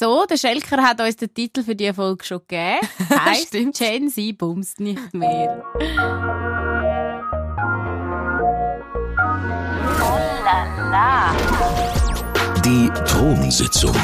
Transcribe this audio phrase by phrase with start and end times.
[0.00, 2.86] So, der Schelker hat uns den Titel für diese Folge schon gegeben.
[3.10, 3.76] Heißt Stimmt.
[3.76, 5.64] Gen Z bumst nicht mehr.
[12.64, 13.96] Die Thronsitzung.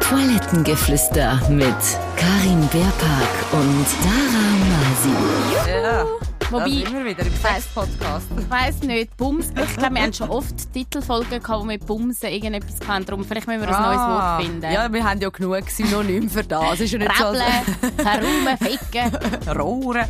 [0.00, 1.74] Toilettengeflüster mit
[2.14, 5.70] Karin Beerpark und Dara Masi.
[5.70, 6.33] Ja.
[6.50, 8.26] Wobei- da sind wir wieder im Sex-Podcast.
[8.38, 9.48] Ich weiss nicht, Bums.
[9.50, 13.04] Ich glaube, wir haben schon oft Titelfolgen gehabt, wo mit Bumsen irgendetwas hatten.
[13.06, 14.64] Darum vielleicht müssen wir ein neues Wort finden.
[14.64, 14.72] Ah.
[14.72, 16.80] Ja, wir haben ja genug mehr für das.
[16.80, 19.48] Ist ja nicht so, Räbeln, herum, ficken.
[19.58, 20.04] Rohren.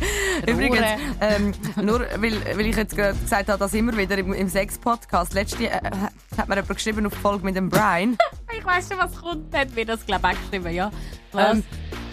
[0.45, 0.85] Übrigens,
[1.21, 5.33] ähm, nur weil, weil ich jetzt gerade gesagt habe, dass immer wieder im, im Sex-Podcast.
[5.33, 5.79] Letzte äh,
[6.37, 8.17] hat mir jemand geschrieben auf die Folge mit dem Brian.
[8.57, 9.53] Ich weiss schon, was kommt.
[9.53, 10.89] Hat mir das, glaube ich, auch geschrieben, ja.
[11.35, 11.53] Was?
[11.57, 11.63] Ähm,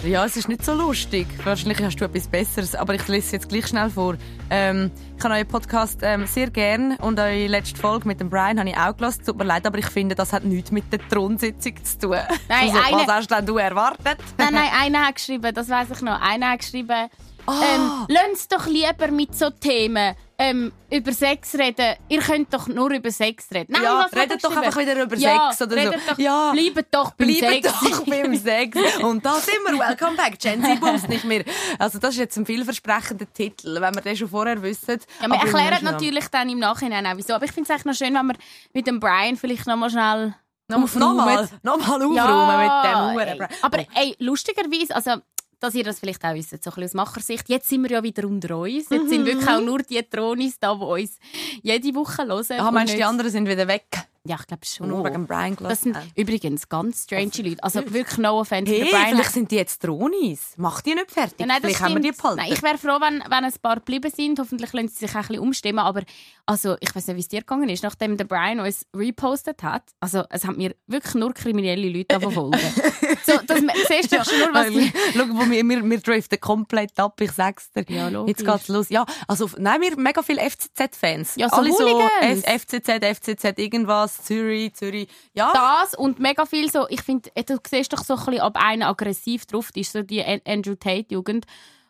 [0.04, 1.26] ja, es ist nicht so lustig.
[1.44, 4.16] Wahrscheinlich hast du etwas Besseres, aber ich lese es jetzt gleich schnell vor.
[4.50, 8.58] Ähm, ich habe euren Podcast ähm, sehr gern und eure letzte Folge mit dem Brian
[8.58, 9.22] habe ich auch gelassen.
[9.24, 12.16] Tut mir leid, aber ich finde, das hat nichts mit der Thronsitzung zu tun.
[12.48, 14.18] Nein, also, eine- was hast denn du erwartet?
[14.38, 16.20] Nein, nein, einer hat geschrieben, das weiß ich noch.
[16.20, 17.08] Einer hat geschrieben,
[17.46, 18.06] Ah.
[18.08, 21.94] ähm, doch lieber mit so Themen ähm, über Sex reden.
[22.08, 23.72] Ihr könnt doch nur über Sex reden.
[23.72, 25.90] Nein, Ja, redet doch einfach wieder über ja, Sex oder so.
[26.08, 26.50] Doch, Ja.
[26.52, 27.80] Bleibt doch beim Bleibt Sex.
[27.80, 28.78] doch beim Sex.
[29.02, 29.78] Und da sind wir.
[29.78, 30.38] Welcome back.
[30.40, 31.44] Gen Z Bums nicht mehr.
[31.78, 34.98] Also, das ist jetzt ein vielversprechender Titel, wenn wir den schon vorher wissen.
[35.20, 37.34] Ja, wir erklären natürlich dann im Nachhinein auch wieso.
[37.34, 38.36] Aber ich finde es eigentlich noch schön, wenn wir
[38.72, 40.34] mit dem Brian vielleicht noch mal schnell.
[40.68, 43.48] Nochmal, nochmal aufräumen Ja, mit dem Huren.
[43.62, 45.16] Aber ey, lustigerweise, also
[45.62, 47.48] dass ihr das vielleicht auch wisst, so ein bisschen aus Machersicht.
[47.48, 48.90] Jetzt sind wir ja wieder unter uns.
[48.90, 51.18] Jetzt sind wirklich auch nur die Tronis da, die uns
[51.62, 52.44] jede Woche hören.
[52.58, 53.86] Ah, und meinst du, die anderen sind wieder weg?
[54.24, 54.88] Ja, ich glaube schon.
[54.88, 56.12] Nur wegen Brian Das sind gelassen.
[56.14, 57.62] übrigens ganz strange Leute.
[57.62, 58.70] Also wirklich no offense.
[58.70, 60.52] Hey, Brian vielleicht sind die jetzt Dronis.
[60.56, 61.40] Mach die nicht fertig.
[61.40, 62.36] Ja, nein, vielleicht haben wir die behalten.
[62.36, 64.38] Nein, ich wäre froh, wenn, wenn ein paar geblieben sind.
[64.38, 65.80] Hoffentlich lassen sie sich ein bisschen umstimmen.
[65.80, 66.02] Aber
[66.46, 69.82] also, ich weiß nicht, wie es dir gegangen ist, nachdem der Brian uns repostet hat.
[69.98, 72.60] Also, es haben mir wirklich nur kriminelle Leute verfolgen.
[73.26, 74.68] so, das, siehst du doch schon nur, was.
[75.14, 77.84] Schau, wo wir, wir, wir driften komplett ab, ich sag's dir.
[77.88, 78.36] Ja, logisch.
[78.38, 78.88] Jetzt geht's los.
[78.88, 81.34] Ja, also, nein, wir mega viele FCZ-Fans.
[81.36, 82.44] Ja, so Alle so Hooligans.
[82.44, 85.08] FCZ, FCZ, irgendwas, Zürich, Zürich.
[85.34, 88.56] Ja, Das und mega viel so, ich finde, du siehst doch so ein bisschen, ob
[88.56, 91.46] einer aggressiv drauf ist, so die An- Andrew Tate-Jugend,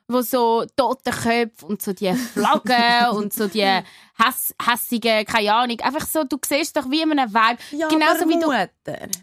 [0.08, 3.80] wo so tote Köpfe und so die Flaggen und so die
[4.18, 8.22] Hass, hässigen, keine Ahnung, einfach so, du siehst doch wie in einem Vibe, ja genauso
[8.22, 8.68] aber wie du Mutter.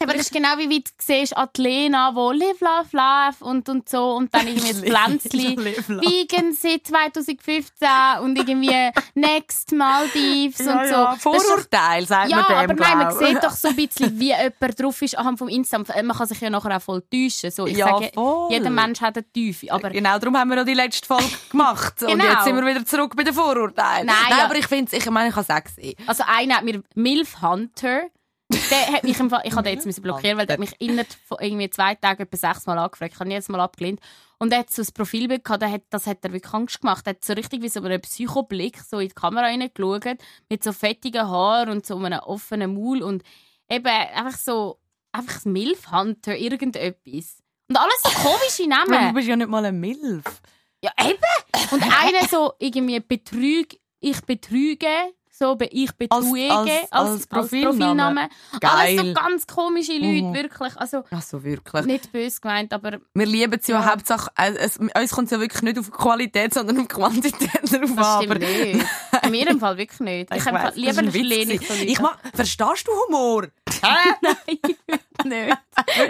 [0.02, 3.88] Aber das ist genau wie, wie du siehst, Atlena, wo live, love, love und, und
[3.88, 5.58] so und dann irgendwie das Pflänzli.
[5.58, 7.88] Vegan seit 2015
[8.24, 10.94] und irgendwie Next Maldives und so.
[10.94, 13.28] ja, Vorurteil, sagt ja, man dem, aber nein, man glaub.
[13.28, 16.06] sieht doch so ein bisschen, wie jemand drauf ist anhand vom Instagram.
[16.08, 17.52] Man kann sich ja nachher auch voll täuschen.
[17.52, 18.52] So, ich Ja, sage, voll.
[18.52, 19.72] jeder Mensch hat eine Tiefe.
[19.72, 22.02] Aber Genau, darum haben wir noch die letzte Folge gemacht.
[22.04, 22.24] Und Genau.
[22.26, 24.06] jetzt sind wir wieder zurück bei den Vorurteilen.
[24.08, 24.46] Nein, ja.
[24.46, 25.70] aber ich finde ich meine, ich kann sagen,
[26.08, 28.04] also einer hat mir Milf Hunter.
[28.52, 31.08] Der hat mich im Fall, ich habe den jetzt blockieren, weil der hat mich innerhalb
[31.28, 33.14] von irgendwie zwei Tagen etwa sechsmal angefragt.
[33.14, 34.00] Ich habe ihn jetzt mal abgelehnt.
[34.40, 37.06] Und er hat so ein Profilbild gehabt, hat, das hat er wirklich Angst gemacht.
[37.06, 40.18] Er hat so richtig wie so einen Psychoblick so in die Kamera reingeschaut,
[40.50, 43.22] mit so fettigen Haaren und so einem offenen Maul und
[43.70, 44.80] eben einfach so,
[45.12, 47.44] einfach das Milf Hunter, irgendetwas.
[47.68, 49.14] Und alles so komische Du Namen.
[49.14, 50.42] bist ja nicht mal ein Milf.
[50.84, 51.72] Ja, eben.
[51.72, 54.88] Und einer so irgendwie Betrüg, ich betrüge,
[55.32, 58.30] so ich betrüge als- als Profilname.
[58.62, 59.14] Alles so Geil.
[59.14, 60.34] ganz komische Leute, Mhm.
[60.34, 60.76] wirklich.
[60.78, 61.86] Also Ach so, wirklich.
[61.86, 63.92] nicht böse gemeint, aber Wir lieben es ja, Ja.
[63.92, 67.92] Hauptsache, äh, es, uns kommt es ja wirklich nicht auf Qualität, sondern auf Quantität drauf
[67.96, 68.24] das an.
[68.24, 68.86] stimmt aber- nicht.
[69.30, 70.32] In mir im Fall wirklich nicht.
[70.32, 71.74] Ich, Ich habe weiss, lieber ein ich so.
[71.74, 71.84] Leute.
[71.86, 73.48] ich mag, Verstehst du Humor?
[75.24, 75.58] nicht.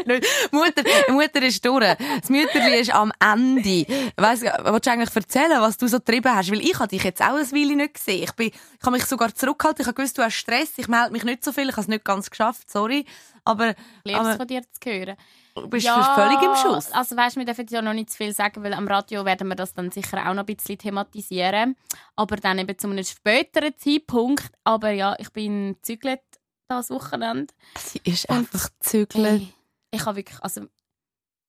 [0.06, 0.28] nicht.
[0.52, 1.86] Mutter, Mutter ist durch.
[2.22, 3.86] Das Mütterli ist am Ende.
[4.18, 6.52] Weiss, willst du eigentlich erzählen, was du so getrieben hast?
[6.52, 8.24] Weil ich habe dich jetzt auch eine Weile nicht gesehen.
[8.24, 9.82] Ich, bin, ich habe mich sogar zurückgehalten.
[9.82, 10.72] Ich habe gewusst, du hast Stress.
[10.78, 11.66] Ich melde mich nicht so viel.
[11.70, 12.70] Ich habe es nicht ganz geschafft.
[12.70, 13.06] Sorry.
[13.50, 15.16] Aber, Ich liebe es aber von dir zu hören.
[15.56, 16.92] du bist völlig im Schuss.
[16.92, 19.56] Also weißt, wir dürfen ja noch nicht zu viel sagen, weil am Radio werden wir
[19.56, 21.76] das dann sicher auch noch ein bisschen thematisieren.
[22.16, 24.52] Aber dann eben zu einem späteren Zeitpunkt.
[24.64, 26.22] Aber ja, ich bin zügelt
[26.68, 27.54] das Wochenende.
[27.78, 29.26] Sie ist Und- einfach zügeln.
[29.26, 29.54] Ey,
[29.92, 30.62] ich habe wirklich, also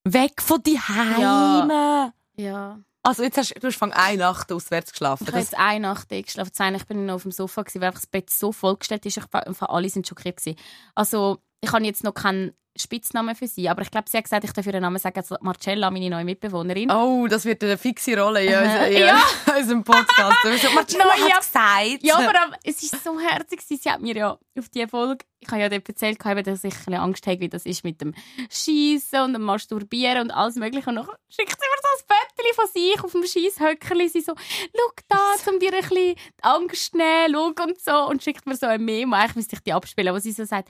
[0.05, 2.13] Weg von die Heime.
[2.37, 5.25] ja, Also jetzt hast du hast von einer Nacht auswärts geschlafen.
[5.25, 6.51] ich habe jetzt eine Nacht geschlafen.
[6.73, 9.19] Nächte bin ich noch auf dem Sofa gewesen, weil einfach das Bett so vollgestellt ist.
[9.19, 9.25] Ich,
[9.61, 10.59] alle sind schockiert gewesen.
[10.95, 14.45] Also ich habe jetzt noch keinen Spitznamen für sie, aber ich glaube, sie hat gesagt,
[14.45, 16.91] ich darf ihren Namen sagen, Marcella, meine neue Mitbewohnerin.
[16.91, 19.23] oh, das wird eine fixe Rolle in, unser, in Ja.
[19.59, 20.39] unserem Podcast.
[20.45, 22.03] Also, Marcella Neue- hat gesagt.
[22.03, 23.61] Ja, aber es ist so herzig.
[23.63, 26.79] Sie hat mir ja auf die Folge, ich habe ja dort erzählt, dass ich ein
[26.79, 28.15] bisschen Angst habe, wie das ist mit dem
[28.51, 30.89] Schießen und dem Masturbieren und alles Mögliche.
[30.89, 34.09] Und dann schickt sie mir so ein Foto von sich auf dem Schiesshöckerli.
[34.09, 38.09] Sie so, schau da, um dir ein bisschen Angst zu nehmen, schau und so.
[38.09, 40.69] Und schickt mir so ein Memo, eigentlich müsste ich die abspielen, wo sie so sagt,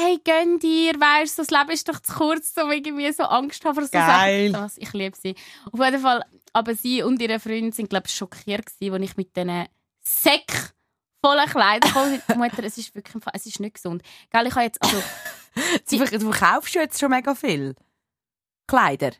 [0.00, 3.64] hey, gönn dir, weißt du, das Leben ist doch zu kurz, um irgendwie so Angst
[3.64, 4.50] haben vor so Geil.
[4.50, 4.62] Sachen.
[4.62, 5.34] Das, ich liebe sie.
[5.70, 9.16] Auf jeden Fall, aber sie und ihre Freunde sind, glaube ich, schockiert gewesen, als ich
[9.16, 9.66] mit diesen
[10.02, 10.72] Säck
[11.22, 12.20] voller Kleider kam.
[12.38, 14.02] Mutter, es ist wirklich, es ist nicht gesund.
[14.30, 15.02] Gell, ich habe jetzt, also,
[15.90, 17.74] Du du verkaufst ja jetzt schon mega viel.
[18.66, 19.12] Kleider.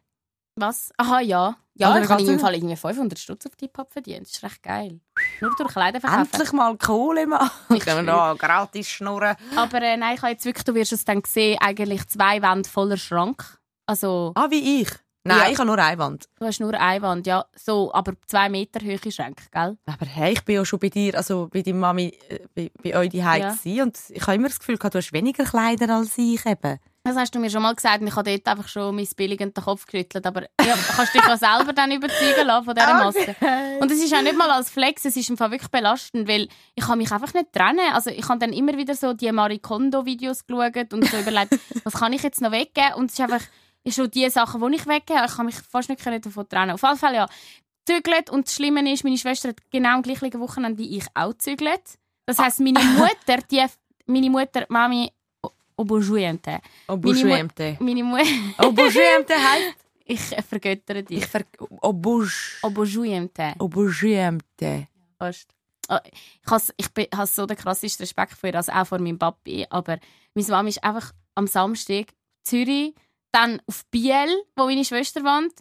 [0.60, 0.90] Was?
[0.96, 1.56] Aha, ja.
[1.74, 4.26] Ja, Oder ich habe in du- Fall irgendwie 500 Stutz auf Hip-Hop verdient.
[4.26, 5.00] Das ist recht geil.
[5.40, 6.28] Nur durch Kleider verkaufen.
[6.32, 7.50] Endlich mal Kohle machen.
[7.76, 9.36] Ich wir da gratis schnurren.
[9.56, 12.68] Aber äh, nein, ich habe jetzt wirklich, du wirst es dann sehen, eigentlich zwei Wände
[12.68, 13.58] voller Schrank.
[13.86, 14.88] Also, Ah, wie ich.
[15.22, 15.48] Nein, Ja.
[15.50, 16.28] ich habe nur eine Wand.
[16.38, 17.44] du hast nur eine Wand, ja.
[17.54, 19.76] So, aber zwei Meter hohe Schränke, gell?
[19.86, 22.96] Aber hey, ich bin ja schon bei dir, also bei deiner Mami, äh, bei, bei
[22.96, 23.82] euch die ja.
[23.82, 26.78] und ich habe immer das Gefühl, gehabt, du hast weniger Kleider als ich eben.
[27.02, 29.64] Das hast du mir schon mal gesagt ich habe dort einfach schon mein billigend den
[29.64, 30.26] Kopf gerüttelt.
[30.26, 33.36] Aber ja, kannst dich auch selber dann überzeugen lassen von dieser Masse.
[33.80, 36.48] Und es ist auch nicht mal als Flex, es ist im Fall wirklich belastend, weil
[36.74, 37.92] ich kann mich einfach nicht trennen.
[37.92, 41.94] Also ich habe dann immer wieder so die Marie Kondo-Videos geschaut und so überlegt, was
[41.94, 42.94] kann ich jetzt noch weggeben?
[42.96, 43.42] Und es ist einfach
[43.82, 45.24] ist schon die Sachen, die ich weggebe.
[45.26, 46.72] Ich kann mich fast nicht davon trennen.
[46.72, 47.26] Auf jeden Fall ja,
[47.86, 51.32] zügelt und das Schlimme ist, meine Schwester hat genau am gleichen Wochenende wie ich auch
[51.34, 51.82] zügelt.
[52.26, 53.64] Das heisst, meine Mutter, die,
[54.06, 55.10] meine Mutter, Mami,
[55.80, 56.60] Obojuente.
[56.88, 57.76] Obuschemte.
[57.80, 58.24] Meine Mutter,
[58.68, 59.76] Obuschemte heisst?
[60.04, 61.18] ich äh, vergöttere dich.
[61.18, 61.44] Ich ver...
[62.62, 63.54] Obojuente.
[63.58, 64.88] Obuschemte.
[65.18, 65.48] Fast.
[65.88, 66.00] Ah,
[66.44, 69.18] Ich has, ich bin- has so den krassesten Respekt vor ihr, also auch vor meinem
[69.18, 69.66] Papi.
[69.70, 69.98] Aber
[70.34, 72.06] meine Mama ist einfach am Samstag
[72.44, 72.94] Zürich,
[73.32, 75.52] dann auf Biel, wo meine Schwester wohnt.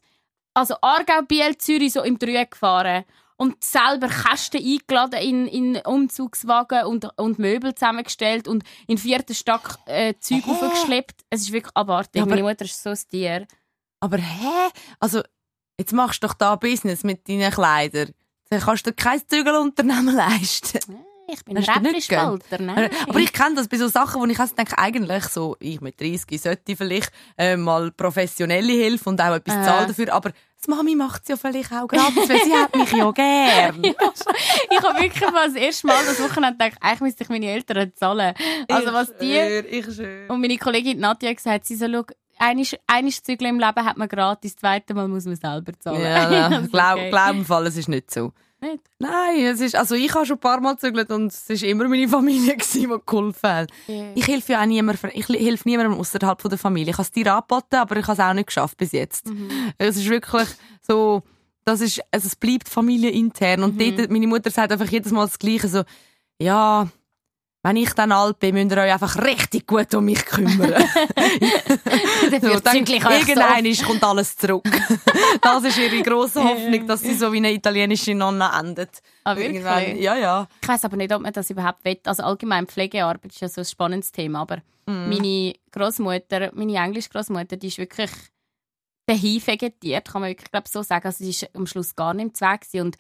[0.53, 3.05] Also Aargau, Biel, Zürich so im Dreieck gefahren.
[3.41, 9.77] Und selber Kästen eingeladen in, in Umzugswagen und, und Möbel zusammengestellt und in vierten Stock
[9.85, 10.51] äh, Zeug Hä?
[10.51, 11.21] aufgeschleppt.
[11.29, 12.15] Es ist wirklich abartig.
[12.17, 13.47] Ja, aber- Meine Mutter ist so ein Tier.
[14.01, 14.69] Aber hä?
[14.99, 15.21] Also,
[15.79, 18.11] jetzt machst du doch da Business mit deinen Kleidern.
[18.49, 20.79] Dann kannst du dir kein Zügelunternehmen leisten.
[21.31, 22.89] Ich bin Räppli-Spalter, ne?
[23.07, 25.99] Aber ich kenne das bei so Sachen, wo ich also denke, eigentlich so, ich mit
[25.99, 29.63] 30 sollte vielleicht äh, mal professionelle Hilfe und auch etwas Äh.
[29.63, 30.13] zahlen dafür.
[30.13, 33.83] Aber das Mami macht es ja vielleicht auch gratis, weil sie hat mich ja gern.
[33.83, 37.91] ich habe wirklich mal das erste Mal das Wochenende gedacht, eigentlich müsste ich meine Eltern
[37.95, 38.33] zahlen.
[38.69, 40.29] Also was die Ich schwör.
[40.29, 42.03] und meine Kollegin Nadja hat gesagt, sie so, schau,
[42.87, 46.01] einiges Zügel im Leben hat man gratis, das zweite Mal muss man selber zahlen.
[46.01, 47.09] Ja, ist Glaub, okay.
[47.09, 48.33] glaub im Fall, es ist nicht so.
[48.61, 48.83] Nicht?
[48.99, 51.87] Nein, es ist, also ich habe schon ein paar Mal gezügelt und es war immer
[51.87, 53.71] meine Familie, gewesen, die geholfen hat.
[53.87, 54.11] Ja.
[54.15, 56.91] Ich helfe ja auch niemandem, ich helfe niemandem außerhalb der Familie.
[56.91, 59.27] Ich habe es dir angeboten, aber ich habe es auch nicht geschafft bis jetzt.
[59.29, 59.49] Mhm.
[59.77, 60.47] Es ist wirklich
[60.81, 61.23] so,
[61.63, 63.63] das ist, also es bleibt familienintern.
[63.63, 63.95] Und Mhm.
[63.95, 65.83] dort, meine Mutter sagt einfach jedes Mal das Gleiche, so,
[66.41, 66.87] ja,
[67.63, 70.73] wenn ich dann alt bin, müsst ihr euch einfach richtig gut um mich kümmern.
[72.41, 74.63] So, dann irgendwann kommt alles zurück.
[75.41, 79.01] das ist ihre grosse Hoffnung, dass sie so wie eine italienische Nonna endet.
[79.23, 79.63] Ah, wirklich?
[79.63, 80.47] Ja, ja.
[80.61, 81.99] Ich weiß aber nicht, ob man das überhaupt will.
[82.05, 85.09] Also allgemein Pflegearbeit ist ja so ein spannendes Thema, aber Mhm.
[85.09, 88.09] meine Großmutter, meine englische Großmutter, die ist wirklich
[89.05, 91.05] dahin vegetiert, kann man wirklich glaub, so sagen.
[91.05, 92.81] Also sie ist am Schluss gar nicht im gewesen.
[92.81, 92.97] und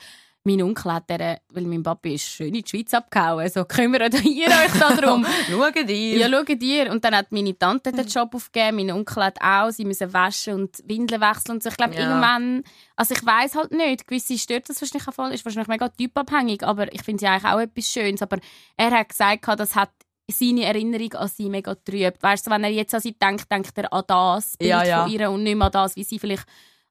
[0.49, 4.13] mein Onkel hat der, weil mein Papi ist schön in die Schweiz abgehauen, so kümmert
[4.25, 5.25] ihr euch darum.
[5.49, 6.17] Schau dir.
[6.17, 6.91] Ja, schaut ihr.
[6.91, 10.53] Und dann hat meine Tante den Job aufgegeben, mein Onkel hat auch, sie müssen waschen
[10.55, 11.69] und Windeln wechseln und so.
[11.69, 12.01] Ich glaube, Ja.
[12.07, 12.63] irgendwann,
[12.95, 16.63] also ich weiß halt nicht, gewisse stört das wahrscheinlich auch voll, ist wahrscheinlich mega typabhängig,
[16.63, 18.21] aber ich finde ja eigentlich auch etwas Schönes.
[18.21, 18.37] Aber
[18.77, 19.91] er hat gesagt, das hat
[20.31, 22.21] seine Erinnerung an sie mega trübt.
[22.21, 25.03] Weißt du, wenn er jetzt an sie denkt, denkt er an das Bild Ja, ja.
[25.03, 26.45] von ihr und nicht mehr an das, wie sie vielleicht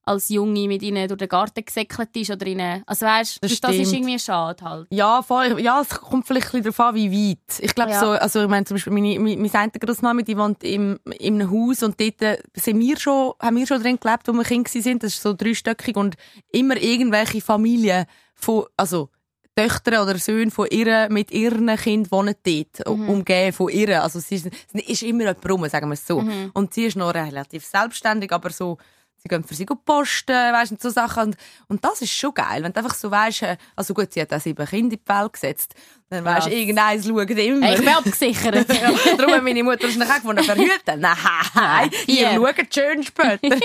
[0.08, 3.76] als Junge mit ihnen durch den Garten gesäckelt ist oder ihnen, also weißt, Das das,
[3.76, 4.86] ist irgendwie schade halt.
[4.90, 5.60] Ja, voll.
[5.60, 7.60] Ja, es kommt vielleicht ein bisschen darauf an, wie weit.
[7.60, 8.00] Ich glaube Ja.
[8.00, 11.34] so, also ich meine zum Beispiel meine, meine, meine eine Grossmama, die wohnt im, in
[11.40, 14.44] einem Haus und dort äh, sind wir schon, haben wir schon drin gelebt, wo wir
[14.44, 15.02] Kinder sind.
[15.02, 16.16] Das ist so dreistöckig und
[16.50, 19.10] immer irgendwelche Familien von, also
[19.56, 23.08] Töchter oder Söhne von ihr mit ihren Kindern wohnen dort, Mhm.
[23.08, 24.00] umgeben von ihr.
[24.04, 26.20] Also sie ist, ist immer jemand rum, sagen wir es so.
[26.20, 26.50] Mhm.
[26.54, 28.78] Und sie ist noch relativ selbstständig, aber so,
[29.18, 31.28] sie gehen für sie posten, weißt und so Sachen.
[31.28, 31.36] Und,
[31.68, 34.32] und das ist schon geil, wenn du einfach so weißt, äh, also gut, sie hat
[34.32, 35.74] auch sieben Kinder in die Welt gesetzt.
[36.10, 37.66] Dann weisst du, irgendeins schaut immer.
[37.66, 38.66] Hey, ich bin abgesichert.
[39.18, 41.00] Darum hat meine Mutter ist nachher gefunden, verhüten.
[41.00, 42.32] Nein, ihr Hier.
[42.34, 43.38] schaut schön später.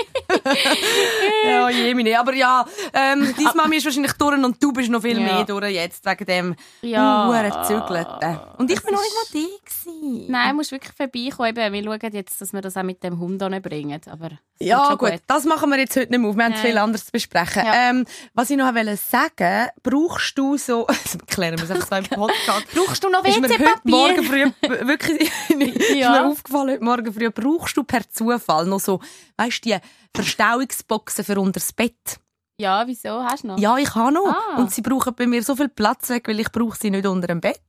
[1.46, 2.18] ja, je meine.
[2.18, 5.24] Aber ja, ähm, deine Mami ist wahrscheinlich durch und du bist noch viel Ja.
[5.24, 7.26] mehr durch jetzt, wegen dem Ja.
[7.28, 8.38] Huren Zügelten.
[8.58, 10.30] Und ich bin noch nicht mal die gewesen.
[10.30, 11.72] Nein, du musst wirklich vorbeikommen.
[11.72, 14.00] Wir schauen jetzt, dass wir das auch mit dem Hund bringen.
[14.10, 15.08] Aber Ja, gut.
[15.08, 16.36] schon das machen wir jetzt heute nicht mehr auf.
[16.36, 17.62] Wir haben viel anderes zu besprechen.
[17.64, 17.90] Ja.
[17.90, 21.96] Ähm, was ich noch wollte sagen, brauchst du so, also klären wir es einfach so
[21.96, 22.33] im Podcast.
[22.74, 23.48] Brauchst du noch ist heute
[23.84, 24.52] Morgen WC-Papier?
[24.62, 26.10] früh, wirklich, ist Ja.
[26.10, 29.00] mir aufgefallen, heute Morgen früh, brauchst du per Zufall noch so,
[29.36, 29.78] weißt du, die
[30.14, 32.18] Verstauungsboxen für unter das Bett?
[32.58, 33.22] Ja, wieso?
[33.24, 33.58] Hast du noch?
[33.58, 34.26] Ja, ich habe noch.
[34.28, 34.56] Ah.
[34.58, 37.26] Und sie brauchen bei mir so viel Platz weg, weil ich brauche sie nicht unter
[37.26, 37.60] dem Bett.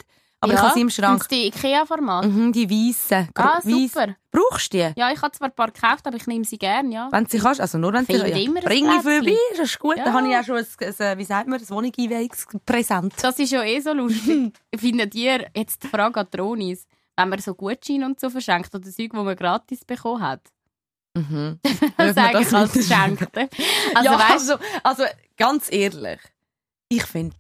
[0.42, 1.24] Aber ich habe sie im Schrank.
[1.24, 2.26] Sind's die Ikea-Format?
[2.26, 3.30] Mhm, die weißen.
[3.36, 3.64] Ah, Weiss.
[3.64, 4.16] super.
[4.32, 5.00] Brauchst du die?
[5.00, 7.08] Ja, ich habe zwar ein paar gekauft, aber ich nehme sie gerne, ja.
[7.12, 9.80] Wenn sie kannst, also nur wenn du Finde sie immer Bring mich vorbei, das ist
[9.80, 9.98] gut.
[9.98, 10.06] Ja.
[10.06, 13.14] Dann habe ich auch schon ein, ein, wie sagt man, ein Wohnungseinweihungspräsent.
[13.22, 14.54] Das ist ja eh so lustig.
[14.76, 18.84] Findet ihr, jetzt die Frage an Tronis, wenn man so Gutscheine und so verschenkt oder
[18.84, 20.42] Zeug, die man gratis bekommen hat?
[21.16, 21.60] Mhm.
[21.98, 22.90] Das sage ich das als nicht?
[22.90, 23.50] Geschenkte.
[23.96, 25.04] Also, ja, weißt, also, also
[25.38, 26.20] ganz ehrlich,
[26.90, 27.36] ich finde,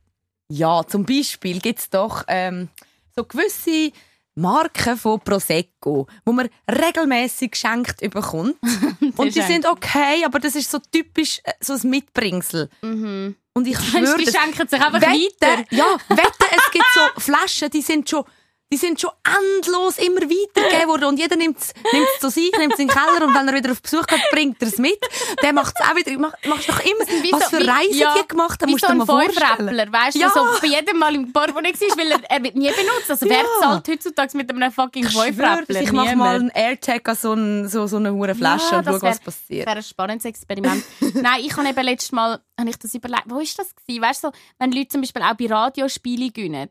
[0.49, 2.69] ja, zum Beispiel gibt es doch ähm,
[3.15, 3.91] so gewisse
[4.35, 8.55] Marken von Prosecco, wo man regelmäßig geschenkt bekommt.
[9.17, 12.69] Und die sind okay, aber das ist so typisch äh, so ein Mitbringsel.
[12.81, 13.35] mhm.
[13.53, 15.65] Und ich schwöre, die schenken sich einfach wette, weiter?
[15.71, 18.25] Ja, wette, es gibt so Flaschen, die sind schon,
[18.73, 21.71] die sind schon endlos immer weitergegeben worden und jeder nimmt es
[22.19, 24.59] zu sich, nimmt es in den Keller und wenn er wieder auf Besuch geht, bringt
[24.61, 24.97] er es mit.
[25.43, 26.17] Der macht es auch wieder.
[26.17, 28.73] Mach, machst doch immer, wie was so- für wie- Reisen ja, die gemacht haben, Wie
[28.73, 29.93] musst so du dir mal vorstellen.
[29.93, 30.29] Weißt Ja.
[30.29, 33.09] du, so bei jedem Mal im Portemonnaie war, weil er, er wird nie benutzt.
[33.09, 33.45] Also wer Ja.
[33.61, 35.81] zahlt heutzutage mit einem fucking Fünfräppler?
[35.81, 38.87] ich mache mal einen AirTag an so, ein, so, so eine hure Flasche Ja, und
[38.87, 39.67] das schau, was passiert.
[39.67, 40.83] Das wäre ein spannendes Experiment.
[41.13, 43.23] Nein, ich habe eben letztes Mal habe ich das überlegt.
[43.27, 44.01] Wo ist das gewesen?
[44.01, 46.69] Weißt du, so, wenn Leute zum Beispiel auch bei Radiospielen gewinnen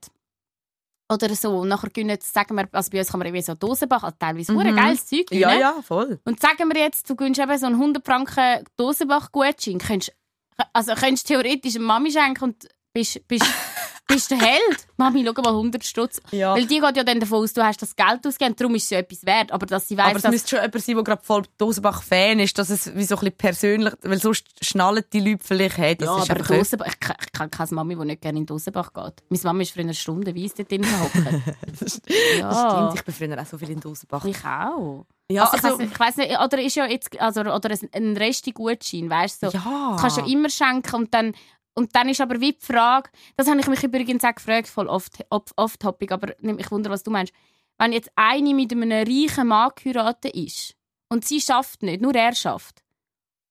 [1.13, 4.03] oder so, und nachher gewinnen, sagen wir, also bei uns kann man irgendwie so Dosenbach,
[4.03, 4.75] also teilweise mhm.
[4.75, 5.51] geiles Zeug gewinnen.
[5.51, 6.21] Ja, ja, voll.
[6.25, 10.17] Und sagen wir jetzt, du gewinnst eben so einen 100 Franken Dosenbach-Gutschein, könntest,
[10.73, 13.45] also könntest theoretisch eine Mami schenken und bist, bist,
[14.07, 14.87] bist der Held.
[14.97, 16.21] Mami, schau mal, 100 Stutz.
[16.31, 16.55] Ja.
[16.55, 18.91] Weil die geht ja dann davon aus, du hast das Geld ausgegeben, darum ist es
[18.91, 19.53] ja etwas wert.
[19.53, 22.39] Aber dass sie weiss, Aber es dass müsste schon jemand sein, der gerade voll Dosenbach-Fan
[22.41, 25.97] ist, dass es wie so ein bisschen persönlich, weil sonst schnallen die Leute vielleicht, hey,
[25.97, 28.93] das ja, ist aber Dosenbach, ich, kann- ich keine Mami, die nicht gerne in Dosenbach
[28.93, 29.23] geht.
[29.29, 31.15] Meine Mami ist für eine Stunde weiss dort drin gehockt.
[31.81, 32.01] Das
[32.39, 34.25] ja, stimmt, ich bin früher auch so viel in Dosenbach.
[34.25, 35.07] ich auch.
[35.31, 37.89] Ja, also, ich, weiss nicht, ich weiss nicht, oder ist ja jetzt, also, oder ein,
[37.93, 39.51] ein Resti-Gutschein, weißt du?
[39.51, 39.57] So.
[39.57, 39.89] ja.
[39.93, 41.35] Das kannst du ja immer schenken und dann,
[41.75, 44.89] und dann ist aber wie die Frage, das habe ich mich übrigens auch gefragt, voll
[44.89, 47.33] oft, off- off-topic, aber ich wundere, was du meinst.
[47.79, 50.75] Wenn jetzt eine mit einem reichen Mann geheiratet ist
[51.09, 52.83] und sie schafft nicht, nur er schafft,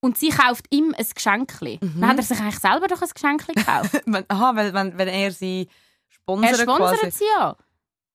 [0.00, 2.00] und sie kauft ihm ein Geschenkli, Mhm.
[2.00, 4.02] dann hat er sich eigentlich selber doch ein Geschenkli gekauft.
[4.28, 5.66] Aha, weil, wenn, wenn er sie
[6.08, 7.10] sponsert er sponsert quasi.
[7.10, 7.56] sie ja.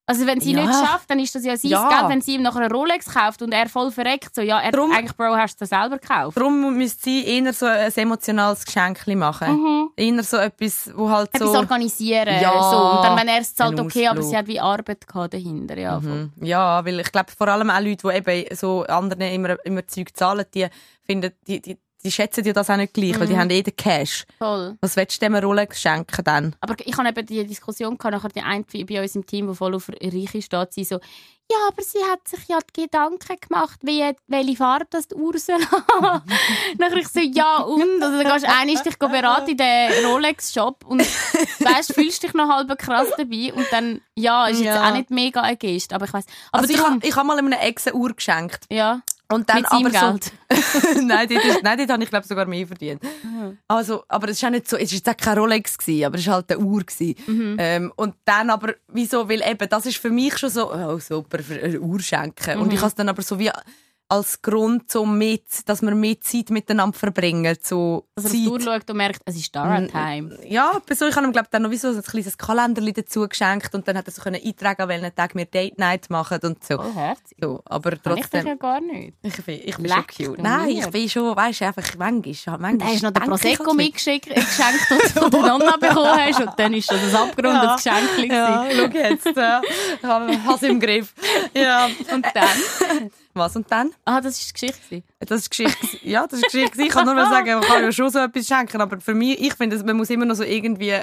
[0.10, 0.62] Also wenn sie Ja.
[0.66, 1.88] nicht schafft, dann ist das ja sein Ja.
[1.88, 4.72] Geld, wenn sie ihm nachher eine Rolex kauft und er voll verreckt, so, ja, er,
[4.72, 6.36] Drum- eigentlich, Bro, hast du das selber gekauft.
[6.36, 9.52] Darum müsste sie eher so ein emotionales Geschenk machen.
[9.54, 9.90] Mhm.
[9.96, 11.58] Eher so etwas, wo halt Etwas so...
[11.60, 12.42] organisieren.
[12.42, 12.98] Ja, so.
[12.98, 15.78] Und dann, wenn er es zahlt, okay, aber sie hat wie Arbeit gehabt dahinter.
[15.78, 16.00] Ja.
[16.00, 16.32] Mhm.
[16.42, 20.10] Ja, weil ich glaube, vor allem auch Leute, die eben so anderen immer, immer Zeug
[20.16, 20.66] zahlen, die
[21.06, 23.76] finden, die, die, die schätzen ja das auch nicht gleich, weil die haben eh den
[23.76, 24.26] Cash.
[24.38, 24.78] voll.
[24.82, 26.56] Was willst du dem Rolex schenken dann?
[26.62, 29.56] Aber ich habe eben die Diskussion gehabt, nachher die eine bei uns im Team, die
[29.56, 31.00] voll auf Reiche steht, sie so,
[31.52, 35.36] ja, aber sie hat sich ja die Gedanken gemacht, wie, welche Farbe das die Uhr
[35.40, 35.58] soll
[36.02, 36.22] haben.
[36.78, 38.04] nachher ich so, ja und?
[38.04, 42.50] Also dann gehst du einmal dich beraten in den Rolex-Shop und weißt, fühlst dich noch
[42.50, 44.90] halb krass dabei und dann, ja, ist jetzt Ja.
[44.90, 46.26] auch nicht mega ein Gest, aber ich weiß.
[46.52, 48.66] Aber Also ich, darum, habe ich hab mal einem Ex eine Uhr geschenkt.
[48.70, 50.32] ja, Und dann mit aber so, Geld.
[51.06, 53.02] nein, dort, ist, nein, dort habe ich glaube sogar mehr verdient.
[53.68, 56.22] Also, aber es ist auch nicht so, es ist jetzt kein Rolex gewesen, aber es
[56.22, 57.16] ist halt eine Uhr gewesen.
[57.28, 57.56] Mhm.
[57.60, 61.40] Ähm, und dann aber, wieso, weil eben, das ist für mich schon so, oh super,
[61.44, 62.58] für eine Uhr schenken.
[62.60, 62.72] Und Mhm.
[62.74, 63.52] ich habe es dann aber so wie
[64.12, 68.38] als Grund so mit, dass wir mehr Zeit miteinander verbringen, so Dass er Zeit.
[68.40, 70.40] auf die Uhr schaut und merkt, es ist Dara-Time.
[70.48, 73.76] Ja, so, ich habe ihm, glaub, dann noch wie so ein kleines Kalenderli dazu geschenkt
[73.76, 76.64] und dann hat er so können eintragen, an welchen Tag wir Date Night machen und
[76.64, 76.78] so.
[76.78, 77.38] Voll herzig.
[77.40, 78.48] so aber Kann ich dich trotzdem.
[78.48, 79.14] ja gar nicht.
[79.22, 80.38] Ich bin, ich bin Leck, schon cute.
[80.40, 82.58] du Nein, ich bin schon, weißt du, einfach manchmal.
[82.58, 83.86] manchmal Da hast du noch den ich Prosecco ein bisschen.
[83.86, 86.40] mitgeschickt, äh, geschenkt, den du von der Nonna bekommen hast.
[86.42, 88.32] Und dann ist das ein abgerundetes Geschenk.
[88.32, 89.26] Ja, schau jetzt.
[89.38, 89.62] Ja.
[90.02, 91.14] Ich habe es im Griff.
[91.54, 91.86] Ja.
[92.14, 93.12] Und dann?
[93.34, 93.92] Was und dann?
[94.06, 95.04] Ah, das war die Geschichte.
[95.20, 96.00] Das ist Geschichte.
[96.04, 96.82] Ja, das ist Geschichte.
[96.82, 99.40] Ich kann nur mal sagen, man kann ja schon so etwas schenken, aber für mich,
[99.40, 101.00] ich finde, man muss immer noch so irgendwie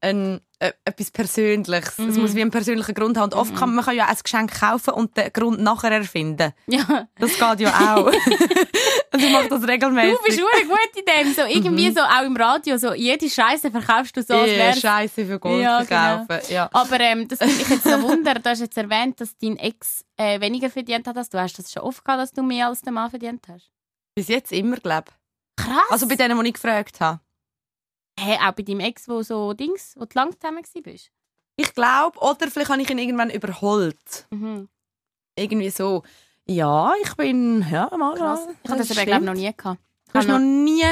[0.00, 1.98] ein, äh, etwas Persönliches.
[1.98, 3.32] Es muss wie einen persönlichen Grund haben.
[3.32, 6.52] Und oft kann man kann ja auch ein Geschenk kaufen und den Grund nachher erfinden.
[6.66, 7.08] Ja.
[7.18, 8.06] Das geht ja auch.
[8.06, 8.14] und
[9.22, 10.16] ich mache das regelmäßig.
[10.18, 11.34] Du bist wirklich gut in dem.
[11.34, 12.76] So, irgendwie so auch im Radio.
[12.78, 16.24] So, jede Scheiße verkaufst du so, als Ja, wär's Scheiße für Gold Ja, genau.
[16.26, 16.52] verkaufen.
[16.52, 16.68] Ja.
[16.72, 18.34] Aber ähm, das finde ich jetzt noch Wunder.
[18.34, 21.38] Du hast jetzt erwähnt, dass dein Ex äh, weniger verdient hat als du.
[21.40, 23.70] Hast das schon oft gehabt, dass du mehr als der Mann verdient hast?
[24.14, 25.64] Bis jetzt immer, glaube ich.
[25.64, 25.90] Krass.
[25.90, 27.20] Also bei denen, die ich gefragt habe.
[28.18, 31.10] Hey, auch bei deinem Ex, wo so Dings, wo du lang zusammen warst.
[31.56, 34.26] Ich glaube, oder vielleicht habe ich ihn irgendwann überholt.
[34.30, 34.68] Mhm.
[35.36, 36.02] Irgendwie so,
[36.46, 38.44] ja, ich bin, ja, mal, Krass.
[38.46, 39.80] ja, Ich habe das aber, glaube noch nie gehabt.
[40.10, 40.84] Du hast noch nie...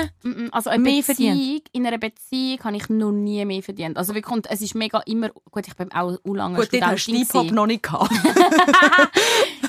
[0.50, 3.96] Also eine Mehr Beziehung, in einer Beziehung habe ich noch nie mehr verdient.
[3.96, 7.06] Also wirklich, es ist mega immer, gut, ich bin auch u lange Gut, dort hast
[7.06, 8.10] du Studentin Hip-Hop noch nicht gehabt.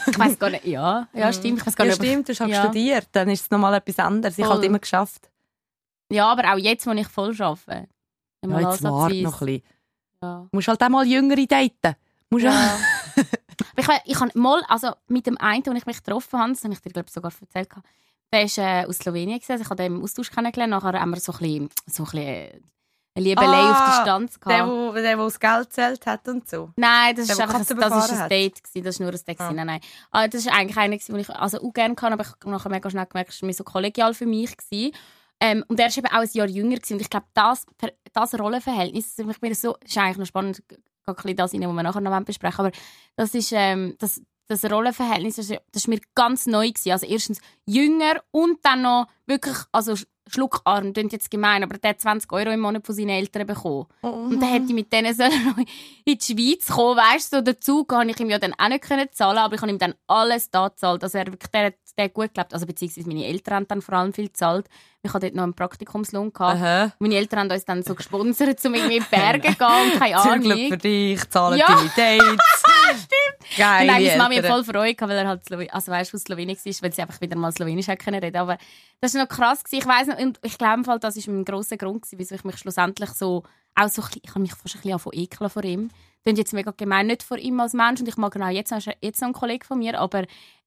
[0.09, 2.01] Ich weiß gar nicht, ja, ja stimmt, ich weiß gar ja, nicht.
[2.01, 2.63] ich- stimmt, du hast ja.
[2.63, 4.37] studiert, dann ist es nochmal etwas anderes.
[4.37, 4.57] Ich habe Voll.
[4.61, 5.29] halt immer geschafft.
[6.11, 7.87] Ja, aber auch jetzt, wo ich voll arbeite.
[8.45, 8.83] Ja, jetzt warte
[9.23, 9.63] noch ein bisschen.
[10.21, 10.47] Ja.
[10.49, 11.95] Du musst halt auch mal Jüngere daten.
[12.29, 12.77] Musst ja.
[13.75, 16.63] Ich, we- ich habe mal, also mit dem einen, den ich mich getroffen habe, das
[16.63, 17.69] habe ich dir glaube ich sogar erzählt,
[18.31, 19.51] der ist äh, aus Slowenien gewesen.
[19.53, 20.71] Also ich habe den im Austausch kennengelernt.
[20.71, 22.59] Nachher haben wir so ein bisschen, so ein bisschen äh,
[23.15, 24.69] eine Liebelei Ah, auf Distanz Der, gehabt.
[24.71, 26.69] wo, der, der das Geld zählt hat und so.
[26.75, 28.29] Nein, das Der, ist der einfach ein, das ist ein.
[28.29, 28.83] Date gewesen.
[28.83, 29.39] Das ist nur ein Date.
[29.41, 29.51] Ah.
[29.51, 29.79] Nein, nein.
[30.11, 32.69] Ah, das ist eigentlich einer, den ich also auch gerne kann, aber ich habe nachher
[32.69, 34.93] mega schnell gemerkt, es war so kollegial für mich gewesen.
[35.39, 36.93] Ähm, und er ist eben auch ein Jahr jünger gewesen.
[36.93, 37.65] und ich glaube, das,
[38.13, 41.75] das Rollenverhältnis, ist mir so, ist eigentlich noch spannend, geht ein bisschen das rein, was
[41.75, 42.71] wir nachher noch besprechen aber
[43.15, 46.91] das ist, ähm, das, das Rollenverhältnis, das das ist mir ganz neu gewesen.
[46.91, 49.95] Also erstens jünger und dann noch wirklich, also
[50.33, 53.85] schluckarm, klingt jetzt gemein, aber der hat 20 Euro im Monat von seinen Eltern bekommen.
[54.01, 55.31] Und dann hätte ich mit denen sollen
[56.05, 58.83] in die Schweiz kommen, weißt du, so dazu kann ich ihm ja dann auch nicht
[58.83, 61.03] können zahlen, aber ich habe ihm dann alles da gezahlt.
[61.03, 63.95] Also er wirklich, der, hat- der gut gelebt, also beziehungsweise meine Eltern haben dann vor
[63.95, 64.67] allem viel gezahlt.
[65.03, 66.57] Ich hatte dort noch einen Praktikumslohn gehabt.
[66.57, 66.91] Aha.
[66.99, 69.99] Meine Eltern haben uns dann so gesponsert, um irgendwie in die Berge zu gehen und
[69.99, 70.67] keine Ahnung.
[70.69, 71.67] für dich, zahlen Ja.
[71.67, 72.63] deine Dates.
[72.89, 73.57] Stimmt.
[73.57, 73.85] Geil.
[73.87, 76.73] Nein, meine Mami hat voll Freude weil er halt Slowen also weißt, aus Slowenien war,
[76.81, 78.35] weil sie einfach wieder mal Slowenisch reden.
[78.37, 78.57] Aber
[78.99, 79.63] das war noch krass.
[79.71, 82.57] Ich weiss noch, und ich glaube, das war ein grosser Grund, gewesen, wieso ich mich
[82.57, 83.43] schlussendlich so,
[83.75, 85.89] auch so, ich habe mich fast ein bisschen angefangen ekeln vor ihm.
[86.23, 89.21] Klingt jetzt mega gemein, nicht vor ihm als Mensch und ich mag auch jetzt, jetzt
[89.21, 90.25] noch ein Kollege von mir, aber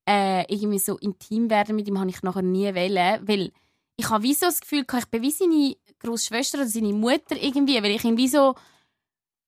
[0.09, 3.53] äh, irgendwie so intim werden mit ihm habe ich nachher nie wollen, weil
[3.97, 7.83] ich habe wie so das Gefühl, ich bin wie seine Großschwester oder seine Mutter irgendwie,
[7.83, 8.55] weil ich irgendwie so,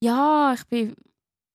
[0.00, 0.94] ja, ich bin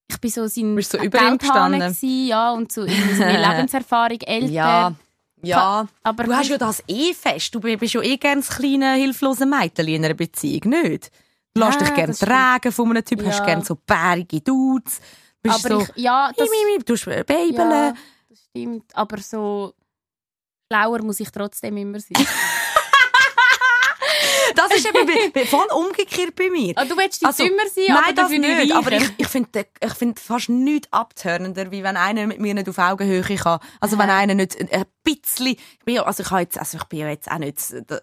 [0.09, 1.81] ich bin so sein Bist so über ihm gestanden?
[1.81, 4.51] gewesen, ja, und so so eine Lebenserfahrung älter.
[4.51, 4.95] Ja.
[5.43, 5.87] Ja.
[6.03, 7.53] aber Du hast ja das eh fest.
[7.53, 11.11] Du bist ja eh gerne das kleine, hilflose Mädchen in einer Beziehung, nicht?
[11.53, 13.45] Du lässt Ja, dich gerne tragen von einem Typ, hast Ja.
[13.45, 14.99] gerne so bärige Dudes.
[15.41, 17.53] Bist aber so, ich, ja, das, mi, mi, mi, du tust babeln.
[17.53, 17.93] ja,
[18.29, 18.95] das stimmt.
[18.95, 19.73] Aber so
[20.71, 22.17] schlauer muss ich trotzdem immer sein.
[24.57, 26.73] Das ist eben voll umgekehrt bei mir.
[26.75, 28.75] Ah, du willst nicht Also, dümmer sein, Nein, aber das nicht.
[28.75, 32.67] Aber ich, ich finde ich find fast nichts abtörnender, wie wenn einer mit mir nicht
[32.67, 33.59] auf Augenhöhe kann.
[33.79, 37.09] Also wenn einer nicht ein bisschen, ich bin also ich, jetzt, also ich bin ja
[37.09, 37.57] jetzt auch nicht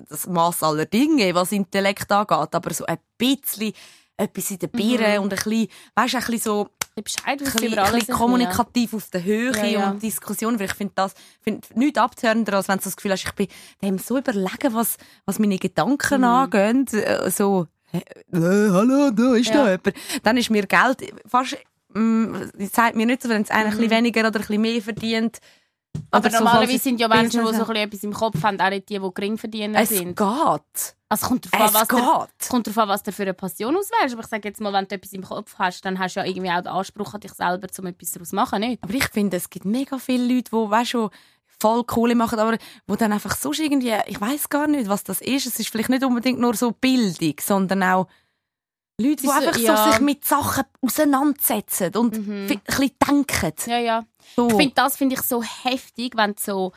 [0.08, 3.72] das Maß aller Dinge, was Intellekt angeht, aber so ein bisschen
[4.16, 6.68] etwas in den Birnen und ein bisschen, weißt du, ein bisschen so,
[7.02, 9.90] Bescheid, ein bisschen, über ein alles kommunikativ auf der Höhe Ja, ja.
[9.90, 13.24] und Diskussion, weil ich finde das, find nichts abtörender, als wenn du das Gefühl hast,
[13.24, 13.48] ich bin
[13.82, 16.24] dem so überlegen, was, was meine Gedanken Mhm.
[16.24, 18.00] angehen, äh, so, äh,
[18.32, 19.54] hallo, da ist Ja.
[19.64, 19.94] da jemand.
[20.22, 21.56] Dann ist mir Geld fast,
[21.94, 22.34] mm,
[22.72, 25.38] sagt mir nicht so, wenn es einer ein bisschen weniger oder ein bisschen mehr verdient.
[25.96, 26.02] Mhm.
[26.10, 28.42] Aber so, normalerweise falls sind ja es Menschen, die so ein bisschen etwas im Kopf
[28.42, 30.16] haben, auch nicht die, die Geringverdiener Es sind.
[30.16, 30.96] geht.
[31.22, 33.76] Also kommt drauf an, Es was der, kommt darauf an, was du für eine Passion
[33.76, 34.14] auswählst.
[34.14, 36.26] Aber ich sage jetzt mal, wenn du etwas im Kopf hast, dann hast du ja
[36.26, 38.82] irgendwie auch den Anspruch an dich selber, um etwas daraus zu machen, nicht?
[38.82, 41.10] Aber ich finde, es gibt mega viele Leute, die, weißt du,
[41.60, 45.20] voll Kohle machen, aber wo dann einfach sonst irgendwie, ich weiß gar nicht, was das
[45.20, 45.46] ist.
[45.46, 48.06] Es ist vielleicht nicht unbedingt nur so Bildung, sondern auch
[49.00, 49.76] Leute, die ist so- einfach ja.
[49.86, 52.46] so sich mit Sachen auseinandersetzen und Mhm.
[52.50, 53.52] ein bisschen denken.
[53.66, 54.04] Ja, ja.
[54.36, 54.48] So.
[54.48, 56.72] Ich finde, das finde ich so heftig, wenn du so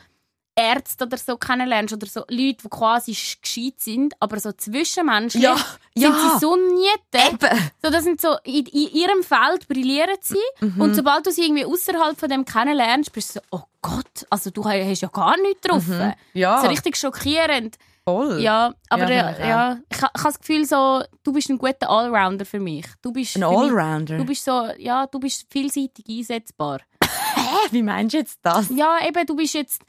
[0.58, 5.42] Ärzte oder so kennenlernst oder so Leute, die quasi sch- gescheit sind, aber so zwischenmenschlich
[5.42, 5.56] Ja,
[5.94, 6.30] sind ja.
[6.34, 7.28] sie so niete.
[7.32, 7.70] Eben.
[7.82, 10.80] So, das sind so, in, in ihrem Feld brillieren sie Mhm.
[10.80, 14.50] und sobald du sie irgendwie außerhalb von dem kennenlernst, bist du so, oh Gott, also
[14.50, 15.86] du hast ja gar nichts drauf.
[15.86, 16.12] Mhm.
[16.34, 17.76] Ja, So richtig schockierend.
[18.04, 18.40] voll.
[18.40, 21.88] Ja, aber Ja, ja, ja, ich, ich habe das Gefühl so, du bist ein guter
[21.90, 22.86] Allrounder für mich.
[23.02, 24.16] Du bist Ein für mich- Allrounder.
[24.16, 26.80] Du bist so, ja, du bist vielseitig einsetzbar.
[27.34, 28.68] Hä, wie meinst du jetzt das?
[28.70, 29.82] Ja, eben, du bist jetzt,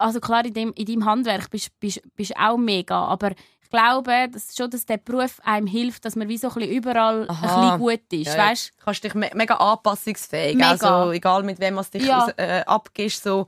[0.00, 3.30] also klar, in, dem, in deinem Handwerk bist du bist, bist auch mega, aber
[3.62, 6.72] ich glaube dass schon, dass der Beruf einem hilft, dass man wie so ein bisschen
[6.72, 7.42] überall Aha.
[7.42, 8.48] ein bisschen gut ist, ja.
[8.50, 10.56] weißt Kannst dich me mega anpassungsfähig.
[10.56, 10.70] Mega.
[10.70, 12.24] Also, egal mit wem du dich Ja.
[12.24, 13.46] aus, äh, abgibst, so.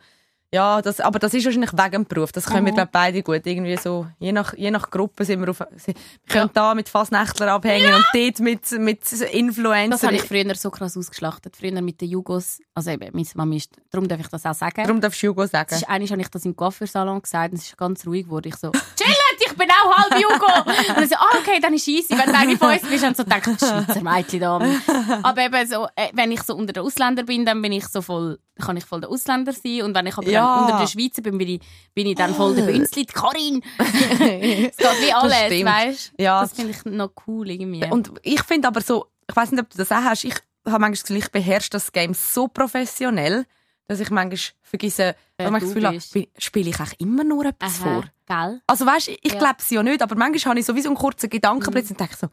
[0.54, 2.30] Ja, das, aber das ist wahrscheinlich wegen dem Beruf.
[2.30, 2.76] Das können wir, Mhm.
[2.76, 3.46] glaube beide gut.
[3.46, 5.94] Irgendwie so, je nach, je nach Gruppe sind wir auf, wir
[6.28, 9.00] können da mit Fasnächtler abhängen und dort mit, mit
[9.32, 9.90] Influencern.
[9.90, 11.56] Das habe ich früher so krass ausgeschlachtet.
[11.56, 12.60] Früher mit den Jugos.
[12.74, 14.82] Also eben, meine Mami ist, darum darf ich das auch sagen.
[14.84, 15.74] Darum darfst du Hugo sagen.
[15.74, 18.48] Ist, einmal habe ich das im Coiffeursalon gesagt und es ist ganz ruhig geworden.
[18.48, 20.46] Ich so, chillet, ich bin auch halb Jugo.
[20.88, 22.10] und dann so, ah, okay, dann ist easy.
[22.16, 24.60] Wenn du eine von uns bist, und so denke ich, Schweizer Mädchen da.
[25.22, 28.02] Aber eben so, äh, wenn ich so unter den Ausländern bin, dann bin ich so
[28.02, 29.82] voll, kann ich voll der Ausländer sein.
[29.82, 30.60] Und wenn ich aber Ja.
[30.60, 31.60] unter den Schweizer bin, bin ich,
[31.94, 33.62] bin ich dann voll der Bünzli, die Karin.
[33.78, 35.32] es geht wie alles,
[35.64, 36.22] weißt du?
[36.22, 36.40] Ja.
[36.42, 37.84] Das finde ich noch cool irgendwie.
[37.90, 40.34] Und ich finde aber so, ich weiß nicht, ob du das auch hast, ich
[40.64, 43.46] habe manchmal das Gefühl, ich beherrsche das Game so professionell,
[43.88, 47.44] dass ich manchmal vergesse, Wer ich manchmal das Gefühl habe, spiele ich eigentlich immer nur
[47.46, 48.04] etwas Aha, vor.
[48.26, 48.60] Gell?
[48.66, 49.38] Also weißt, ich Ja.
[49.38, 51.90] glaube es ja nicht, aber manchmal habe ich sowieso einen kurzen Gedankenblitz Mhm.
[51.94, 52.28] und denke so,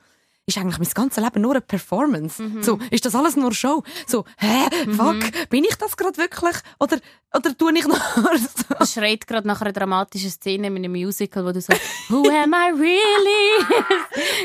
[0.50, 2.42] ist eigentlich mein ganzes Leben nur eine Performance.
[2.42, 2.64] Mhm.
[2.64, 3.84] So, ist das alles nur Show?
[4.08, 6.56] So, hä, fuck, bin ich das gerade wirklich?
[6.80, 6.98] Oder,
[7.36, 8.86] oder tue ich noch so?
[8.86, 11.74] Schreit gerade nach einer dramatischen Szene in einem Musical, wo du so
[12.10, 13.66] Who am I really?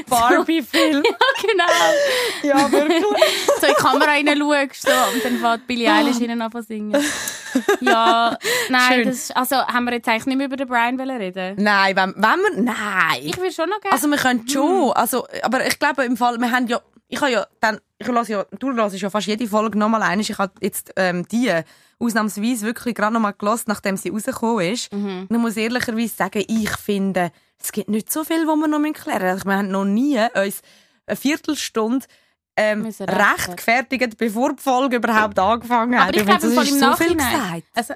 [0.09, 1.03] Barbie-Film.
[1.05, 2.59] ja, genau.
[2.59, 3.05] Ja, wirklich.
[3.61, 6.63] So in die Kamera rein schaust so, und dann fängt Billie Eilish innen an zu
[6.63, 7.03] singen.
[7.81, 8.37] Ja,
[8.69, 11.55] nein, das ist, also haben wir jetzt eigentlich nicht mehr über den Brian wollen reden?
[11.63, 13.21] Nein, wenn, wenn wir, nein.
[13.23, 13.93] Ich will schon noch gerne.
[13.93, 17.31] Also wir können schon, also, aber ich glaube im Fall, wir haben ja, ich habe
[17.31, 20.21] ja dann, ich lasse ja, du hörst ja fast jede Folge nochmal ein.
[20.21, 21.53] Ich habe jetzt ähm, die
[21.99, 24.93] ausnahmsweise wirklich gerade nochmal gelassen, nachdem sie rausgekommen ist.
[24.93, 27.31] Und ich muss ehrlicherweise sagen, ich finde,
[27.63, 29.49] es gibt nicht so viel, was wir noch klären müssen.
[29.49, 30.61] Wir haben noch nie uns
[31.07, 32.07] eine Viertelstunde
[32.57, 33.19] ähm, rechtfertigen.
[33.19, 36.09] rechtfertigt, bevor die Folge überhaupt angefangen hat.
[36.09, 37.65] Aber ich finde, glaube, Fall ist im so viel gesagt.
[37.75, 37.95] Also,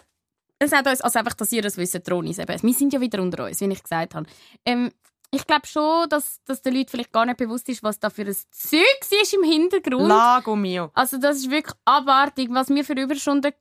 [0.59, 2.63] es hat uns, also einfach, dass ihr das wisst, Tronis eben.
[2.63, 4.27] Wir sind ja wieder unter uns, wie ich gesagt habe.
[4.65, 4.91] Ähm,
[5.31, 8.23] ich glaube schon, dass, dass den Leuten vielleicht gar nicht bewusst ist, was da für
[8.23, 10.09] ein Zeug ist im Hintergrund.
[10.09, 10.91] Lago mio.
[10.95, 13.53] Also das ist wirklich abartig, was wir für Überstunden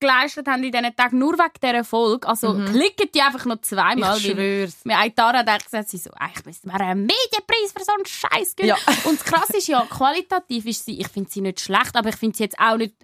[0.00, 2.28] geleistet haben in diesen Tagen, nur wegen dieser Folge.
[2.28, 4.16] Also klicken die einfach noch zweimal.
[4.16, 4.84] Ich schwör's.
[4.84, 8.06] mir eine Tara hat gesagt, sie so, eigentlich müssten wir einen Medienpreis für so einen
[8.06, 8.68] Scheiß geben.
[8.68, 8.76] Ja.
[9.04, 12.16] Und das Krasse ist ja, qualitativ ist sie, ich finde sie nicht schlecht, aber ich
[12.16, 12.94] finde sie jetzt auch nicht,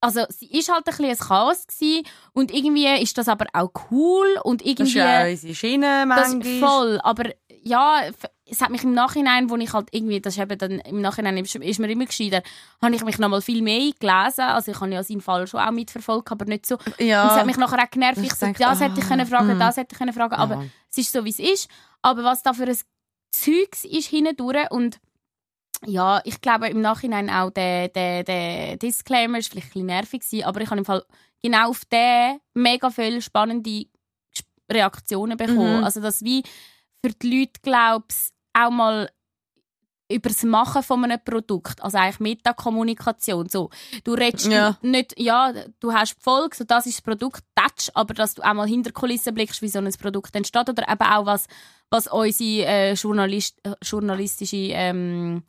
[0.00, 3.70] also sie ist halt ein bisschen ein Chaos gewesen und irgendwie ist das aber auch
[3.90, 4.98] cool und Das ist irgendwie...
[4.98, 6.60] ja unsere Schiene Das manchmal.
[6.60, 7.30] voll, aber
[7.62, 8.02] ja,
[8.48, 11.36] es hat mich im Nachhinein, wo ich halt irgendwie, das ist eben dann, im Nachhinein
[11.38, 12.42] ist, ist mir immer gescheiter,
[12.80, 15.60] habe ich mich noch mal viel mehr gelesen, also ich habe ja seinen Fall schon
[15.60, 16.78] auch mitverfolgt, aber nicht so.
[16.98, 17.24] Ja.
[17.24, 19.26] Und es hat mich nachher auch genervt, Ich ich so, das hätte ich ah, können
[19.26, 19.58] fragen, mm.
[19.58, 20.64] das hätte ich können fragen, aber Ja.
[20.90, 21.68] es ist so, wie es ist.
[22.02, 22.78] Aber was da für ein
[23.32, 25.00] Zeugs ist hindurch und
[25.84, 30.20] ja, ich glaube im Nachhinein auch der, der, der Disclaimer ist vielleicht ein bisschen nervig
[30.22, 31.04] gewesen, aber ich habe im Fall
[31.42, 33.86] genau auf den mega viele spannende
[34.70, 35.78] Reaktionen bekommen.
[35.78, 35.84] Mhm.
[35.84, 36.42] Also dass wie
[37.04, 39.10] für die Leute glaubst auch mal
[40.08, 43.48] über das Machen von einem Produkt, also eigentlich Metakommunikation.
[43.48, 43.70] So,
[44.04, 44.78] du redest Ja.
[44.80, 48.42] nicht, ja, du hast die Folge, so das ist das Produkt, touch, aber dass du
[48.42, 51.46] auch mal hinter Kulissen blickst, wie so ein Produkt entsteht oder eben auch was,
[51.90, 55.42] was unsere äh, Journalist, äh, journalistische ähm,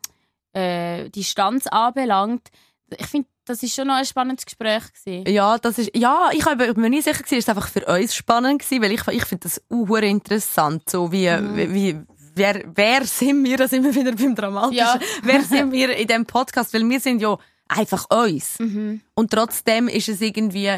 [0.52, 2.48] äh, Distanz anbelangt.
[2.96, 5.30] Ich finde, das ist schon noch ein spannendes Gespräch gewesen.
[5.32, 8.14] Ja, das ist, ja, ich habe mir nicht sicher gewesen, ist es einfach für uns
[8.14, 11.56] spannend gewesen, weil ich, ich finde das uhr interessant, so wie, Mhm.
[11.56, 12.00] wie, wie
[12.34, 14.98] wer, wer sind wir, da sind wir wieder beim Dramatischen, Ja.
[15.22, 17.36] wer sind wir in dem Podcast, weil wir sind ja
[17.68, 18.58] einfach uns.
[18.58, 19.00] Mhm.
[19.14, 20.76] Und trotzdem ist es irgendwie,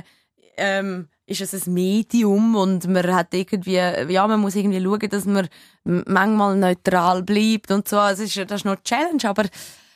[0.56, 5.24] ähm, ist es ein Medium und man hat irgendwie, ja, man muss irgendwie schauen, dass
[5.24, 5.48] man
[5.84, 7.98] manchmal neutral bleibt und so.
[7.98, 9.50] Also es ist, das ist noch eine Challenge, aber, Ich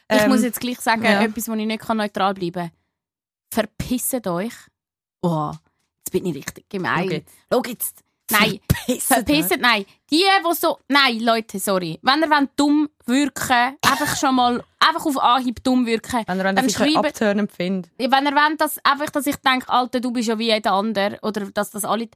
[0.08, 1.22] ähm, muss jetzt gleich sagen, ja.
[1.22, 2.70] etwas, wo ich nicht kann neutral bleiben kann.
[3.52, 4.54] Verpisset euch.
[5.22, 5.52] Oh,
[5.98, 7.04] jetzt bin ich richtig gemein.
[7.04, 7.34] Schau jetzt.
[7.52, 8.03] Schau jetzt.
[8.30, 8.60] Nein,
[9.00, 9.84] verpisset, nein.
[10.10, 10.78] Die, die so...
[10.88, 11.98] Nein, Leute, sorry.
[12.02, 16.22] Wenn ihr wollt dumm wirken einfach schon mal einfach auf Anhieb dumm wirken.
[16.26, 17.90] Wenn ihr dann dann schreibt- abturnen findet.
[17.98, 21.18] Wenn ihr wollt, dass, einfach, dass ich denke, Alter, du bist ja wie jeder andere,
[21.22, 22.08] oder dass das alle...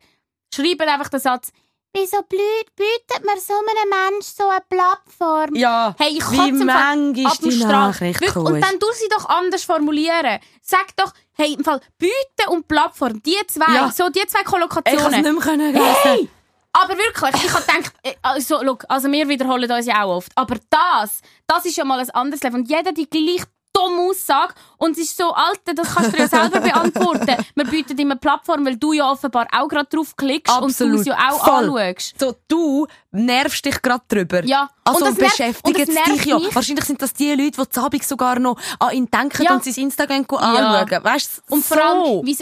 [0.55, 1.53] Schreibt einfach den Satz,
[1.93, 5.55] wieso blöd bietet man so einem Mensch so eine Plattform?
[5.55, 7.65] Ja, Hey, ich wie manchmal ab dem die.
[7.65, 8.65] Nachricht cool Und ist.
[8.67, 10.39] dann du sie doch anders formulieren.
[10.63, 13.91] Sag doch, hey, im Fall Bieten und Plattform, die zwei, Ja.
[13.91, 15.23] so die zwei Ich kann es Kollokationen.
[15.23, 16.29] nicht mehr können Hey!
[16.73, 20.31] Aber wirklich, ich habe gedacht, äh, also, look, also wir wiederholen uns ja auch oft,
[20.37, 22.61] aber das, das ist ja mal ein anderes Level.
[22.61, 23.43] Und jeder die gleich
[23.79, 27.45] dumme Aussage und es ist so, Alter, das kannst du ja selber beantworten.
[27.55, 30.67] Wir bieten dir eine Plattform, weil du ja offenbar auch gerade drauf klickst und du
[30.67, 31.01] Absolut.
[31.01, 31.81] es ja auch Voll.
[31.81, 32.15] anschaust.
[32.21, 34.45] So, du nervst dich gerade drüber.
[34.45, 34.69] Ja.
[34.85, 36.39] Also Und das nervt- beschäftigt und das nervt dich ja.
[36.39, 36.55] mich.
[36.55, 39.55] Wahrscheinlich sind das die Leute, die zu Abend sogar noch an ihn denken Ja.
[39.55, 40.39] und sein Instagram Ja.
[40.39, 41.05] anschauen.
[41.05, 41.83] Weißt du, Und vor so.
[41.83, 42.41] allem, ich,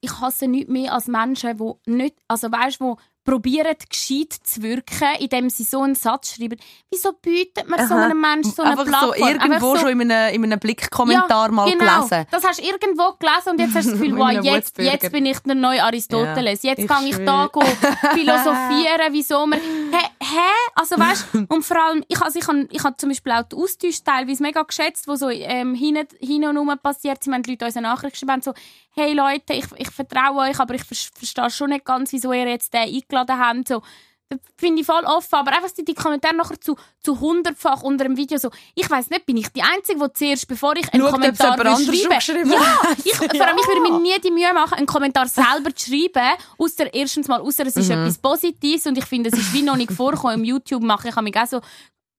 [0.00, 5.08] ich hasse nichts mehr als Menschen, die nicht, also weißt, die probieren, gescheit zu wirken,
[5.18, 6.58] indem sie so einen Satz schreiben.
[6.90, 8.04] Wieso bietet man so Aha.
[8.06, 9.14] einem Menschen so eine Einfach Plattform?
[9.18, 11.96] so irgendwo so- schon in einem, in einem Blickkommentar ja, mal genau.
[12.06, 12.26] gelesen.
[12.30, 15.26] Das hast du irgendwo gelesen und jetzt hast du das Gefühl, wow, jetzt, jetzt bin
[15.26, 16.62] ich der neue Aristoteles.
[16.62, 17.50] Ja, jetzt ich kann ich da schwöre.
[17.50, 17.60] go
[18.14, 19.58] philosophieren, wieso man...
[19.60, 20.06] Hä?
[20.22, 20.70] hä?
[20.74, 23.56] Also weißt und vor allem, ich, also ich habe ich hab zum Beispiel auch die
[23.56, 27.50] Austausch teilweise mega geschätzt, wo so ähm, hin, hin und her passiert sind, wenn die
[27.50, 28.52] Leute uns eine Nachricht geschrieben haben, so
[28.92, 32.48] «Hey Leute, ich, ich vertraue euch, aber ich ver- verstehe schon nicht ganz, wieso ihr
[32.48, 33.82] jetzt den eingeladen habt.» so,
[34.30, 38.04] das finde ich voll offen, aber einfach die, die Kommentare nachher zu, zu hundertfach unter
[38.04, 41.02] dem Video so, ich weiß nicht, bin ich die Einzige, die zuerst, bevor ich einen
[41.02, 44.86] Schaut, Kommentar geschrieben Ja, ich, vor allem, ich würde mir nie die Mühe machen, einen
[44.86, 48.02] Kommentar selber zu schreiben, ausser erstens mal, ausser es ist Mhm.
[48.02, 50.36] etwas Positives und ich finde, es ist wie noch nicht vorgekommen.
[50.38, 51.60] Im YouTube mache ich mich auch so,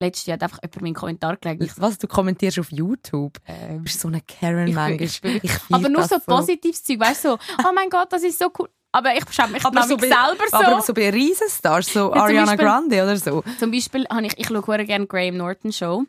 [0.02, 1.76] letztes Jahr hat einfach jemand meinen Kommentar gelegt.
[1.78, 3.38] Was, du kommentierst auf YouTube?
[3.48, 4.98] du bist so eine Karen manchmal.
[5.72, 8.52] aber nur das so positives Zeug, weißt du, so, oh mein Gott, das ist so
[8.60, 8.68] cool.
[8.94, 10.58] Aber ich schäme mich Aber so, bei, selber so.
[10.58, 13.44] aber so bei Riesenstars, so Ja, Ariana Beispiel- Grande oder so.
[13.60, 16.04] Zum Beispiel habe ich, ich schaue gerne Graham Norton Show.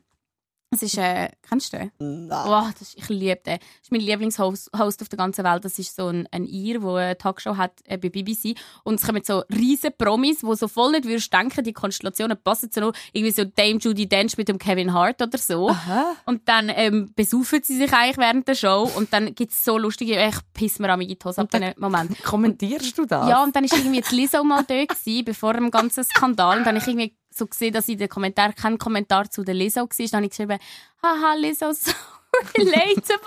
[0.73, 1.93] Das ist, äh, kennst du den?
[1.99, 2.47] Nein.
[2.47, 3.59] Oh, das ist, ich liebe den.
[3.59, 5.63] Das ist mein Lieblingshost Host auf der ganzen Welt.
[5.67, 8.57] Das ist so ein, ein Ir, der eine Talkshow hat äh, bei BBC.
[8.83, 12.71] Und es kommen so riesige Promis, wo so voll nicht würdest denken, die Konstellationen passen
[12.73, 12.95] so noch.
[13.13, 15.69] Irgendwie so Dame Judy Dench mit dem Kevin Hart oder so.
[15.69, 16.17] Aha.
[16.25, 18.91] Und dann ähm, besaufen sie sich eigentlich während der Show.
[18.97, 22.19] Und dann gibt es so lustige, ich piss mir an meine Hose ab diesen Moment.
[22.25, 23.29] Kommentierst du das?
[23.29, 26.57] Ja, und dann war irgendwie jetzt Lizzo mal dort, gewesen, bevor dem ganzen Skandal.
[26.57, 29.55] Und dann habe ich irgendwie so gesehen, dass in den Kommentaren kein Kommentar zu der
[29.55, 29.89] Lizzo war.
[29.89, 30.59] Dann habe ich geschrieben,
[31.03, 31.91] haha, Lizzo, so
[32.57, 33.19] relatable.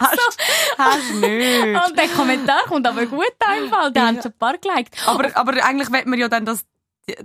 [0.00, 0.38] hast,
[0.78, 1.86] hast nicht.
[1.86, 3.92] Und der Kommentar kommt aber gut einfach.
[3.92, 4.96] Der hat schon ein paar geliked.
[5.06, 6.64] Aber, aber eigentlich will man ja dann, dass,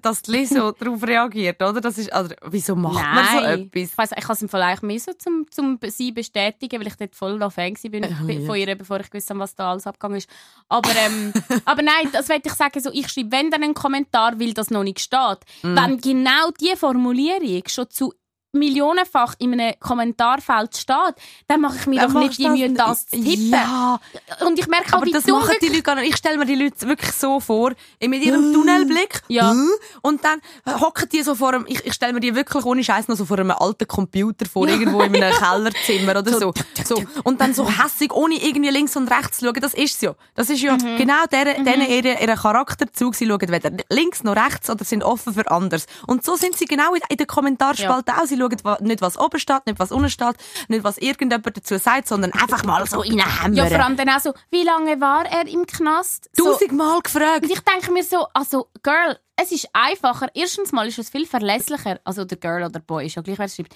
[0.01, 1.79] dass die Leso darauf reagiert, oder?
[1.79, 3.69] Das ist, also, wieso macht man so etwas?
[3.91, 6.95] Ich, weiss, ich habe es im eigentlich mehr so zum, zum sie bestätigen, weil ich
[6.95, 8.45] dort voll noch Fan bin Ja.
[8.45, 10.29] von ihr, bevor ich gewusst habe, was da alles abgegangen ist.
[10.67, 11.33] Aber, ähm,
[11.65, 14.69] aber nein, das wollte ich sagen, so, ich schreibe, wenn dann einen Kommentar, weil das
[14.69, 15.75] noch nicht steht, Mhm.
[15.77, 18.13] wenn genau diese Formulierung schon zu
[18.51, 21.15] millionenfach in einem Kommentarfeld steht,
[21.47, 23.49] dann mache ich mir Dann doch nicht die Mühe, das zu tippen.
[23.51, 23.99] Ja,
[24.45, 26.09] Und ich merke auch, wie das machen die Leute gar nicht.
[26.09, 29.21] Ich stelle mir die Leute wirklich so vor, mit ihrem Tunnelblick.
[29.27, 29.51] Ja.
[29.51, 29.69] Hm?
[30.01, 30.39] Und dann
[30.81, 33.25] hocken die so vor einem, ich, ich stelle mir die wirklich ohne Scheiß noch so
[33.25, 36.53] vor einem alten Computer vor, irgendwo in einem Kellerzimmer oder so.
[36.85, 37.03] so.
[37.23, 39.61] Und dann so hässig, ohne irgendwie links und rechts zu schauen.
[39.61, 40.15] Das ist ja.
[40.35, 40.97] Das ist ja Mhm.
[40.97, 43.13] genau deren, denen ihre, ihre Charakterzug.
[43.15, 45.85] Sie schauen weder links noch rechts oder sind offen für anders.
[46.07, 48.25] Und so sind sie genau in, in den Kommentarspalten auch.
[48.25, 50.35] Sie schauen nicht, was oben steht, nicht, was unten steht,
[50.67, 53.53] nicht, was irgendjemand dazu sagt, sondern einfach mal so reinhämmern.
[53.53, 56.29] Ja, vor allem dann auch so, wie lange war er im Knast?
[56.33, 57.43] So, Tausendmal gefragt.
[57.43, 60.27] Und ich denke mir so, also, Girl, es ist einfacher.
[60.33, 61.99] Erstens mal ist es viel verlässlicher.
[62.03, 63.75] Also, der Girl oder Boy ist ja gleich, wer schreibt.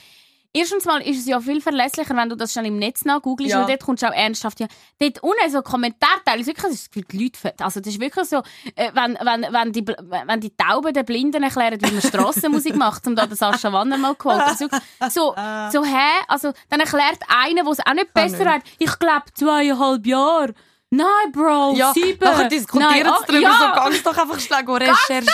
[0.55, 3.61] Erstens mal ist es ja viel verlässlicher, wenn du das schnell im Netz nachgoogelst, Ja.
[3.61, 4.67] weil dort kommst du auch ernsthaft, ja,
[4.99, 8.27] dort unten so Kommentarteile, ist wirklich, das ist für die Leute, also das ist wirklich
[8.29, 8.37] so,
[8.75, 13.07] äh, wenn, wenn, wenn, die, wenn die Tauben den Blinden erklären, wie man Strassenmusik macht,
[13.07, 14.41] um da den Sascha Wanner mal quoten.
[14.41, 14.67] Also,
[15.09, 15.33] so,
[15.71, 16.09] so, hä?
[16.27, 20.53] Also, dann erklärt einer, der es auch nicht besser hat, ich glaube zweieinhalb Jahre.
[20.91, 22.23] Nein, Bro, Ja, sieben.
[22.23, 23.73] nachher diskutieren Nein, sie ah, darüber, ja.
[23.75, 25.27] so ganz doch einfach go recherchieren.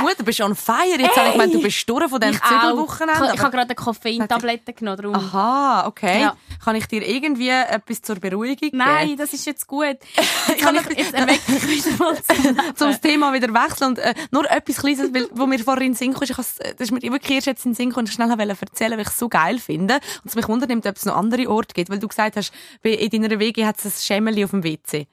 [0.00, 0.98] Gut, du bist on fire.
[0.98, 2.34] Jetzt habe ich gemeint, du bist durch von diesem.
[2.42, 3.26] Zügelwochenende.
[3.28, 4.96] Ich, ich habe gerade eine Koffeintablette genommen.
[4.96, 5.14] Darum.
[5.14, 6.20] Aha, okay.
[6.22, 6.36] Ja.
[6.64, 9.18] Kann ich dir irgendwie etwas zur Beruhigung Nein, geben?
[9.18, 9.84] das ist jetzt gut.
[10.48, 14.50] Jetzt, kann ich, jetzt erwecke ich wieder mal zum Thema wieder wechseln und äh, nur
[14.50, 17.00] etwas Kleines, weil, wo mir vorhin in den Sinn kam, ich has- das ist mir
[17.02, 19.94] wirklich erst jetzt in den Sinn gekommen schnell erzählen, weil ich es so geil finde.
[19.94, 23.22] Und es mich wundernimmt, ob es noch andere Orte gibt, weil du gesagt hast, in
[23.22, 25.06] deiner Wege hat es ein Schemmeli auf dem WC.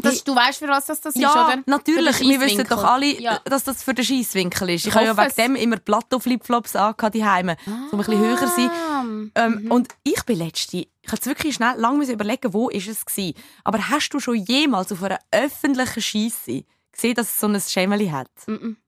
[0.00, 1.62] Das, du weißt, für was das, das Ja, ist, oder?
[1.66, 2.20] natürlich.
[2.20, 3.40] Wir wissen doch alle, Ja.
[3.44, 4.82] dass das für den Scheisswinkel ist.
[4.82, 5.34] Ich, Ich habe ja wegen es.
[5.34, 8.70] dem immer Plateau-Flipflops angehabt, die Heime, so ein bisschen höher sein.
[8.70, 13.04] Ah, Ähm, Und ich bin letzte, ich habe wirklich schnell lange überlegen, wo ist es
[13.04, 13.34] gewesen.
[13.64, 18.08] Aber hast du schon jemals auf einer öffentlichen Scheisse gesehen, dass es so ein Schemmeli
[18.08, 18.30] hat?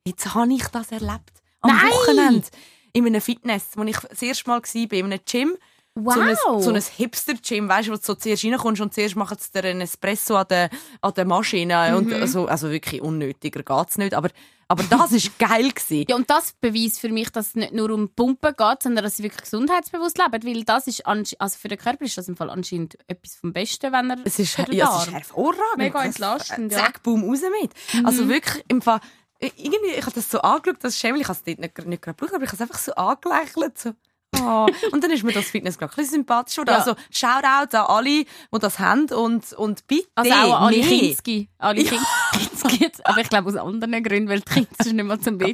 [0.05, 1.33] Jetzt habe ich das erlebt.
[1.63, 1.91] Am Nein!
[1.91, 2.47] Wochenende.
[2.93, 5.57] In einem Fitness, wo ich das erste Mal war, in einem Gym.
[5.97, 6.15] Wow.
[6.15, 9.37] So ein, so ein Hipster-Gym, weißt du, wo du so zuerst reinkommst und zuerst machen
[9.41, 11.97] sie dir einen Espresso an der, an der Maschine.
[11.97, 14.15] Und also, also wirklich unnötiger geht's nicht.
[14.15, 14.31] Aber,
[14.69, 15.71] aber das war geil.
[15.73, 16.07] Gewesen.
[16.09, 19.17] Ja, und das beweist für mich, dass es nicht nur um Pumpen geht, sondern dass
[19.17, 20.45] sie wirklich gesundheitsbewusst leben.
[20.45, 23.93] Weil das ist, also für den Körper ist das im Fall anscheinend etwas vom Besten,
[23.93, 25.79] wenn er Es ist, ja, es ist hervorragend.
[25.79, 26.79] Mega entlastend, ja.
[26.79, 26.83] Mhm.
[26.85, 27.73] Zack, boom, raus mit.
[28.07, 29.01] Also wirklich, im Fall,
[29.41, 32.17] irgendwie, ich habe das so angeschaut, das Schemmel, ich habe es dort nicht, nicht gerade
[32.17, 33.77] gebraucht, aber ich habe es einfach so angelächelt.
[33.77, 33.93] So.
[34.41, 34.67] Oh.
[34.93, 36.71] Und dann ist mir das Fitness gerade ein bisschen sympathisch geworden.
[36.71, 36.79] Ja.
[36.79, 38.27] Also, Shoutout an alle, die
[38.61, 40.81] das haben und, und bitte Also auch an alle.
[40.81, 41.49] Kinski.
[41.59, 41.99] Alle Kin-
[42.33, 42.91] Kinski.
[43.05, 45.53] Aber ich glaube aus anderen Gründen, weil die Kinder ist nicht mehr zum gut,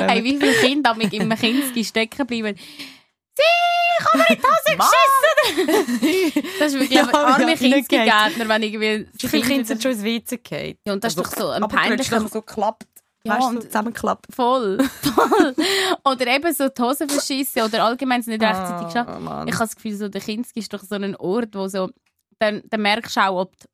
[0.00, 2.56] Hey, wie viele Kinder haben im Kinski stecken bleiben?
[3.36, 3.42] Sie,
[3.98, 4.76] ich habe mir in die Hose
[5.66, 6.42] geschissen!
[6.58, 7.56] das ist wirklich Ja, arme ja.
[7.56, 9.08] Kinski-Gärtner, wenn irgendwie...
[9.18, 10.76] Wie viele Kinder sind schon ins WC gefallen?
[10.86, 12.86] Ja, und das ist doch so ein peinlicher- so geklappt.
[13.26, 14.26] Ja, weißt du, und- so zusammengeklappt.
[14.34, 15.54] Voll, voll.
[16.04, 19.10] Oder eben so die Hose verschissen oder allgemein es nicht rechtzeitig geschafft.
[19.16, 19.48] Oh, Mann.
[19.48, 21.90] Ich habe das Gefühl, so der Kinski ist doch so ein Ort, wo so,
[22.38, 23.66] dann, dann merkst du auch, ob, die-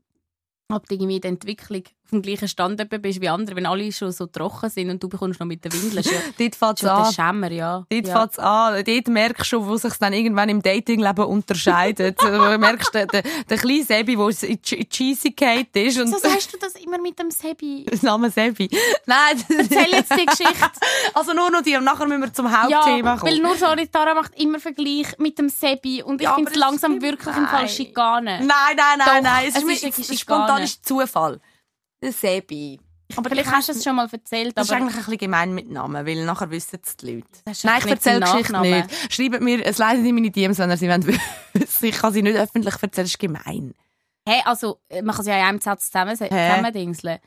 [0.72, 4.26] ob du irgendwie der Entwicklung dem gleichen Stand bist wie andere, wenn alle schon so
[4.26, 6.04] trocken sind und du bekommst noch mit den Windeln.
[6.04, 7.12] Schon, Dort fängt es an.
[7.12, 7.84] Schämmer, ja.
[7.88, 8.18] Dort ja.
[8.20, 8.84] fängt's an.
[8.84, 12.20] Dort merkst du schon, wo sich dann irgendwann im Datingleben unterscheidet.
[12.22, 15.98] du merkst den, den, den kleinen Sebi, der in Kate ist.
[15.98, 17.86] Und So sagst du das immer mit dem Sebi.
[17.90, 18.68] der Name Sebi.
[19.06, 20.70] Nein, Erzähl jetzt die Geschichte.
[21.14, 21.76] also nur noch die.
[21.76, 23.42] Und nachher müssen wir zum Hauptthema Ja, weil kommen.
[23.42, 27.00] nur sorry, Tara macht immer Vergleich mit dem Sebi und ich Ja, finde es langsam
[27.00, 27.68] wirklich im Fall.
[27.68, 28.38] Schikane.
[28.40, 29.44] Nein, nein, nein, Doch, nein.
[29.48, 31.40] Es, es ist, ist ist spontan ist Zufall.
[32.02, 32.80] Der Sebi.
[33.16, 35.54] Aber Vielleicht ich hast du es schon mal erzählt, Das ist eigentlich ein bisschen gemein
[35.54, 37.26] mit Namen, weil nachher wissen es die Leute.
[37.44, 38.70] Nein, ich nicht erzähle Nachname.
[38.70, 39.12] nicht.
[39.12, 41.84] Schreibt mir, es leiden in meine DMs, wenn ihr sie wissen.
[41.86, 43.74] Ich kann sie nicht öffentlich erzählen, das ist gemein.
[44.28, 47.18] Hey, also, äh, man kann sie ja in einem Satz zusammen, zusammendingseln.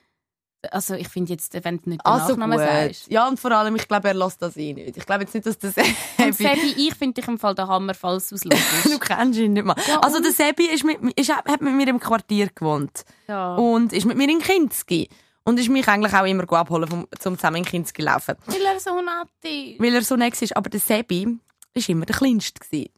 [0.71, 2.67] Also ich finde jetzt, wenn du nicht den Also Nachnamen gut.
[2.67, 3.11] sagst.
[3.11, 4.95] Ja, und vor allem, ich glaube, er lässt das eh nicht.
[4.97, 7.93] Ich glaube jetzt nicht, dass das Und Sebi, ich finde dich im Fall der Hammer,
[7.93, 8.41] falls du es
[8.83, 9.75] Du kennst ihn nicht mal.
[9.87, 13.03] Ja, also der Sebi ist mit, ist, hat mit mir im Quartier gewohnt.
[13.27, 13.55] ja.
[13.55, 15.09] Und ist mit mir in Kinski.
[15.45, 18.35] Und ist mich eigentlich auch immer abholen, vom, zum zusammen in Kinski laufen.
[18.45, 19.79] Weil er so nett ist.
[19.81, 20.55] Weil er so nett ist.
[20.55, 22.61] Aber der Sebi war immer der Kleinste.
[22.61, 22.89] Gewesen.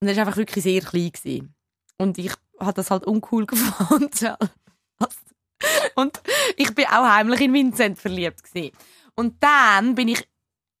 [0.00, 1.12] Und er war einfach wirklich sehr klein.
[1.12, 1.54] Gewesen.
[1.98, 4.34] Und ich habe das halt uncool gefunden.
[5.94, 6.20] Und
[6.56, 8.42] ich bin auch heimlich in Vincent verliebt.
[8.42, 8.72] Gewesen.
[9.14, 10.26] Und dann bin ich,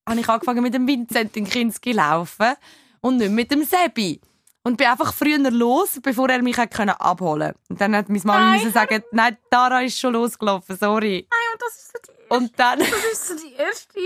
[0.08, 2.54] habe ich angefangen mit dem Vincent in Kinski laufen
[3.00, 4.20] und nicht mit dem Sebi.
[4.64, 8.52] Und bin einfach früher los, bevor er mich hat abholen Und dann hat meine Mama
[8.52, 11.26] müssen sagen, nein, Tara ist schon losgelaufen, sorry.
[11.28, 12.78] Nein, und das ist so die, Und dann...
[12.78, 13.98] das ist so die erste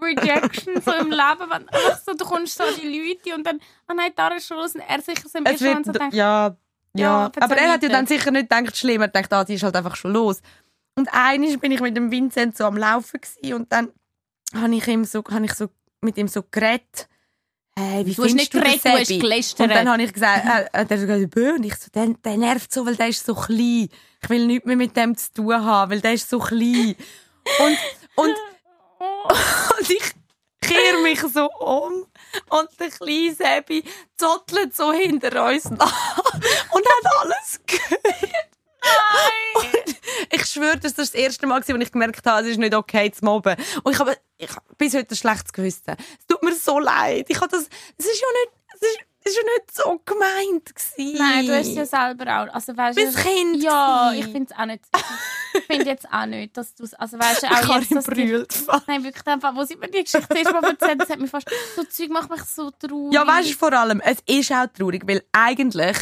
[0.00, 1.50] Rejection so im Leben.
[1.50, 3.60] Wenn einfach so, du kommst so an die Leute und dann,
[3.90, 4.74] oh nein, da ist schon los.
[4.74, 6.56] Und er sicher so im ersten so denkt, ja,
[6.94, 7.24] ja.
[7.24, 9.02] Ja, Aber er hat ja dann sicher nicht gedacht, schlimm.
[9.02, 10.40] Er dachte, ah, die ist halt einfach schon los.
[10.96, 13.92] Und einmal bin ich mit dem Vincent so am Laufen gewesen und dann
[14.54, 15.68] habe ich, ihm so, habe ich so
[16.00, 17.08] mit ihm so geredet.
[17.78, 19.68] Hey, wie du hast nicht geredet, du hast gelästert.
[19.68, 22.72] Und dann habe ich gesagt, äh, äh, der hat und ich so, der, der nervt
[22.72, 23.88] so, weil der ist so klein.
[24.20, 26.96] Ich will nichts mehr mit dem zu tun haben, weil der ist so klein.
[27.60, 27.78] Und,
[28.16, 28.34] und,
[29.78, 30.12] und ich
[30.60, 32.06] kehre mich so um
[32.50, 33.84] und der kleine Sebi
[34.16, 36.18] zottelt so hinter uns nach
[36.72, 38.48] und hat alles gehört.
[39.54, 39.96] Und
[40.30, 43.10] ich schwöre, das war das erste Mal, als ich gemerkt habe, es ist nicht okay
[43.10, 43.56] zu mobben.
[43.82, 45.96] Und ich habe, ich habe bis heute ein schlechtes Gewissen.
[46.18, 47.26] Es tut mir so leid.
[47.28, 50.74] Ich habe das, es ist ja nicht, es ist, es ist ja nicht so gemeint
[50.74, 51.18] gewesen.
[51.18, 52.54] Nein, du hast ja selber auch.
[52.54, 54.84] Also, weißt, Bis Kind Ja, ich finde es auch nicht.
[55.54, 58.04] Ich finde jetzt auch nicht, dass du Also, weißt du, Ich auch habe jetzt, dass
[58.06, 58.64] die, brüllt.
[58.86, 61.48] Nein, wirklich, einfach, wo sie mir die Geschichte zuerst mal erzählt das hat mich fast.
[61.76, 63.12] So Zeug macht mich so traurig.
[63.14, 65.96] Ja, weißt du, vor allem, es ist auch traurig, weil eigentlich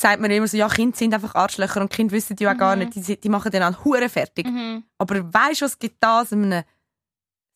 [0.00, 2.74] sagt man immer so, ja, Kinder sind einfach Arschlöcher und Kinder wissen ja auch gar
[2.76, 4.46] nicht, die, sind- die machen den an Hure fertig.
[4.46, 4.82] Mhm.
[4.98, 6.64] Aber weißt du, was gibt das einem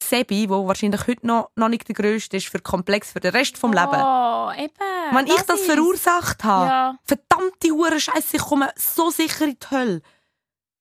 [0.02, 3.58] Sebi, wo wahrscheinlich heute noch, noch nicht der grösste ist für Komplex für den Rest
[3.58, 3.94] vom Leben?
[3.94, 4.70] Oh, eben.
[5.12, 6.98] Wenn ich das ist- verursacht habe, Ja.
[7.04, 10.02] verdammte Hure Scheiße, ich komme so sicher in die Hölle.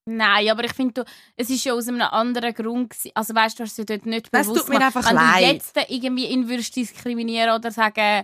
[0.08, 2.92] Nein, aber ich finde, du- es ist ja aus einem anderen Grund.
[2.92, 3.12] gewesen.
[3.16, 5.16] Also weißt du, du hast es ja dort nicht Das bewusst tut mir einfach Wenn
[5.16, 5.44] leid.
[5.44, 8.24] du jetzt irgendwie ihn würdest diskriminieren oder sagen,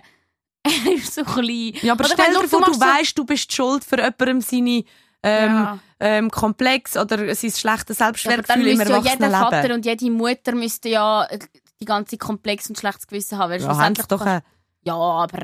[0.64, 1.72] er ist so klein.
[1.82, 4.40] Ja, aber Oder stell wenn dir vor, du so- weißt, du bist schuld für jemandem
[4.40, 4.84] seine
[5.22, 5.78] ähm, Ja.
[6.00, 9.30] ähm, Komplex oder sein schlechtes Ja, Selbstwertgefühl im müsste ja jeder.
[9.30, 11.38] Vater und jede Mutter müsste ja äh,
[11.80, 13.50] die ganze Komplex und schlechtes Gewissen haben.
[13.50, 14.46] Weil ja, schlussendlich doch kannst-
[14.84, 15.38] Ja, aber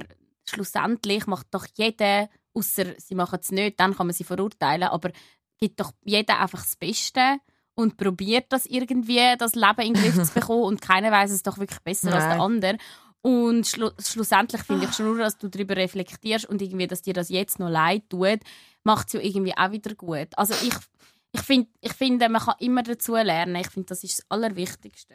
[0.48, 5.10] schlussendlich macht doch jeder, außer sie machen es nicht, dann kann man sie verurteilen, aber
[5.58, 7.38] gibt doch jeder einfach das Beste
[7.74, 11.42] und probiert das irgendwie, das Leben in den Griff zu bekommen und keiner weiß es
[11.42, 12.40] doch wirklich besser als der Nein.
[12.40, 12.76] andere.
[13.20, 17.14] Und schlu schlussendlich finde ich schon nur, dass du darüber reflektierst und irgendwie, dass dir
[17.14, 18.38] das jetzt noch leid tut,
[18.84, 20.28] macht es ja irgendwie auch wieder gut.
[20.36, 20.74] Also ich,
[21.32, 23.56] ich, find, ich finde, man kann immer dazu lernen.
[23.56, 25.14] Ich finde, das ist das Allerwichtigste.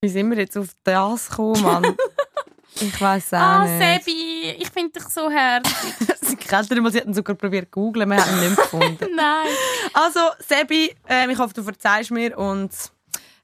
[0.00, 1.96] Wie sind wir jetzt auf das gekommen, Mann?
[2.76, 4.04] ich weiß auch Ah, nicht.
[4.04, 5.94] Sebi, ich finde dich so herzig.
[6.22, 9.06] Sie kennt ihn mal, sie hatten sogar probiert zu googlen, wir haben ihn nicht gefunden.
[9.16, 9.46] Nein.
[9.92, 12.70] Also, Sebi, ähm, ich hoffe, du verzeihst mir und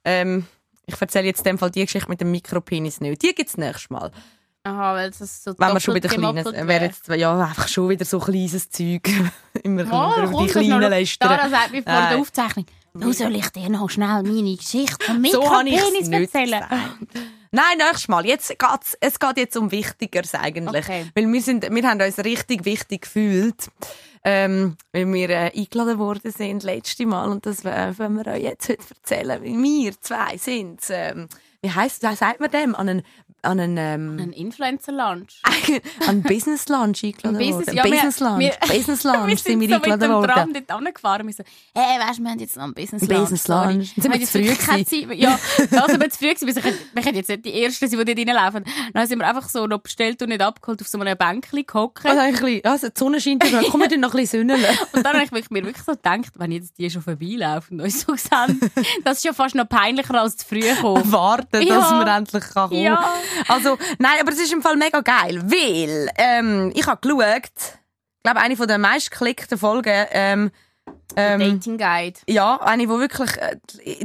[0.04, 0.46] ähm,
[0.86, 3.22] ich erzähle jetzt in dem Fall die Geschichte mit dem Mikropenis nicht.
[3.22, 4.10] Die gibt es nächstes Mal.
[4.66, 7.90] Aha, weil das so Wenn wir schon wieder kleines, gemoppelt wäre jetzt, ja, einfach schon
[7.90, 9.10] wieder so kleines Zeug.
[9.62, 11.28] Immer Mal, über die Kleinen lästern.
[11.28, 12.08] Dara sagt mir vor Nein.
[12.10, 16.34] der Aufzeichnung, du soll ich dir noch schnell meine Geschichte So ich Mikropenis es nicht
[16.34, 16.64] erzählen.
[17.54, 18.26] Nein, nächstes Mal.
[18.26, 20.84] Jetzt geht's, es geht jetzt um Wichtigeres eigentlich.
[20.84, 21.06] Okay.
[21.14, 23.70] Weil wir, sind, wir haben uns richtig wichtig gefühlt,
[24.24, 27.28] ähm, weil wir äh, eingeladen worden sind letzte Mal.
[27.28, 29.40] Und das äh, wollen wir euch jetzt heute erzählen.
[29.40, 31.28] Weil wir zwei sind, ähm,
[31.62, 32.74] wie heisst, wie sagt man dem?
[32.74, 33.02] An einen,
[33.44, 35.40] an einen, ähm, Ein Influencer-Lunch.
[36.06, 37.76] an Business Lunch eingeladen Business- worden.
[37.76, 38.38] ja, wir- Business Lunch.
[38.38, 40.32] wir- Business Lunch wir sind sind wir so mit eingeladen dem worden.
[40.32, 41.26] Tram dort angefahren.
[41.26, 43.20] Wir so, hey, weißt du, wir haben jetzt noch einen Business Lunch.
[43.20, 43.72] Business sorry.
[43.74, 43.94] Lunch.
[43.94, 45.38] Sind wir haben zu jetzt früh Zeit- Ja,
[45.70, 46.46] da sind wir zu früh gewesen.
[46.46, 48.64] Wir sind- Wir können jetzt nicht die Ersten sein, die dort reinlaufen.
[48.92, 52.04] Dann sind wir einfach so noch bestellt und nicht abgeholt auf so einem Bänkchen gehockt.
[52.06, 53.70] Also, ein bisschen, also, die Sonne scheint ja noch.
[53.70, 54.64] Komm, wir noch ein bisschen Sünneln.
[54.92, 58.00] Und dann habe ich mir wirklich so gedacht, wenn jetzt die schon vorbeilaufen und uns
[58.02, 58.60] so sehen,
[59.04, 61.10] das ist ja fast noch peinlicher als zu früh kommen.
[61.12, 61.76] warten, Ja.
[61.80, 63.12] dass man endlich kann kommen Ja.
[63.48, 68.22] Also, nein, aber es ist im Fall mega geil, weil ähm, ich habe geschaut, ich
[68.22, 70.50] glaube, eine von der meistgeklickten Folgen, ähm,
[71.16, 72.18] ähm, Dating Guide.
[72.26, 73.56] ja, eine, wo wirklich, äh,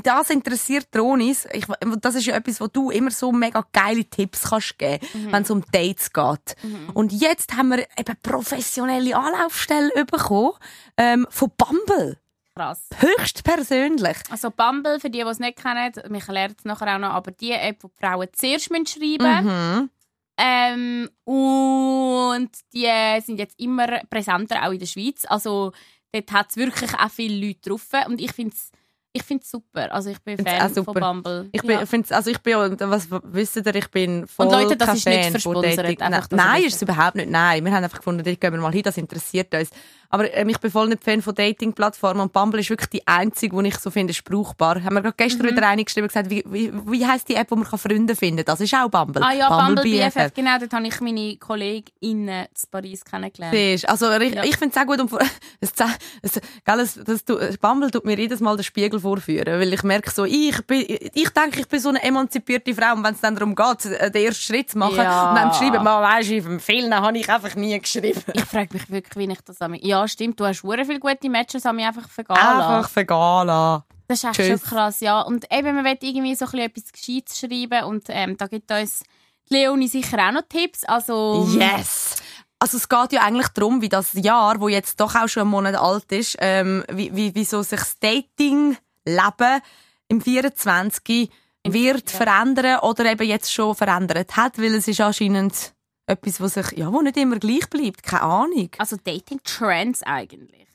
[0.04, 1.48] das interessiert Dronis.
[1.54, 1.66] Ich,
[2.02, 5.50] das ist ja etwas, wo du immer so mega geile Tipps kannst geben, wenn es
[5.50, 6.56] um Dates geht.
[6.94, 10.54] Und jetzt haben wir eben professionelle Anlaufstellen bekommen,
[10.98, 12.18] ähm, von Bumble.
[12.60, 12.82] Krass.
[12.98, 14.18] Höchst persönlich.
[14.30, 17.32] Also Bumble, für die, die es nicht kennen, mich lernt es nachher auch noch, aber
[17.32, 19.90] die App, wo die Frauen zuerst müssen schreiben Mhm.
[20.38, 25.24] ähm, Und die sind jetzt immer präsenter, auch in der Schweiz.
[25.30, 25.72] Also
[26.12, 27.88] dort hat es wirklich auch viele Leute drauf.
[28.08, 28.72] Und ich finde es
[29.14, 29.92] Ich finde es super.
[29.92, 31.50] Also ich bin Fan von Bumble.
[31.52, 31.86] Ich bin, ja.
[31.86, 35.16] find's, also ich bin, was wisst ihr, ich bin voll Und Leute, das ist nicht
[35.16, 36.68] Fan von versponsert, Nein, wisst.
[36.68, 37.30] ist es überhaupt nicht.
[37.30, 39.72] Nein, wir haben einfach gefunden, dort gehen wir mal hin, das interessiert uns.
[40.12, 43.62] Aber ähm, ich bin voll nicht Fan von Dating-Plattformen und Bumble ist wirklich die einzige,
[43.62, 44.84] die ich so finde, ist brauchbar.
[44.84, 45.52] Haben wir gerade gestern Mhm.
[45.52, 48.46] wieder reingeschrieben und gesagt, wie, wie, wie heisst die App, wo man Freunde finden kann?
[48.46, 49.22] Das ist auch Bumble.
[49.24, 50.34] Ah ja, Bumble BFF.
[50.34, 53.54] Genau, dort habe ich meine KollegInnen zu Paris kennengelernt.
[53.56, 54.44] Siehst, also ich, Ja.
[54.44, 55.10] ich finde es auch gut.
[55.10, 55.20] Vor-
[55.60, 55.74] es,
[56.22, 57.24] es, gell, es, das,
[57.60, 61.30] Bumble tut mir jedes Mal den Spiegel vorführen, weil ich merke so, ich, bin, ich
[61.30, 64.26] denke, ich bin so eine emanzipierte Frau und wenn es dann darum geht, äh, den
[64.26, 65.30] ersten Schritt zu machen Ja.
[65.30, 68.22] und dann zu schreiben, man im Film habe ich einfach nie geschrieben.
[68.34, 71.30] Ich frage mich wirklich, wie ich das an Ja, stimmt, du hast hure viele gute
[71.30, 73.84] Matches an mich einfach vergehen Einfach lassen.
[74.08, 74.48] Das ist echt Tschüss.
[74.48, 75.22] schon krass, ja.
[75.22, 78.72] Und eben, man will irgendwie so ein bisschen etwas Gescheites schreiben und ähm, da gibt
[78.72, 79.04] uns
[79.50, 80.84] Leonie sicher auch noch Tipps.
[80.86, 82.16] Also, Yes!
[82.62, 85.52] Also es geht ja eigentlich darum, wie das Jahr, wo jetzt doch auch schon einen
[85.52, 89.62] Monat alt ist, ähm, wie, wie, wie so sich das Dating-Leben
[90.10, 91.30] im 24
[91.66, 95.74] wird verändern oder eben jetzt schon verändert hat, weil es ist anscheinend
[96.10, 98.04] etwas, was sich, ja, wo nicht immer gleich bleibt.
[98.04, 98.70] Keine Ahnung.
[98.78, 100.68] also Dating-Trends eigentlich.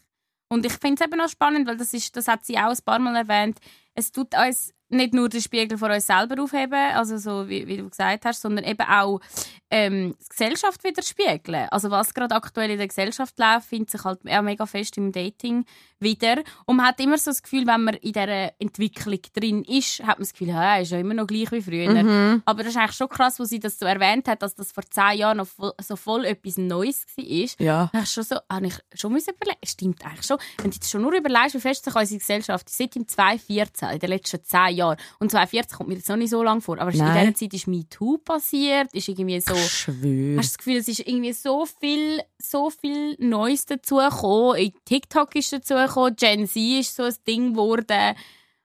[0.48, 2.78] Und ich finde es eben auch spannend, weil das, ist, das hat sie auch ein
[2.84, 3.58] paar Mal erwähnt.
[3.94, 7.76] Es tut uns nicht nur den Spiegel von uns selber aufheben, also so wie, wie
[7.76, 9.20] du gesagt hast, sondern eben auch
[9.70, 11.68] ähm, die Gesellschaft widerspiegeln.
[11.70, 15.10] Also was gerade aktuell in der Gesellschaft läuft, findet sich halt auch mega fest im
[15.10, 15.64] Dating
[15.98, 16.42] wieder.
[16.66, 20.18] Und man hat immer so das Gefühl, wenn man in dieser Entwicklung drin ist, hat
[20.18, 22.40] man das Gefühl, ja, ist ja immer noch gleich wie früher.
[22.44, 24.84] Aber das ist eigentlich schon krass, wo sie das so erwähnt hat, dass das vor
[24.88, 27.64] zehn Jahren noch voll, so voll etwas Neues war.
[27.64, 27.90] Ja.
[27.92, 29.58] Da schon so, habe ich schon müssen überlegen.
[29.64, 30.38] Stimmt eigentlich schon.
[30.58, 33.98] Wenn du jetzt schon nur überlegst, wie fest sich unsere Gesellschaft seit im 2014, in
[33.98, 34.83] den letzten zehn Jahren,
[35.18, 37.34] und 2014 kommt mir jetzt noch nicht so lange vor, aber in Nein.
[37.34, 39.94] dieser Zeit ist MeToo passiert, ist irgendwie so, hast Schwör.
[40.02, 44.56] du das Gefühl, es ist irgendwie so viel, so viel Neues dazugekommen.
[44.56, 48.16] In TikTok ist dazugekommen, Gen Z ist so ein Ding geworden.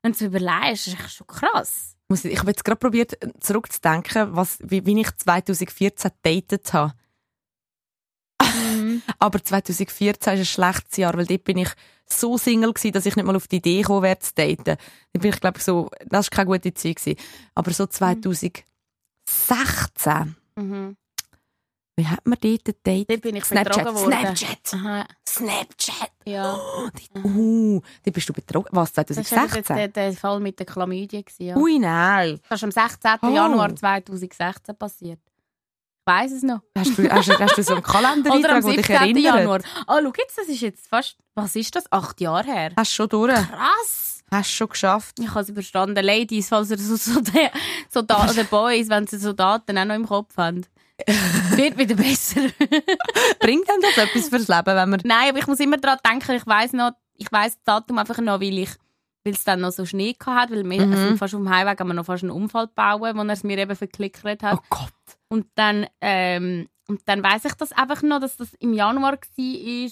[0.02, 1.96] Wenn du so überlegst, ist echt schon krass.
[2.24, 6.94] Ich habe jetzt gerade probiert, zurückzudenken, was, wie, wie ich 2014 datet habe.
[9.20, 11.70] Aber 2014 ist ein schlechtes Jahr, weil dort bin ich
[12.12, 14.64] so Single gewesen, dass ich nicht mal auf die Idee gekommen wäre zu daten.
[14.66, 14.78] Dann
[15.22, 16.96] bin ich, glaube ich, so, das war keine gute Zeit.
[16.98, 17.18] Gewesen.
[17.56, 18.64] Aber so 2016,
[20.56, 20.98] Mhm.
[21.96, 23.10] wie hat man dort gedatet?
[23.10, 24.36] Dort bin ich Snapchat, betrogen worden.
[24.36, 26.12] Snapchat, Aha, Snapchat.
[26.26, 26.56] ja.
[26.56, 28.70] Oh, dort, uh, dort bist du betrogen.
[28.72, 29.94] Was, Das war 2016?
[29.94, 31.24] der, Fall mit der Chlamydie.
[31.38, 31.56] Ja.
[31.58, 32.40] Ui, nein.
[32.50, 33.12] Das ist am 16.
[33.22, 33.30] Oh.
[33.36, 35.20] Januar 2016 passiert.
[36.10, 36.62] Ich weiss es noch.
[36.76, 38.96] Hast du, hast, hast du so einen Oder am Kalendereintrag, der dich 17.
[38.96, 39.24] erinnert?
[39.24, 39.60] Januar.
[39.86, 41.92] Ah, schau jetzt, das ist jetzt fast, was ist das?
[41.92, 42.72] Acht Jahre her.
[42.76, 43.34] Hast du schon durch?
[43.34, 44.24] Krass!
[44.32, 45.20] Hast du schon geschafft?
[45.20, 46.04] Ich habe es überstanden.
[46.04, 47.22] Ladies, falls ihr so, so,
[47.90, 50.66] so da, oder Boys, wenn sie so Daten auch noch im Kopf haben.
[51.56, 52.42] Wird wieder besser.
[53.40, 55.02] Bringt einem das etwas fürs Leben, wenn man...
[55.04, 58.18] Nein, aber ich muss immer daran denken, ich weiss noch, ich weiss das Datum einfach
[58.18, 58.70] noch, weil ich
[59.24, 60.96] weil es dann noch so Schnee hatte, weil wir Mhm.
[60.96, 63.44] sind fast auf dem Highway haben wir noch fast einen Unfall bauen, wo er es
[63.44, 64.58] mir eben verklickert hat.
[64.60, 64.92] Oh Gott.
[65.28, 69.20] Und dann, ähm, und dann weiss ich das einfach noch, dass das im Januar war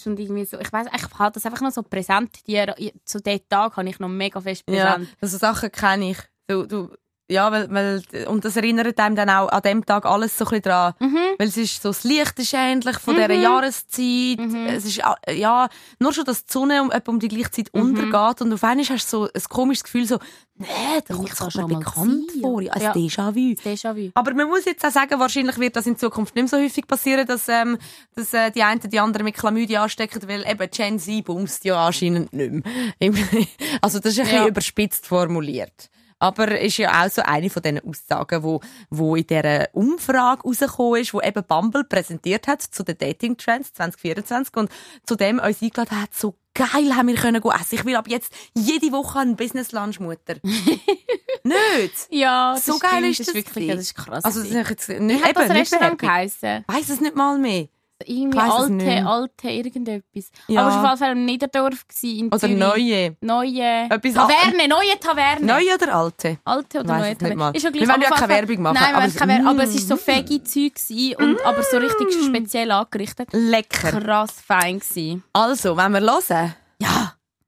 [0.07, 3.47] und irgendwie so, ich weiss, ich habe das einfach noch so präsent, die, zu diesem
[3.49, 5.15] Tag habe ich noch mega fest Ja, präsent.
[5.21, 6.17] also Sachen kenne ich.
[6.47, 6.89] Du, du,
[7.29, 10.49] ja, weil, weil, und das erinnert einem dann auch an dem Tag alles so ein
[10.49, 10.93] bisschen dran.
[10.99, 11.17] Mhm.
[11.37, 14.39] Weil es ist so, das Licht ist ähnlich von dieser Jahreszeit.
[14.39, 14.65] Mhm.
[14.67, 15.01] Es ist,
[15.33, 15.67] ja,
[15.99, 17.81] nur schon, dass die Sonne um, um die gleiche Zeit Mhm.
[17.81, 20.19] untergeht und auf einmal hast du so ein komisches Gefühl so,
[20.55, 20.65] nee,
[21.07, 22.41] da kommt es mir bekannt gesehen?
[22.41, 22.61] vor.
[22.61, 22.91] Ja, ein Ja.
[22.93, 23.55] Déjà-vu.
[23.63, 24.11] Déjà-vu.
[24.13, 26.87] Aber man muss jetzt auch sagen, wahrscheinlich wird das in Zukunft nicht mehr so häufig
[26.87, 27.77] passieren, dass, ähm,
[28.15, 31.85] dass äh, die einen die anderen mit Chlamydie anstecken, weil eben Gen Z bumst ja
[31.87, 32.63] anscheinend nicht mehr.
[33.81, 34.47] also das ist ein bisschen Ja.
[34.47, 35.89] überspitzt formuliert.
[36.19, 38.59] Aber ist ja auch so eine von diesen Aussagen, wo,
[38.89, 43.73] wo in dieser Umfrage rausgekommen ist, wo eben Bumble präsentiert hat zu den Dating Trends
[43.73, 44.71] 2024 und
[45.05, 47.75] zu dem uns eingeladen hat, so geil haben wir können gehen essen.
[47.75, 50.35] Ich will ab jetzt jede Woche einen Business Lunch Mutter.
[50.43, 52.07] nicht?
[52.09, 53.77] Ja, das So geil stimmt, ist das das wirklich, gewesen.
[53.77, 54.25] das ist krass.
[54.25, 56.65] Also, das ist jetzt nicht, das eben, nicht Restaurant geheissen?
[56.67, 57.67] Weiss es nicht mal mehr.
[58.05, 60.31] Irgendwie Ich weiss es nicht alte, alte irgendetwas.
[60.47, 60.61] Ja.
[60.61, 61.87] Aber es war auf jeden Fall im Niederdorf.
[61.87, 62.57] gewesen, In Oder Zürich.
[62.57, 63.17] neue.
[63.21, 63.89] Neue.
[63.89, 65.45] Etwas Taverne, neue Taverne.
[65.45, 66.37] Neue oder alte?
[66.45, 67.51] Alte oder Weiss neue es nicht mal.
[67.53, 67.57] Taverne.
[67.57, 69.47] Ist ja Wir wollen ja keine Werbung machen, Nein, wir aber wollen es- keine Werbung.
[69.47, 69.89] Aber es Mm.
[69.89, 73.29] war so fegi Zeug gewesen und aber so richtig speziell angerichtet.
[73.31, 73.99] Lecker.
[73.99, 75.23] Krass fein gewesen.
[75.33, 76.55] Also, wenn wir hören.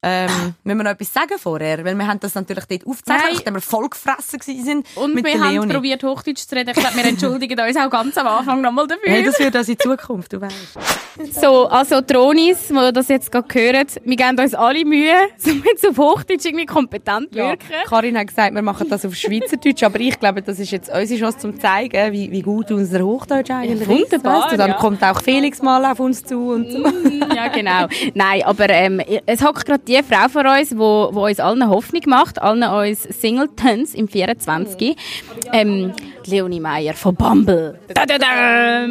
[0.02, 1.84] Ähm, müssen wir noch etwas sagen vorher?
[1.84, 5.40] Weil wir haben das natürlich dort aufgezeichnet, nachdem wir voll gefressen waren Und mit wir
[5.40, 5.74] haben Leonie.
[5.74, 6.70] probiert, Hochdeutsch zu reden.
[6.70, 9.12] Ich glaube, wir entschuldigen uns auch ganz am Anfang nochmal dafür.
[9.12, 10.56] Hey, das wird also in Zukunft, du weißt.
[11.42, 15.14] So, also Tronis, die das jetzt gerade hören, wir geben uns alle Mühe,
[15.46, 17.68] damit auf Hochdeutsch irgendwie kompetent wirken.
[17.88, 21.20] Karin hat gesagt, wir machen das auf Schweizerdeutsch, aber ich glaube, das ist jetzt unsere
[21.20, 24.02] Chance zum zeigen, wie, wie gut unser Hochdeutsch eigentlich Ja, ist.
[24.02, 24.78] wunderbar, Weißt du, dann ja.
[24.78, 26.84] kommt auch Felix mal auf uns zu und so.
[27.36, 27.88] ja, genau.
[28.14, 31.68] Nein, aber ähm, es hockt gerade die Frau von uns, die wo, wo uns allen
[31.68, 34.96] Hoffnung macht, allen uns Singletons im 24.
[35.52, 35.94] Ähm,
[36.30, 37.80] Leonie Meyer von Bumble.
[37.94, 38.86] Da, da, da.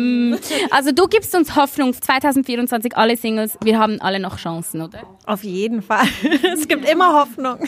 [0.70, 5.00] Also du gibst uns Hoffnung, 2024 alle Singles, wir haben alle noch Chancen, oder?
[5.26, 6.06] Auf jeden Fall.
[6.54, 7.58] es gibt immer Hoffnung.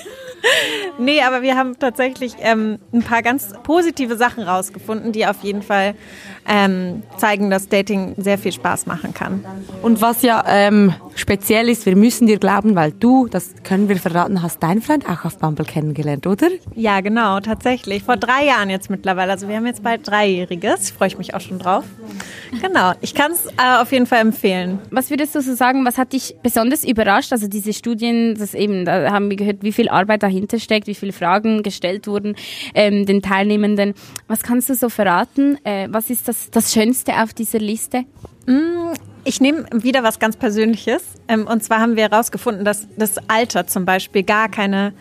[0.98, 5.62] nee, aber wir haben tatsächlich ähm, ein paar ganz positive Sachen rausgefunden, die auf jeden
[5.62, 5.94] Fall
[6.48, 9.44] ähm, zeigen, dass Dating sehr viel Spaß machen kann.
[9.82, 13.96] Und was ja ähm, speziell ist, wir müssen dir glauben, weil du, das können wir
[13.96, 16.48] verraten, hast deinen Freund auch auf Bumble kennengelernt, oder?
[16.74, 18.02] Ja, genau, tatsächlich.
[18.02, 19.32] Vor drei Jahren jetzt mittlerweile.
[19.32, 20.90] Also wir haben jetzt bald Dreijähriges.
[20.90, 21.84] Freue ich mich auch schon drauf.
[22.60, 24.78] Genau, ich kann es äh, auf jeden Fall empfehlen.
[24.90, 27.32] Was würdest du so sagen, was hat dich besonders überrascht?
[27.32, 30.94] Also diese Studien, das eben, da haben wir gehört, wie viel Arbeit dahinter steckt, wie
[30.94, 32.34] viele Fragen gestellt wurden
[32.74, 33.94] ähm, den Teilnehmenden.
[34.26, 35.58] Was kannst du so verraten?
[35.64, 38.04] Äh, was ist das, das Schönste auf dieser Liste?
[38.46, 38.94] Mm,
[39.24, 41.02] ich nehme wieder was ganz Persönliches.
[41.28, 44.92] Ähm, und zwar haben wir herausgefunden, dass das Alter zum Beispiel gar keine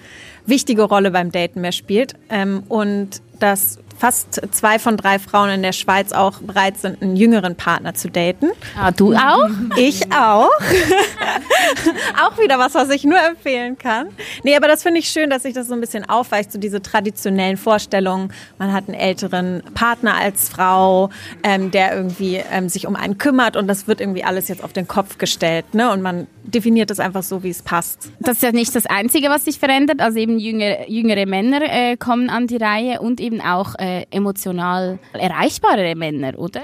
[0.45, 2.13] wichtige Rolle beim Daten mehr spielt.
[2.29, 7.17] Ähm, und dass fast zwei von drei Frauen in der Schweiz auch bereit sind, einen
[7.17, 8.47] jüngeren Partner zu daten.
[8.79, 9.49] Ah, du auch?
[9.77, 10.49] Ich auch.
[12.23, 14.07] auch wieder was, was ich nur empfehlen kann.
[14.43, 16.81] Nee, aber das finde ich schön, dass sich das so ein bisschen aufweicht, so diese
[16.81, 18.31] traditionellen Vorstellungen.
[18.57, 21.09] Man hat einen älteren Partner als Frau,
[21.43, 24.71] ähm, der irgendwie ähm, sich um einen kümmert und das wird irgendwie alles jetzt auf
[24.71, 25.73] den Kopf gestellt.
[25.73, 25.91] Ne?
[25.91, 28.11] Und man definiert es einfach so, wie es passt.
[28.19, 30.01] Das ist ja nicht das Einzige, was sich verändert.
[30.01, 34.99] Also eben jüngere, jüngere Männer äh, kommen an die Reihe und eben auch äh, emotional
[35.13, 36.61] erreichbare Männer, oder?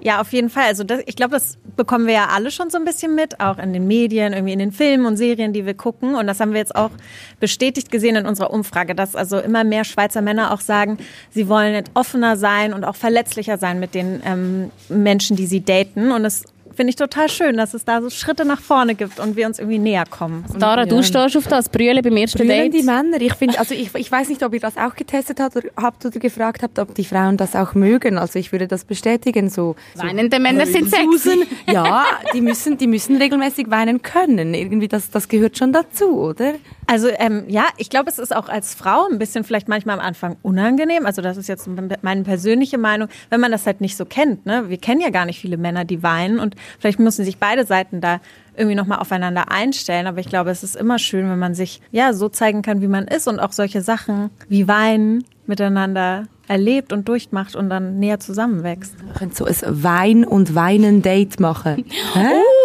[0.00, 0.64] Ja, auf jeden Fall.
[0.64, 3.58] Also das, ich glaube, das bekommen wir ja alle schon so ein bisschen mit, auch
[3.58, 6.14] in den Medien, irgendwie in den Filmen und Serien, die wir gucken.
[6.14, 6.90] Und das haben wir jetzt auch
[7.38, 10.98] bestätigt gesehen in unserer Umfrage, dass also immer mehr Schweizer Männer auch sagen,
[11.30, 16.12] sie wollen offener sein und auch verletzlicher sein mit den ähm, Menschen, die sie daten.
[16.12, 16.44] Und es
[16.74, 19.58] finde ich total schön, dass es da so Schritte nach vorne gibt und wir uns
[19.58, 20.44] irgendwie näher kommen.
[20.58, 22.74] Dara, du stehst auf das, Brühle beim ersten Brüllen Date.
[22.74, 23.20] die Männer.
[23.20, 26.04] Ich finde, also ich, ich weiß nicht, ob ihr das auch getestet habt oder, habt
[26.04, 28.18] oder gefragt habt, ob die Frauen das auch mögen.
[28.18, 29.50] Also ich würde das bestätigen.
[29.50, 31.46] So, so Weinende Männer sind Susan, sexy.
[31.70, 32.04] Ja,
[32.34, 34.54] die müssen, die müssen regelmäßig weinen können.
[34.54, 36.54] Irgendwie, das, das gehört schon dazu, oder?
[36.90, 40.04] Also ähm, ja, ich glaube, es ist auch als Frau ein bisschen vielleicht manchmal am
[40.04, 41.06] Anfang unangenehm.
[41.06, 41.68] Also das ist jetzt
[42.02, 44.44] meine persönliche Meinung, wenn man das halt nicht so kennt.
[44.44, 44.68] Ne?
[44.68, 48.00] Wir kennen ja gar nicht viele Männer, die weinen und vielleicht müssen sich beide Seiten
[48.00, 48.20] da
[48.56, 50.08] irgendwie nochmal aufeinander einstellen.
[50.08, 52.88] Aber ich glaube, es ist immer schön, wenn man sich ja so zeigen kann, wie
[52.88, 58.18] man ist und auch solche Sachen wie Weinen miteinander erlebt und durchmacht und dann näher
[58.18, 58.94] zusammenwächst.
[59.04, 61.84] Wir können so ein Wein- und Weinen-Date machen.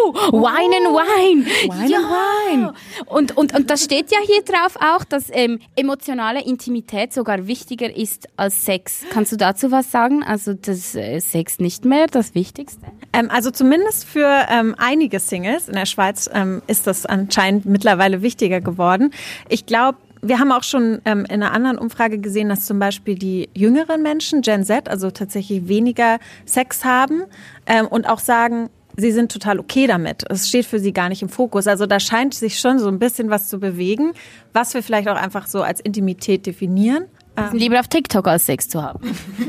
[0.07, 1.45] Uh, Wine and Wine.
[1.45, 1.99] Wine ja.
[1.99, 2.73] Wine.
[3.07, 7.93] Und, und, und das steht ja hier drauf auch, dass ähm, emotionale Intimität sogar wichtiger
[7.93, 9.03] ist als Sex.
[9.09, 10.23] Kannst du dazu was sagen?
[10.23, 12.85] Also das äh, Sex nicht mehr das Wichtigste?
[13.13, 18.21] Ähm, also zumindest für ähm, einige Singles in der Schweiz ähm, ist das anscheinend mittlerweile
[18.21, 19.11] wichtiger geworden.
[19.49, 19.97] Ich glaube,
[20.27, 24.01] wir haben auch schon ähm, in einer anderen Umfrage gesehen, dass zum Beispiel die jüngeren
[24.01, 27.23] Menschen, Gen Z, also tatsächlich weniger Sex haben
[27.65, 30.23] ähm, und auch sagen, sie sind total okay damit.
[30.29, 31.67] Es steht für sie gar nicht im Fokus.
[31.67, 34.13] Also da scheint sich schon so ein bisschen was zu bewegen,
[34.53, 37.05] was wir vielleicht auch einfach so als Intimität definieren.
[37.37, 37.49] Ähm.
[37.53, 38.99] Lieber auf TikTok als Sex zu haben.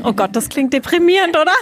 [0.03, 1.53] Oh Gott, das klingt deprimierend, oder?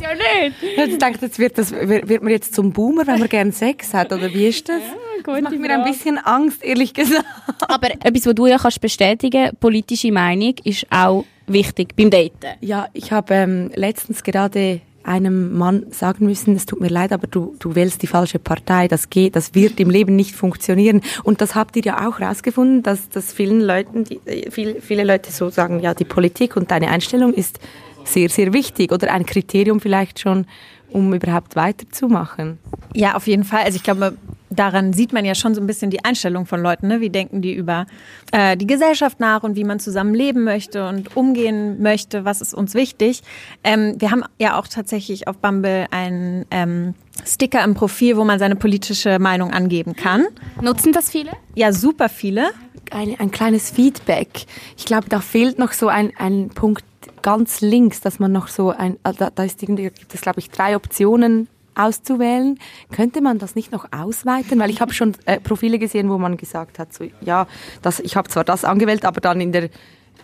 [0.00, 0.56] ja nicht.
[0.62, 4.12] Ich denke, jetzt wird, das, wird man jetzt zum Boomer, wenn man gerne Sex hat,
[4.12, 4.82] oder wie ist das?
[5.22, 7.24] gut, das macht mir ein bisschen Angst, ehrlich gesagt.
[7.60, 12.58] Aber etwas, was du ja kannst bestätigen, politische Meinung ist auch wichtig beim Daten.
[12.60, 17.26] Ja, ich habe ähm, letztens gerade einem Mann sagen müssen, es tut mir leid, aber
[17.26, 21.00] du, du wählst die falsche Partei, das geht, das wird im Leben nicht funktionieren.
[21.22, 25.04] Und das habt ihr ja auch rausgefunden, dass, dass vielen Leuten, die, äh, viel, viele
[25.04, 27.58] Leute so sagen, ja, die Politik und deine Einstellung ist
[28.04, 30.46] sehr, sehr wichtig oder ein Kriterium vielleicht schon,
[30.92, 32.58] um überhaupt weiterzumachen.
[32.94, 33.64] Ja, auf jeden Fall.
[33.64, 34.16] Also ich glaube,
[34.50, 36.88] daran sieht man ja schon so ein bisschen die Einstellung von Leuten.
[36.88, 37.00] Ne?
[37.00, 37.86] Wie denken die über
[38.32, 42.24] äh, die Gesellschaft nach und wie man zusammen leben möchte und umgehen möchte?
[42.24, 43.22] Was ist uns wichtig?
[43.64, 48.38] Ähm, wir haben ja auch tatsächlich auf Bumble einen ähm, Sticker im Profil, wo man
[48.38, 50.26] seine politische Meinung angeben kann.
[50.60, 51.30] Nutzen das viele?
[51.54, 52.50] Ja, super viele.
[52.90, 54.46] Ein, ein kleines Feedback.
[54.76, 56.84] Ich glaube, da fehlt noch so ein, ein Punkt
[57.22, 60.50] ganz links, dass man noch so ein, da, da ist irgendwie, gibt es glaube ich
[60.50, 62.58] drei Optionen auszuwählen.
[62.90, 64.58] Könnte man das nicht noch ausweiten?
[64.58, 67.46] Weil ich habe schon äh, Profile gesehen, wo man gesagt hat, so, ja,
[67.80, 69.70] das, ich habe zwar das angewählt, aber dann in der,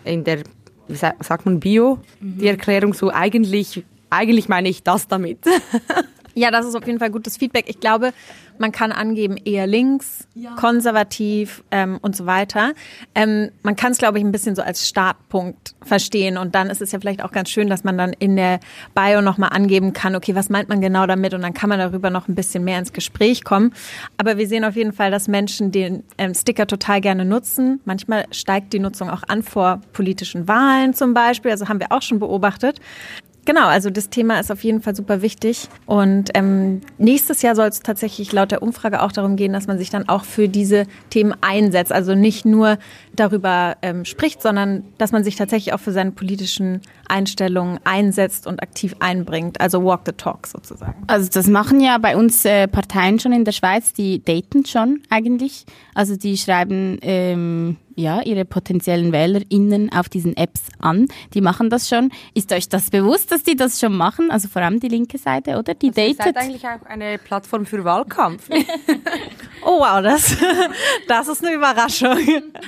[0.05, 0.43] in der
[0.89, 5.39] wie sagt man, Bio, die Erklärung so, eigentlich, eigentlich meine ich das damit.
[6.39, 7.65] Ja, das ist auf jeden Fall gutes Feedback.
[7.67, 8.13] Ich glaube,
[8.59, 12.75] man kann angeben eher links, konservativ ähm, und so weiter.
[13.17, 16.39] Ähm, man kann es, glaube ich, ein bisschen so als Startpunkt verstehen.
[16.39, 18.61] Und dann ist es ja vielleicht auch ganz schön, dass man dann in der
[18.95, 21.35] Bio nochmal angeben kann, okay, was meint man genau damit?
[21.35, 23.75] Und dann kann man darüber noch ein bisschen mehr ins Gespräch kommen.
[24.17, 27.81] Aber wir sehen auf jeden Fall, dass Menschen den ähm, Sticker total gerne nutzen.
[27.85, 31.51] Manchmal steigt die Nutzung auch an vor politischen Wahlen zum Beispiel.
[31.51, 32.81] Also haben wir auch schon beobachtet.
[33.49, 35.71] Genau, also das Thema ist auf jeden Fall super wichtig.
[35.87, 39.79] Und ähm, nächstes Jahr soll es tatsächlich laut der Umfrage auch darum gehen, dass man
[39.79, 41.91] sich dann auch für diese Themen einsetzt.
[41.91, 42.77] Also nicht nur
[43.17, 48.63] darüber ähm, spricht, sondern dass man sich tatsächlich auch für seine politischen Einstellungen einsetzt und
[48.63, 49.63] aktiv einbringt.
[49.63, 51.03] Also walk the talk sozusagen.
[51.07, 55.01] Also das machen ja bei uns äh, Parteien schon in der Schweiz, die daten schon
[55.09, 55.65] eigentlich.
[55.95, 61.09] Also die schreiben ähm, ja ihre potenziellen WählerInnen auf diesen Apps an.
[61.35, 62.11] Die machen das schon.
[62.35, 64.31] Ist euch das bewusst, dass die das schon machen?
[64.31, 65.75] Also vor allem die linke Seite, oder?
[65.75, 66.25] Die Also ihr datet.
[66.25, 68.49] seid eigentlich auch eine Plattform für Wahlkampf.
[69.65, 70.37] Oh wow, das,
[71.09, 72.17] das ist eine Überraschung.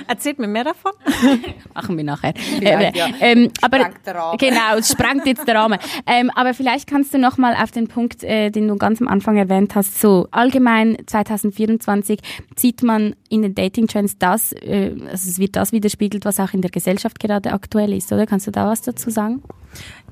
[0.07, 0.91] Erzählt mir mehr davon.
[1.73, 2.33] Machen wir nachher.
[2.61, 3.07] Äh, ja.
[3.19, 4.37] ähm, aber der Rahmen.
[4.37, 5.79] genau, es sprengt jetzt der Rahmen.
[6.05, 9.07] Ähm, aber vielleicht kannst du noch mal auf den Punkt, äh, den du ganz am
[9.07, 12.19] Anfang erwähnt hast, so allgemein 2024
[12.55, 14.91] sieht man in den Dating Trends das, äh,
[15.21, 18.25] also es wird das widerspiegelt, was auch in der Gesellschaft gerade aktuell ist, oder?
[18.25, 19.43] Kannst du da was dazu sagen?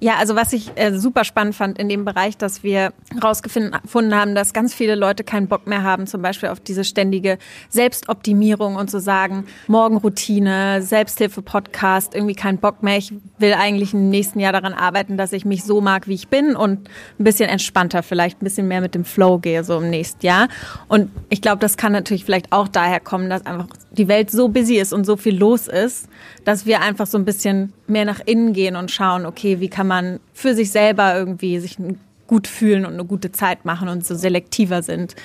[0.01, 4.33] Ja, also was ich äh, super spannend fand in dem Bereich, dass wir herausgefunden haben,
[4.33, 7.37] dass ganz viele Leute keinen Bock mehr haben, zum Beispiel auf diese ständige
[7.67, 12.97] Selbstoptimierung und zu sagen, Morgenroutine, Selbsthilfe-Podcast, irgendwie keinen Bock mehr.
[12.97, 16.29] Ich will eigentlich im nächsten Jahr daran arbeiten, dass ich mich so mag, wie ich
[16.29, 16.89] bin und
[17.19, 20.47] ein bisschen entspannter, vielleicht ein bisschen mehr mit dem Flow gehe, so im nächsten Jahr.
[20.87, 24.47] Und ich glaube, das kann natürlich vielleicht auch daher kommen, dass einfach die Welt so
[24.47, 26.07] busy ist und so viel los ist,
[26.49, 29.85] dass wir einfach so ein bisschen mehr nach innen gehen und schauen, okay, wie kann
[29.85, 31.77] man für sich selber irgendwie sich
[32.25, 35.15] gut fühlen und eine gute Zeit machen und so selektiver sind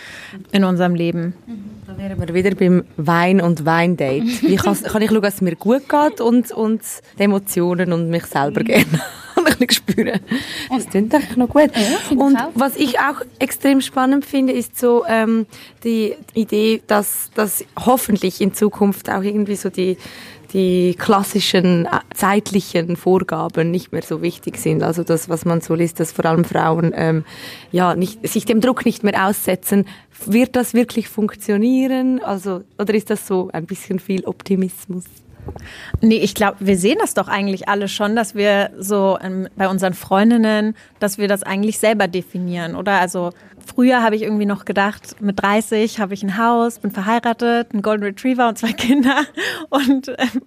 [0.52, 1.32] in unserem Leben.
[1.86, 4.22] Da wären wir wieder beim Wein- und Weindate.
[4.22, 6.82] Wie kann, kann ich schauen, dass es mir gut geht und, und
[7.18, 8.84] die Emotionen und mich selber gerne
[9.36, 10.20] ein bisschen spüren.
[10.68, 11.70] Das klingt eigentlich noch gut.
[12.16, 15.46] und was ich auch extrem spannend finde, ist so ähm,
[15.84, 19.96] die Idee, dass, dass hoffentlich in Zukunft auch irgendwie so die
[20.54, 24.82] die klassischen äh, zeitlichen Vorgaben nicht mehr so wichtig sind.
[24.82, 27.24] Also das, was man so liest, dass vor allem Frauen ähm,
[27.72, 29.86] ja nicht, sich dem Druck nicht mehr aussetzen.
[30.24, 32.22] Wird das wirklich funktionieren?
[32.22, 35.04] Also oder ist das so ein bisschen viel Optimismus?
[36.00, 39.68] Nee, ich glaube, wir sehen das doch eigentlich alle schon, dass wir so ähm, bei
[39.68, 43.00] unseren Freundinnen, dass wir das eigentlich selber definieren, oder?
[43.00, 43.30] Also
[43.66, 47.82] früher habe ich irgendwie noch gedacht, mit 30 habe ich ein Haus, bin verheiratet, einen
[47.82, 49.24] Golden Retriever und zwei Kinder
[49.70, 50.42] und ähm,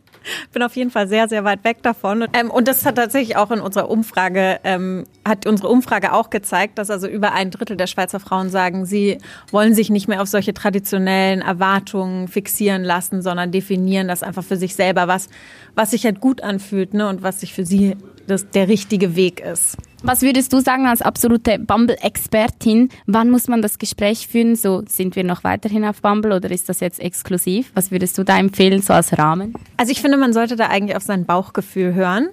[0.52, 2.26] bin auf jeden Fall sehr, sehr weit weg davon.
[2.34, 6.78] Ähm, und das hat tatsächlich auch in unserer Umfrage, ähm, hat unsere Umfrage auch gezeigt,
[6.78, 9.18] dass also über ein Drittel der Schweizer Frauen sagen, sie
[9.52, 14.58] wollen sich nicht mehr auf solche traditionellen Erwartungen fixieren lassen, sondern definieren das einfach für
[14.58, 15.30] sich selber, was,
[15.76, 17.96] was sich halt gut anfühlt ne, und was sich für sie
[18.28, 19.78] das, der richtige Weg ist.
[20.04, 22.90] Was würdest du sagen als absolute Bumble-Expertin?
[23.08, 24.56] Wann muss man das Gespräch führen?
[24.56, 27.72] So, sind wir noch weiterhin auf Bumble oder ist das jetzt exklusiv?
[27.74, 29.56] Was würdest du da empfehlen, so als Rahmen?
[29.78, 32.30] Also ich finde, man sollte da eigentlich auf sein Bauchgefühl hören.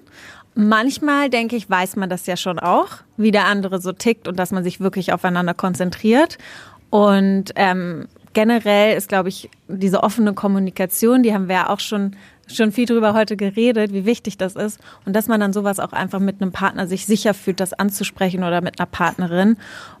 [0.53, 4.37] Manchmal, denke ich, weiß man das ja schon auch, wie der andere so tickt und
[4.37, 6.37] dass man sich wirklich aufeinander konzentriert.
[6.91, 12.15] Und ähm, generell ist, glaube ich, diese offene Kommunikation, die haben wir ja auch schon
[12.47, 15.93] schon viel drüber heute geredet, wie wichtig das ist und dass man dann sowas auch
[15.93, 19.57] einfach mit einem Partner sich sicher fühlt, das anzusprechen oder mit einer Partnerin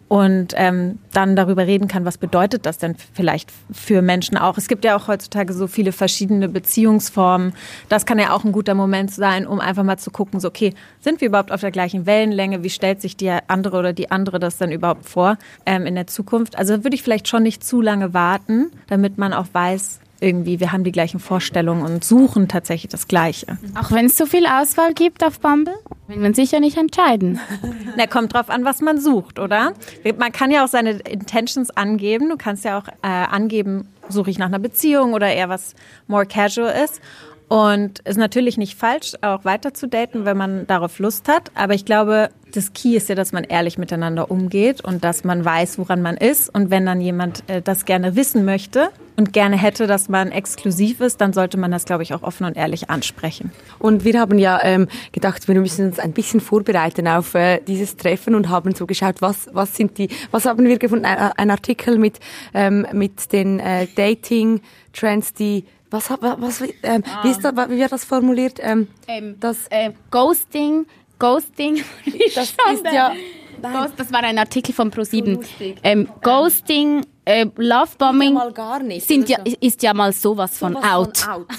[0.07, 4.57] und ähm, dann darüber reden kann, was bedeutet das denn vielleicht für Menschen auch.
[4.57, 7.53] Es gibt ja auch heutzutage so viele verschiedene Beziehungsformen.
[7.89, 10.73] Das kann ja auch ein guter Moment sein, um einfach mal zu gucken, so okay,
[11.01, 12.63] sind wir überhaupt auf der gleichen Wellenlänge?
[12.63, 16.05] Wie stellt sich die andere oder die andere das dann überhaupt vor ähm, in der
[16.05, 16.55] Zukunft?
[16.55, 20.71] Also würde ich vielleicht schon nicht zu lange warten, damit man auch weiß, irgendwie, wir
[20.71, 23.57] haben die gleichen Vorstellungen und suchen tatsächlich das Gleiche.
[23.79, 25.75] Auch wenn es so viel Auswahl gibt auf Bumble,
[26.07, 27.39] will man sich ja nicht entscheiden.
[27.97, 29.73] Na, kommt drauf an, was man sucht, oder?
[30.17, 32.29] Man kann ja auch seine Intentions angeben.
[32.29, 35.75] Du kannst ja auch äh, angeben, suche ich nach einer Beziehung oder eher was
[36.07, 37.01] more casual ist.
[37.47, 41.51] Und ist natürlich nicht falsch, auch weiter zu daten, wenn man darauf Lust hat.
[41.53, 45.45] Aber ich glaube, das Key ist ja, dass man ehrlich miteinander umgeht und dass man
[45.45, 46.53] weiß, woran man ist.
[46.53, 51.01] Und wenn dann jemand äh, das gerne wissen möchte und gerne hätte, dass man exklusiv
[51.01, 53.51] ist, dann sollte man das, glaube ich, auch offen und ehrlich ansprechen.
[53.77, 57.95] Und wir haben ja ähm, gedacht, wir müssen uns ein bisschen vorbereiten auf äh, dieses
[57.95, 61.05] Treffen und haben so geschaut, was was sind die, was haben wir gefunden?
[61.05, 62.19] Ein, ein Artikel mit
[62.55, 64.61] ähm, mit den äh, Dating
[64.93, 65.65] Trends, die
[65.95, 68.59] was hat was ähm, wie ist das, wie wird das formuliert?
[68.61, 70.85] Ähm, Ähm, das äh, Ghosting,
[71.19, 71.83] Ghosting.
[72.35, 73.13] das ist ja
[73.61, 75.39] Ghost, das war ein Artikel von Pro7.
[75.83, 78.37] Ähm, Ghosting, äh, Lovebombing
[78.83, 79.07] nicht.
[79.07, 79.53] sind ja, so.
[79.59, 81.17] ist ja mal sowas von Sowas out.
[81.17, 81.47] von out.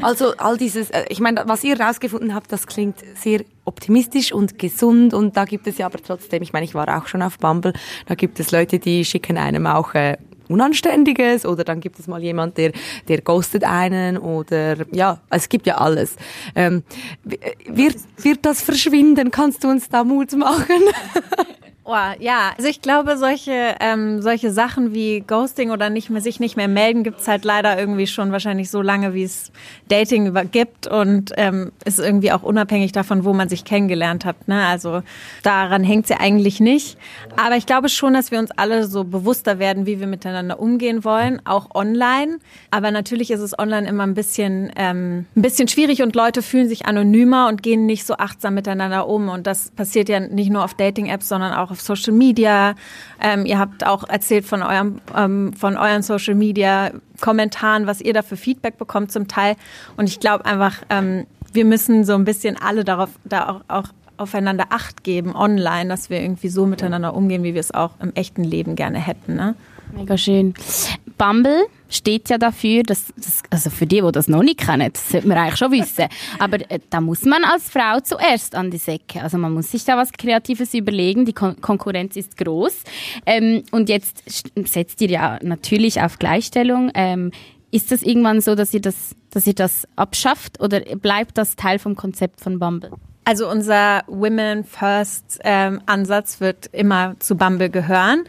[0.00, 4.58] Also all dieses, äh, ich meine, was ihr rausgefunden habt, das klingt sehr optimistisch und
[4.58, 7.38] gesund und da gibt es ja aber trotzdem, ich meine, ich war auch schon auf
[7.38, 7.72] Bumble,
[8.06, 10.16] da gibt es Leute, die schicken einem auch äh,
[10.52, 12.72] Unanständiges oder dann gibt es mal jemand, der,
[13.08, 16.16] der ghostet einen oder ja, es gibt ja alles.
[16.54, 16.82] Ähm,
[17.28, 19.30] äh, wird, wird das verschwinden?
[19.30, 20.66] Kannst du uns da Mut machen?
[21.84, 26.38] Oh, ja, also ich glaube, solche, ähm, solche Sachen wie Ghosting oder nicht mehr, sich
[26.38, 29.50] nicht mehr melden gibt's halt leider irgendwie schon wahrscheinlich so lange, wie es
[29.88, 34.46] Dating über gibt und ähm, ist irgendwie auch unabhängig davon, wo man sich kennengelernt hat.
[34.46, 34.64] Ne?
[34.64, 35.02] Also
[35.42, 36.98] daran hängt's ja eigentlich nicht.
[37.36, 41.02] Aber ich glaube schon, dass wir uns alle so bewusster werden, wie wir miteinander umgehen
[41.02, 42.38] wollen, auch online.
[42.70, 46.68] Aber natürlich ist es online immer ein bisschen, ähm, ein bisschen schwierig und Leute fühlen
[46.68, 49.28] sich anonymer und gehen nicht so achtsam miteinander um.
[49.28, 52.74] Und das passiert ja nicht nur auf Dating-Apps, sondern auch auf Social Media.
[53.20, 58.12] Ähm, ihr habt auch erzählt von eurem, ähm, von euren Social Media Kommentaren, was ihr
[58.12, 59.56] da für Feedback bekommt zum Teil.
[59.96, 63.88] Und ich glaube einfach, ähm, wir müssen so ein bisschen alle darauf, da auch, auch
[64.16, 68.14] aufeinander Acht geben online, dass wir irgendwie so miteinander umgehen, wie wir es auch im
[68.14, 69.34] echten Leben gerne hätten.
[69.34, 69.54] Ne?
[69.94, 70.54] Mega schön.
[71.18, 75.10] Bumble steht ja dafür, dass, das, also für die, die das noch nicht kennen, das
[75.10, 76.06] sollte man eigentlich schon wissen.
[76.38, 79.22] Aber äh, da muss man als Frau zuerst an die Säcke.
[79.22, 81.24] Also man muss sich da was Kreatives überlegen.
[81.24, 82.82] Die Kon Konkurrenz ist groß.
[83.26, 84.22] Ähm, und jetzt
[84.66, 86.90] setzt ihr ja natürlich auf Gleichstellung.
[86.94, 87.30] Ähm,
[87.70, 91.78] ist das irgendwann so, dass ihr das, dass ihr das abschafft oder bleibt das Teil
[91.78, 92.90] vom Konzept von Bumble?
[93.24, 98.24] Also unser Women First ähm, Ansatz wird immer zu Bumble gehören.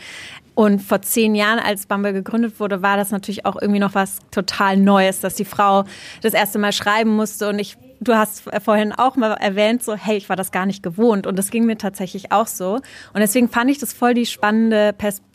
[0.56, 4.20] Und vor zehn Jahren, als Bumble gegründet wurde, war das natürlich auch irgendwie noch was
[4.32, 5.86] total Neues, dass die Frau
[6.22, 7.50] das erste Mal schreiben musste.
[7.50, 10.84] Und ich, du hast vorhin auch mal erwähnt, so, hey, ich war das gar nicht
[10.84, 11.26] gewohnt.
[11.26, 12.76] Und das ging mir tatsächlich auch so.
[12.76, 14.94] Und deswegen fand ich das voll die spannende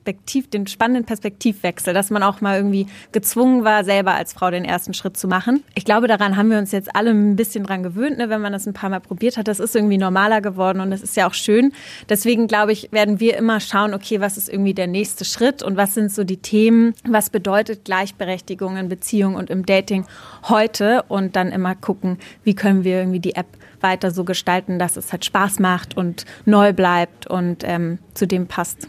[0.08, 4.64] Perspektiv, den spannenden Perspektivwechsel, dass man auch mal irgendwie gezwungen war, selber als Frau den
[4.64, 5.62] ersten Schritt zu machen.
[5.74, 8.54] Ich glaube, daran haben wir uns jetzt alle ein bisschen dran gewöhnt, ne, wenn man
[8.54, 9.48] das ein paar Mal probiert hat.
[9.48, 11.72] Das ist irgendwie normaler geworden und das ist ja auch schön.
[12.08, 15.76] Deswegen glaube ich, werden wir immer schauen, okay, was ist irgendwie der nächste Schritt und
[15.76, 20.06] was sind so die Themen, was bedeutet Gleichberechtigung in Beziehungen und im Dating
[20.48, 24.96] heute und dann immer gucken, wie können wir irgendwie die App weiter so gestalten, dass
[24.96, 28.88] es halt Spaß macht und neu bleibt und ähm, zu dem passt.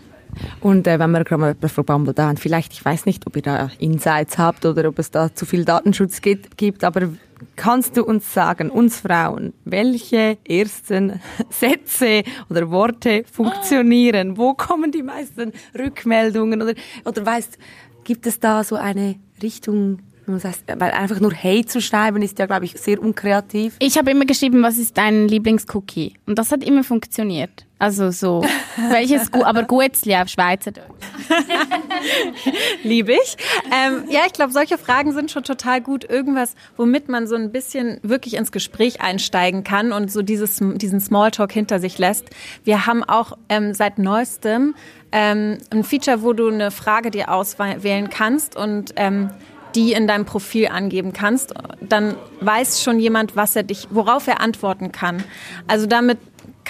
[0.62, 3.36] Und äh, wenn wir gerade mal von Bumble da haben, vielleicht, ich weiß nicht, ob
[3.36, 7.10] ihr da Insights habt oder ob es da zu viel Datenschutz gibt, gibt, aber
[7.56, 11.20] kannst du uns sagen, uns Frauen, welche ersten
[11.50, 14.38] Sätze oder Worte funktionieren?
[14.38, 16.62] Wo kommen die meisten Rückmeldungen?
[16.62, 16.74] Oder,
[17.06, 17.58] oder weißt,
[18.04, 22.40] gibt es da so eine Richtung, das heißt, weil einfach nur Hey zu schreiben ist
[22.40, 23.76] ja, glaube ich, sehr unkreativ.
[23.80, 26.14] Ich habe immer geschrieben, was ist dein Lieblingscookie?
[26.26, 27.66] Und das hat immer funktioniert.
[27.80, 28.44] Also so,
[28.90, 30.84] welches, Gu- aber Guetzli auf Schweizerdeutsch.
[32.84, 33.38] Liebe ich.
[33.74, 36.04] Ähm, ja, ich glaube, solche Fragen sind schon total gut.
[36.10, 41.00] Irgendwas, womit man so ein bisschen wirklich ins Gespräch einsteigen kann und so dieses, diesen
[41.00, 42.26] Smalltalk hinter sich lässt.
[42.64, 44.76] Wir haben auch ähm, seit neuestem
[45.12, 49.30] ähm, ein Feature, wo du eine Frage dir auswählen kannst und ähm,
[49.76, 54.42] die in deinem Profil angeben kannst, dann weiß schon jemand, was er dich, worauf er
[54.42, 55.24] antworten kann.
[55.68, 56.18] Also damit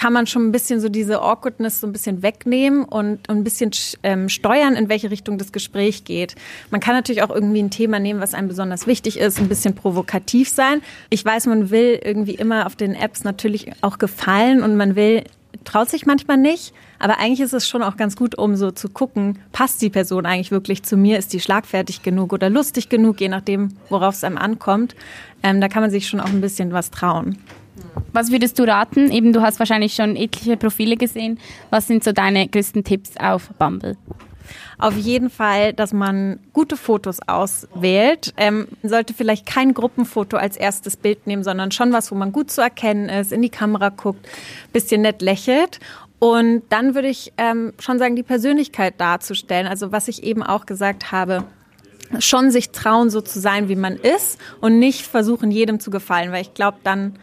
[0.00, 3.44] kann man schon ein bisschen so diese Awkwardness so ein bisschen wegnehmen und, und ein
[3.44, 3.70] bisschen
[4.02, 6.36] ähm, steuern, in welche Richtung das Gespräch geht.
[6.70, 9.74] Man kann natürlich auch irgendwie ein Thema nehmen, was einem besonders wichtig ist, ein bisschen
[9.74, 10.80] provokativ sein.
[11.10, 15.22] Ich weiß, man will irgendwie immer auf den Apps natürlich auch gefallen und man will,
[15.64, 16.72] traut sich manchmal nicht.
[16.98, 20.24] Aber eigentlich ist es schon auch ganz gut, um so zu gucken, passt die Person
[20.24, 21.18] eigentlich wirklich zu mir?
[21.18, 24.94] Ist die schlagfertig genug oder lustig genug, je nachdem, worauf es einem ankommt?
[25.42, 27.36] Ähm, da kann man sich schon auch ein bisschen was trauen.
[28.12, 29.10] Was würdest du raten?
[29.10, 31.38] Eben, du hast wahrscheinlich schon etliche Profile gesehen.
[31.70, 33.96] Was sind so deine größten Tipps auf Bumble?
[34.78, 38.32] Auf jeden Fall, dass man gute Fotos auswählt.
[38.36, 42.32] Ähm, man sollte vielleicht kein Gruppenfoto als erstes Bild nehmen, sondern schon was, wo man
[42.32, 44.26] gut zu erkennen ist, in die Kamera guckt,
[44.72, 45.80] bisschen nett lächelt.
[46.18, 49.66] Und dann würde ich ähm, schon sagen, die Persönlichkeit darzustellen.
[49.66, 51.44] Also was ich eben auch gesagt habe,
[52.18, 56.32] schon sich trauen, so zu sein, wie man ist und nicht versuchen, jedem zu gefallen,
[56.32, 57.18] weil ich glaube, dann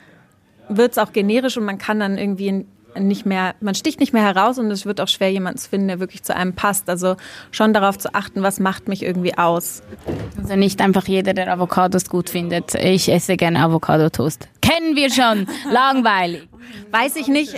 [0.69, 2.65] wird es auch generisch und man kann dann irgendwie
[2.99, 5.87] nicht mehr, man sticht nicht mehr heraus und es wird auch schwer, jemanden zu finden,
[5.87, 6.89] der wirklich zu einem passt.
[6.89, 7.15] Also
[7.51, 9.83] schon darauf zu achten, was macht mich irgendwie aus.
[10.41, 12.73] Also nicht einfach jeder, der Avocados gut findet.
[12.73, 14.47] Ich esse gerne Avocado-Toast.
[14.61, 15.45] Kennen wir schon.
[15.71, 16.47] Langweilig.
[16.91, 17.53] Weiß ich nicht,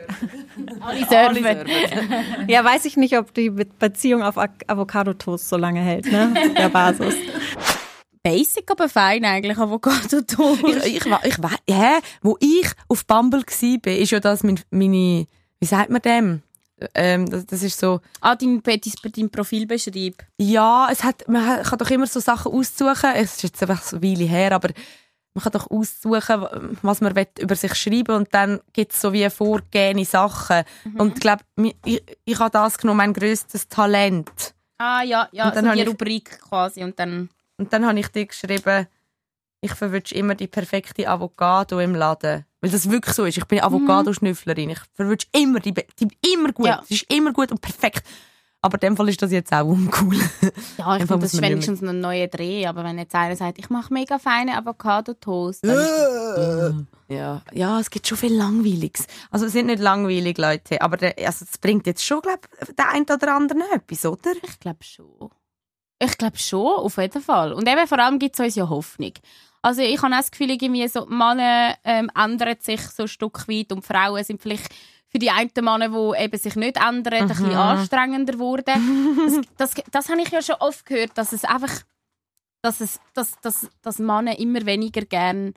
[2.48, 4.36] ja, weiß ich nicht, ob die Be- Beziehung auf
[4.68, 6.34] Avocado-Toast so lange hält, ne?
[6.58, 7.16] Der Basis.
[8.24, 10.64] Basic, aber fein eigentlich, Avocado-Toast.
[10.86, 12.00] Ich, ich, wa- ich, we- hä?
[12.22, 13.44] Wo ich auf Bumble
[13.82, 15.26] bin, ist ja das mein, meine,
[15.60, 16.42] wie sagt man dem?
[16.96, 18.80] ähm, das, das ist so, Ah, dein, dein,
[19.16, 20.16] dein Profilbeschreib.
[20.38, 23.12] ja, es hat, man kann doch immer so Sachen aussuchen.
[23.16, 24.70] Es ist jetzt einfach so eine Weile her, aber
[25.34, 29.12] man kann doch aussuchen, was man will über sich schreiben und dann gibt es so
[29.14, 30.64] wie vorgegebene Sachen.
[30.98, 31.44] Und ich glaube,
[31.86, 34.32] ich, ich habe das genommen, mein grösstes Talent.
[34.78, 36.84] Ah, ja, ja, Und dann so die ich- Rubrik quasi.
[36.84, 37.30] Und dann...
[37.60, 38.88] Und dann habe ich dir geschrieben,
[39.62, 42.46] ich verwünsche immer die perfekte Avocado im Laden.
[42.62, 43.38] Weil das wirklich so ist.
[43.38, 44.70] Ich bin Avocado-Schnüfflerin.
[44.70, 46.68] Ich verwünsche immer die, die immer gut.
[46.68, 46.82] Ja.
[46.84, 48.08] Es ist immer gut und perfekt.
[48.62, 50.16] Aber in dem Fall ist das jetzt auch uncool.
[50.78, 52.66] Ja, ich finde, das ist wenigstens ein neuer Dreh.
[52.66, 57.90] Aber wenn jetzt einer sagt, ich mache mega feine Avocado-Toast, dann ist Ja, ja, es
[57.90, 59.08] gibt schon viel Langweiliges.
[59.32, 62.48] Also es sind nicht langweilig, Leute, aber der, also es bringt jetzt schon, glaub,
[62.78, 64.32] der ein oder andere etwas, oder?
[64.44, 65.30] Ich glaube schon.
[66.00, 67.54] Ich glaube schon, auf jeden Fall.
[67.54, 69.14] Und eben vor allem gibt es uns ja Hoffnung.
[69.62, 73.48] Also ich habe auch das Gefühl, irgendwie so, Männer ähm, ändern sich so ein Stück
[73.50, 74.74] weit und Frauen sind vielleicht
[75.10, 79.46] für die einen Männer, die eben sich nicht ändern, ein bisschen anstrengender geworden.
[79.58, 81.82] Das, das, das habe ich ja schon oft gehört, dass es einfach,
[82.62, 85.54] dass, es, dass, dass, dass Männer immer weniger gern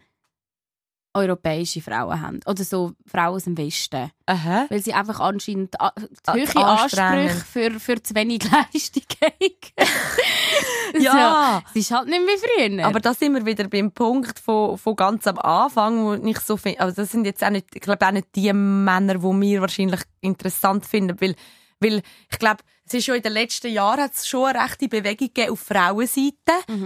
[1.15, 2.41] europäische Frauen haben.
[2.47, 4.11] Oder so Frauen aus dem Westen.
[4.27, 4.67] Aha.
[4.69, 5.93] Weil sie einfach anscheinend a-
[6.27, 6.57] anstrengend.
[6.57, 11.01] Ansprüche für, für zu wenig Leistung haben.
[11.01, 11.63] Ja.
[11.65, 12.87] So, es ist halt nicht wie früher.
[12.87, 16.57] Aber da sind wir wieder beim Punkt von, von ganz am Anfang, wo ich so
[16.57, 19.61] finde, also das sind jetzt auch nicht, ich glaube auch nicht die Männer, die wir
[19.61, 21.35] wahrscheinlich interessant finden, weil,
[21.81, 22.59] weil ich glaube,
[22.93, 25.61] es ist schon in den letzten Jahren hat es schon eine rechte Bewegung gegeben auf
[25.61, 26.35] Frauenseite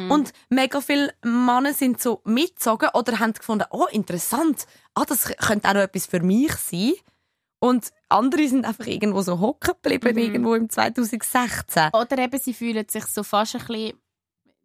[0.09, 5.69] und mega viele Männer sind so mitgezogen oder haben gefunden, oh interessant, ah das könnte
[5.69, 6.93] auch noch etwas für mich sein.
[7.59, 11.91] Und andere sind einfach irgendwo so hocken geblieben, irgendwo im 2016.
[11.93, 13.99] Oder eben, sie fühlen sich so fast ein bisschen,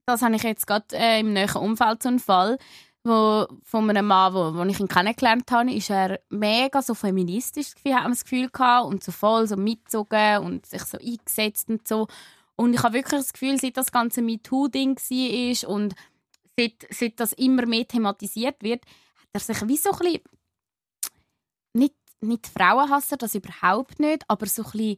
[0.06, 2.60] das habe ich jetzt gerade äh, im näheren Umfeld so einen Fall,
[3.04, 7.72] wo, von einem Mann, wo, wo ich ihn kennengelernt habe, ist er mega so feministisch,
[7.86, 11.88] hat man das Gefühl gehabt, und so voll so mitgezogen und sich so eingesetzt und
[11.88, 12.08] so.
[12.56, 15.96] Und ich habe wirklich das Gefühl, seit das ganze MeToo-Ding war und
[16.58, 20.22] seit, seit das immer mehr thematisiert wird, hat er sich wie so ein bisschen
[21.74, 24.98] nicht, nicht Frauenhasser, das überhaupt nicht, aber so ein bisschen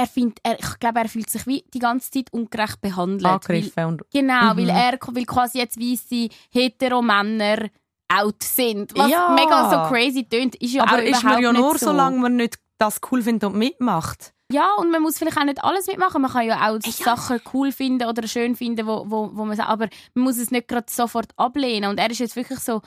[0.00, 3.22] er findet, er, ich glaube, er fühlt sich wie die ganze Zeit ungerecht behandelt.
[3.24, 4.58] Weil, Angegriffen und genau, Mhm.
[4.58, 7.68] weil er weil quasi jetzt weisse hetero-Männer
[8.12, 8.92] out sind.
[8.96, 9.30] Was Ja.
[9.30, 11.86] mega so crazy tönt, ist ja Aber auch ist man ja nur, so.
[11.86, 14.32] solange man nicht das cool findet und mitmacht.
[14.52, 16.20] Ja, und man muss vielleicht auch nicht alles mitmachen.
[16.22, 16.90] Man kann ja auch Ja.
[16.90, 20.50] Sachen cool finden oder schön finden, wo, wo, wo man sagt, aber man muss es
[20.50, 21.88] nicht gerade sofort ablehnen.
[21.90, 22.80] Und er ist jetzt wirklich so,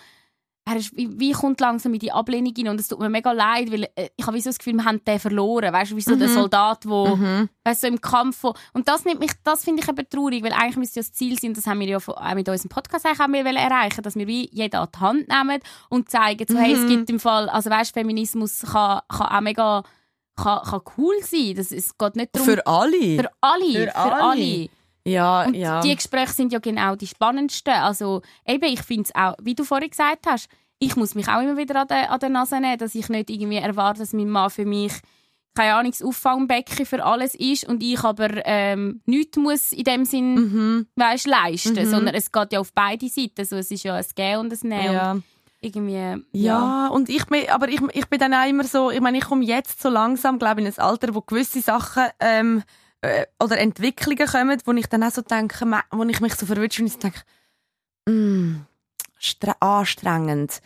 [0.65, 3.33] er ist, wie, wie kommt langsam in die Ablehnung rein und es tut mir mega
[3.33, 5.73] leid, weil äh, ich habe so das Gefühl, wir haben den verloren.
[5.73, 7.17] Weißt du, wie so der Soldat, wo,
[7.65, 10.41] weißt du, so im Kampf, wo, und das nimmt mich, das finde ich eben traurig,
[10.41, 12.69] weil eigentlich müsste ja das Ziel sein, das haben wir ja von- auch mit unserem
[12.69, 15.59] Podcast eigentlich auch erreichen, dass wir wie jeder an die Hand nehmen
[15.89, 19.83] und zeigen, so, hey, es gibt im Fall, also weißt, Feminismus kann, kann auch mega,
[20.37, 21.55] kann, kann cool sein.
[21.55, 23.17] Das, es geht nicht darum, Für alle.
[23.19, 24.23] für alle, Für für, alle.
[24.23, 24.69] alle.
[25.05, 25.81] Ja, Und ja.
[25.81, 27.73] die Gespräche sind ja genau die spannendsten.
[27.73, 30.47] Also eben, ich finde es auch, wie du vorhin gesagt hast,
[30.79, 33.29] ich muss mich auch immer wieder an der, an der Nase nehmen, dass ich nicht
[33.29, 34.93] irgendwie erwarte, dass mein Mann für mich
[35.55, 40.05] keine Ahnung, das Auffangbecken für alles ist und ich aber ähm, nichts muss in dem
[40.05, 40.87] Sinn mhm.
[40.95, 43.45] weißt, leisten, sondern es geht ja auf beide Seiten.
[43.45, 44.93] So, es ist ja ein Gehen und ein Nehmen.
[44.93, 45.11] ja.
[45.11, 45.23] Und
[45.61, 46.17] irgendwie, ja.
[46.33, 49.23] Ja, und ich bin, aber ich, ich bin dann auch immer so, ich meine, ich
[49.23, 52.63] komme jetzt so langsam, glaube ich, in ein Alter, wo gewisse Sachen ähm,
[53.03, 56.81] äh, oder Entwicklungen kommen, wo ich dann auch so denke, wo ich mich so verwünsche
[56.81, 57.21] und ich denke,
[58.07, 58.65] mm,
[59.21, 60.61] stre- anstrengend.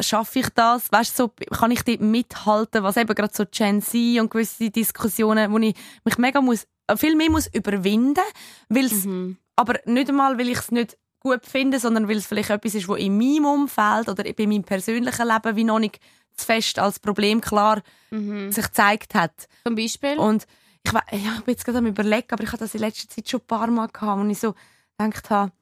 [0.00, 0.92] Schaffe ich das?
[0.92, 4.70] Weißt du, so, kann ich dort mithalten, was eben gerade so Gen Z und gewisse
[4.70, 8.20] Diskussionen, wo ich mich mega muss, äh, viel mehr muss überwinden,
[8.68, 9.38] es Mhm.
[9.56, 12.88] aber nicht einmal, weil ich es nicht gut finde, sondern weil es vielleicht etwas ist,
[12.88, 15.98] was in meinem Umfeld oder bei meinem persönlichen Leben wie noch nicht
[16.36, 18.52] zu fest als Problem klar Mhm.
[18.52, 19.48] sich gezeigt hat.
[19.66, 20.18] Zum Beispiel?
[20.18, 20.46] Und
[20.86, 23.40] ich, ich bin jetzt gerade am überlegen, aber ich hatte das in letzter Zeit schon
[23.40, 24.54] ein paar Mal gehabt, und ich so
[24.98, 25.52] gedacht habe,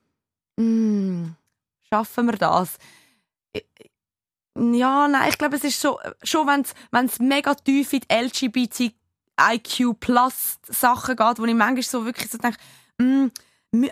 [0.56, 1.34] mm,
[1.88, 2.78] schaffen wir das?
[4.56, 9.98] Ja, nein, ich glaube, es ist so, schon wenn es mega tief in die LGBTIQ
[9.98, 12.58] plus Sachen geht, wo ich manchmal so wirklich so denke,
[12.98, 13.26] mm,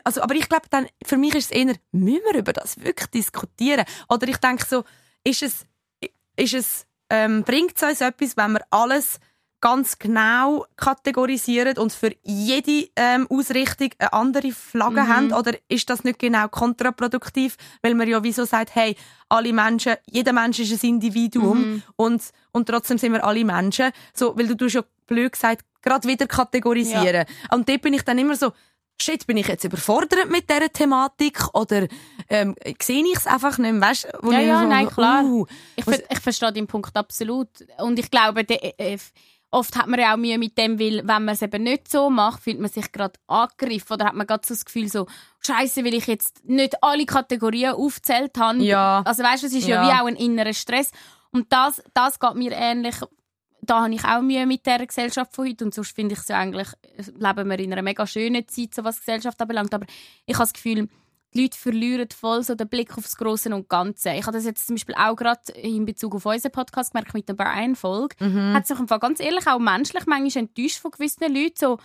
[0.05, 3.09] also, aber ich glaube dann, für mich ist es eher, müssen wir über das wirklich
[3.11, 3.85] diskutieren?
[4.09, 4.85] Oder ich denke so,
[5.25, 5.67] ist es,
[6.37, 9.19] ist es, ähm, bringt es uns etwas, wenn wir alles
[9.63, 15.33] ganz genau kategorisieren und für jede ähm, Ausrichtung eine andere Flagge haben?
[15.33, 18.97] Oder ist das nicht genau kontraproduktiv, weil man ja wieso sagt, hey,
[19.31, 23.93] alle Menschen, jeder Mensch ist ein Individuum und, und trotzdem sind wir alle Menschen.
[24.13, 27.25] So, weil du tust ja blöd gesagt, gerade wieder kategorisieren.
[27.51, 28.53] Und dort bin ich dann immer so,
[29.01, 31.89] Shit, bin ich jetzt überfordert mit dieser Thematik oder
[32.29, 33.81] ähm, sehe ich es einfach nicht mehr?
[33.89, 35.25] Weißt, Ja, ich ja, so, nein, klar.
[35.25, 35.47] uh,
[35.77, 37.49] Ich, ver ich verstehe deinen Punkt absolut.
[37.79, 38.99] Und ich glaube, der, äh,
[39.53, 42.11] oft hat man ja auch Mühe mit dem, weil wenn man es eben nicht so
[42.11, 45.07] macht, fühlt man sich gerade angegriffen oder hat man gerade so das Gefühl so,
[45.41, 48.59] Scheiße, weil ich jetzt nicht alle Kategorien aufzählt habe.
[48.63, 49.03] Ja.
[49.05, 49.83] Also weißt du, es ist ja.
[49.83, 49.89] Ja.
[49.89, 50.91] wie auch ein innerer Stress.
[51.31, 52.97] Und das, das geht mir ähnlich.
[53.61, 56.29] Da habe ich auch Mühe mit der Gesellschaft von heute und sonst finde ich es
[56.29, 59.73] ja eigentlich, leben wir in einer mega schönen Zeit, so was Gesellschaft anbelangt.
[59.73, 59.87] Aber
[60.27, 60.89] ich habe das Gefühl,
[61.35, 64.11] die Leute verlieren voll so den Blick aufs Große und Ganze.
[64.13, 67.29] Ich habe das jetzt zum Beispiel auch gerade in Bezug auf unseren Podcast gemerkt mit
[67.29, 68.17] der Brian-Folge.
[68.55, 71.55] Hat sich im Fall ganz ehrlich auch menschlich manchmal enttäuscht von gewissen Leuten.
[71.59, 71.79] So,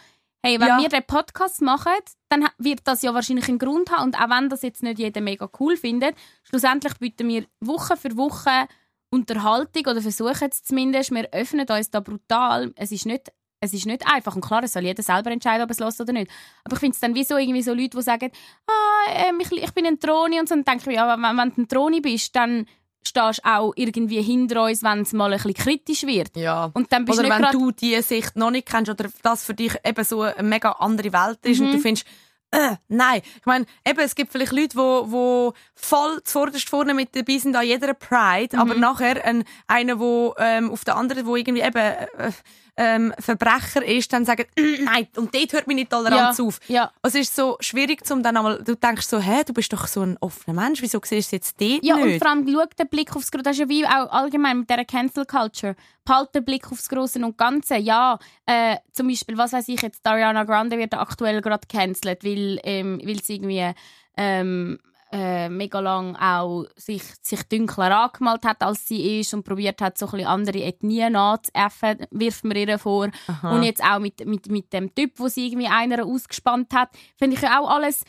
[0.44, 0.80] hey, wenn Ja.
[0.80, 1.94] wir den Podcast machen,
[2.30, 4.04] dann wird das ja wahrscheinlich einen Grund haben.
[4.06, 8.16] Und auch wenn das jetzt nicht jeder mega cool findet, schlussendlich bieten wir Woche für
[8.18, 8.68] Woche
[9.10, 11.12] Unterhaltung oder versuchen es zumindest.
[11.12, 12.74] Wir öffnen uns da brutal.
[12.76, 14.36] Es ist nicht es ist nicht einfach.
[14.36, 16.30] Und klar, es soll jeder selber entscheiden, ob es los oder nicht.
[16.64, 18.32] Aber ich finde es dann wie so, irgendwie so Leute, die sagen,
[18.68, 20.56] ah, ähm, ich, ich bin ein Troni und so.
[20.56, 22.68] Dann denke ich mir, ja, wenn, wenn du ein Troni bist, dann
[23.06, 26.36] stehst du auch irgendwie hinter uns, wenn es mal ein bisschen kritisch wird.
[26.36, 26.70] Ja.
[26.74, 29.74] Und dann bist Oder wenn du diese Sicht noch nicht kennst oder das für dich
[29.86, 31.66] eben so eine mega andere Welt ist Mhm.
[31.68, 32.06] und du findest,
[32.52, 33.22] äh, nein.
[33.40, 37.56] Ich meine, eben, es gibt vielleicht Leute, wo, wo voll zuvorderst vorne mit dabei sind
[37.56, 38.62] an jeder Pride, Mhm.
[38.62, 42.32] aber nachher ein, einer, wo ähm, auf der anderen, wo irgendwie eben äh,
[42.78, 44.46] ähm, Verbrecher ist, dann sagen,
[44.84, 46.60] nein, und dort hört meine Toleranz Ja, auf.
[46.68, 46.92] ja.
[47.02, 50.02] Es ist so schwierig, zum dann einmal, du denkst so, hä, du bist doch so
[50.02, 52.22] ein offener Mensch, wieso siehst du jetzt dort Ja, und nicht?
[52.22, 53.44] vor allem schau den Blick aufs Große.
[53.44, 55.76] Das ist ja wie auch allgemein mit dieser Cancel Culture.
[56.06, 57.78] Behalt den Blick aufs Große und Ganze.
[57.78, 62.60] Ja, äh, zum Beispiel, was weiß ich jetzt, Ariana Grande wird aktuell gerade cancelled, weil,
[62.64, 63.72] ähm, weil sie irgendwie
[64.16, 64.80] ähm,
[65.12, 69.98] äh, mega lang auch sich, sich dunkler angemalt hat, als sie ist und probiert hat,
[69.98, 73.10] so ein bisschen andere Ethnien nachzuäffen, wirft man ihr vor.
[73.44, 77.36] Und jetzt auch mit, mit, mit dem Typ, wo sie irgendwie einer ausgespannt hat, finde
[77.36, 78.04] ich ja auch alles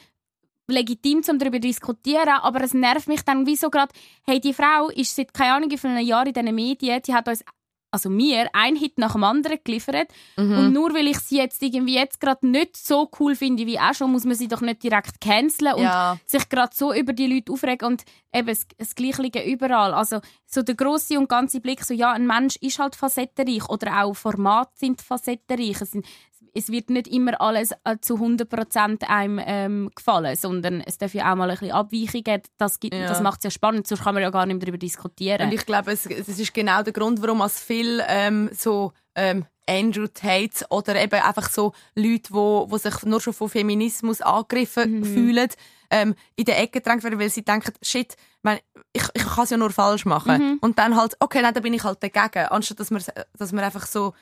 [0.69, 3.93] legitim, um darüber zu diskutieren, aber es nervt mich dann wie so gerade,
[4.27, 7.27] hey, die Frau ist seit keine Ahnung wie vielen Jahren in diesen Medien, die hat
[7.27, 7.43] uns,
[7.91, 10.59] also mir, ein Hit nach dem anderen geliefert Mhm.
[10.59, 13.95] und nur weil ich sie jetzt irgendwie jetzt gerade nicht so cool finde wie auch
[13.95, 16.19] schon, muss man sie doch nicht direkt canceln und Ja.
[16.27, 19.95] sich gerade so über die Leute aufregen und eben das, das Gleiche überall.
[19.95, 24.05] Also so der große und ganze Blick, so ja, ein Mensch ist halt facettenreich oder
[24.05, 25.81] auch Formate sind facettenreich.
[25.81, 26.07] Es, sind,
[26.55, 31.31] es wird nicht immer alles äh, zu 100% einem ähm, gefallen, sondern es darf ja
[31.33, 32.43] auch mal ein bisschen Abweichungen geben.
[32.57, 33.07] Das, gibt- Ja.
[33.09, 35.47] das macht es ja spannend, sonst kann man ja gar nicht mehr darüber diskutieren.
[35.49, 39.45] Und ich glaube, es, es ist genau der Grund, warum es viel ähm, so ähm,
[39.69, 45.05] Andrew Tate oder eben einfach so Leute, wo, wo sich nur schon von Feminismus angegriffen
[45.05, 45.49] fühlen,
[45.91, 48.59] ähm, in der Ecke gedrängt werden, weil sie denken, shit, mein,
[48.93, 50.59] ich, ich kann es ja nur falsch machen.
[50.61, 52.47] Und dann halt, okay, nein, dann bin ich halt dagegen.
[52.47, 53.03] Anstatt dass man,
[53.37, 54.15] dass man einfach so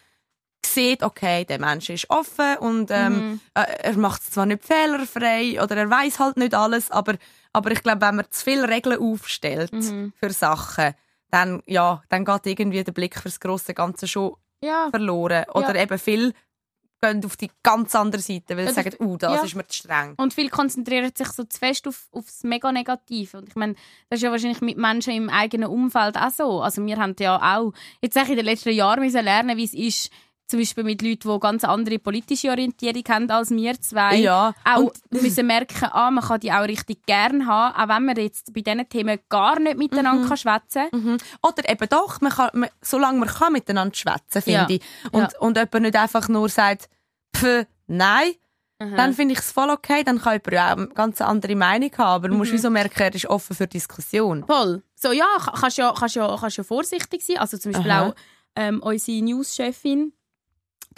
[0.77, 5.61] sieht, okay, der Mensch ist offen und ähm, äh, er macht es zwar nicht fehlerfrei
[5.62, 7.14] oder er weiß halt nicht alles, aber,
[7.53, 9.72] aber ich glaube, wenn man zu viele Regeln aufstellt
[10.20, 10.95] für Sachen,
[11.31, 14.89] dann, ja, dann geht irgendwie der Blick fürs große Ganze schon ja.
[14.91, 15.45] verloren.
[15.55, 15.83] Oder Ja.
[15.83, 16.33] eben viel
[17.03, 19.43] gehen auf die ganz andere Seite, weil sie das- sagen, uh, das ja.
[19.45, 20.14] ist mir zu streng.
[20.16, 23.37] Und viele konzentrieren sich so zu fest auf, aufs mega Negative.
[23.39, 23.74] Und ich meine,
[24.09, 26.62] das ist ja wahrscheinlich mit Menschen im eigenen Umfeld auch so.
[26.62, 30.11] Also wir haben ja auch jetzt in den letzten Jahren müssen lernen, wie es ist,
[30.49, 34.16] zum Beispiel mit Leuten, die ganz andere politische Orientierung haben als wir zwei.
[34.16, 38.05] Ja, Auch und- müssen merken, ah, man kann die auch richtig gern haben, auch wenn
[38.05, 40.28] man jetzt bei diesen Themen gar nicht miteinander Mhm.
[40.28, 41.18] kann schwätzen kann.
[41.42, 44.66] Oder eben doch, man kann, man, solange man kann miteinander schwätzen, finde Ja.
[44.68, 44.80] ich.
[45.12, 45.38] Und, Ja.
[45.40, 46.88] und jemand nicht einfach nur sagt,
[47.36, 48.32] pff, nein,
[48.78, 51.90] dann finde ich es voll okay, dann kann jemand ja auch eine ganz andere Meinung
[51.97, 52.57] haben, aber du musst Mhm.
[52.57, 54.44] wieso merken, er ist offen für Diskussion.
[54.47, 54.82] Voll.
[54.94, 57.38] So, ja, ka- kannst ja, kannst ja, kannst ja vorsichtig sein.
[57.38, 58.09] Also zum Beispiel Aha.
[58.11, 58.14] auch
[58.59, 60.12] ähm, unsere News-Chefin,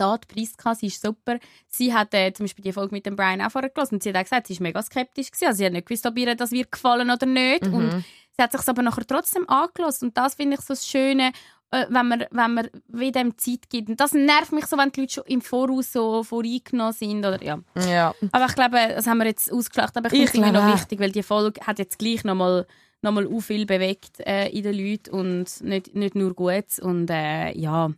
[0.01, 1.39] die Priska, sie ist super.
[1.69, 4.11] Sie hat äh, zum Beispiel die Folge mit dem Brian auch vorher gelesen und sie
[4.11, 5.47] hat auch gesagt, sie ist mega skeptisch gewesen.
[5.47, 7.67] Also sie hat nicht gewusst, ob ihr das wird gefallen oder nicht.
[7.67, 7.75] Mhm.
[7.75, 8.05] Und
[8.37, 10.09] sie hat sich aber nachher trotzdem angelassen.
[10.09, 11.33] Und das finde ich so das Schöne,
[11.71, 13.89] äh, wenn man, wenn man wie dem Zeit gibt.
[13.89, 17.19] Und das nervt mich so, wenn die Leute schon im Voraus so voreingenommen sind.
[17.19, 17.59] Oder, ja.
[17.89, 18.15] Ja.
[18.33, 19.97] Aber ich glaube, das haben wir jetzt ausgelacht.
[19.97, 22.25] Aber ich finde Ich es irgendwie glaube noch wichtig, weil die Folge hat jetzt gleich
[22.25, 22.67] nochmal
[23.03, 26.79] noch mal viel bewegt äh, in den Leuten und nicht, nicht nur gut.
[26.81, 27.91] Und äh, ja,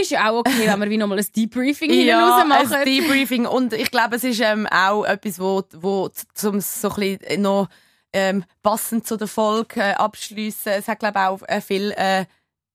[0.00, 2.72] ist ja auch okay, wenn wir wie nochmal ein Debriefing Ja, machen.
[2.72, 3.46] ein Debriefing.
[3.46, 7.68] Und ich glaube, es ist ähm, auch etwas, wo, wo zum so ein bisschen noch
[8.12, 10.72] ähm, passend zu der Folge äh, abschliessen.
[10.72, 12.24] Es hat, glaube ich, auch äh, viel äh,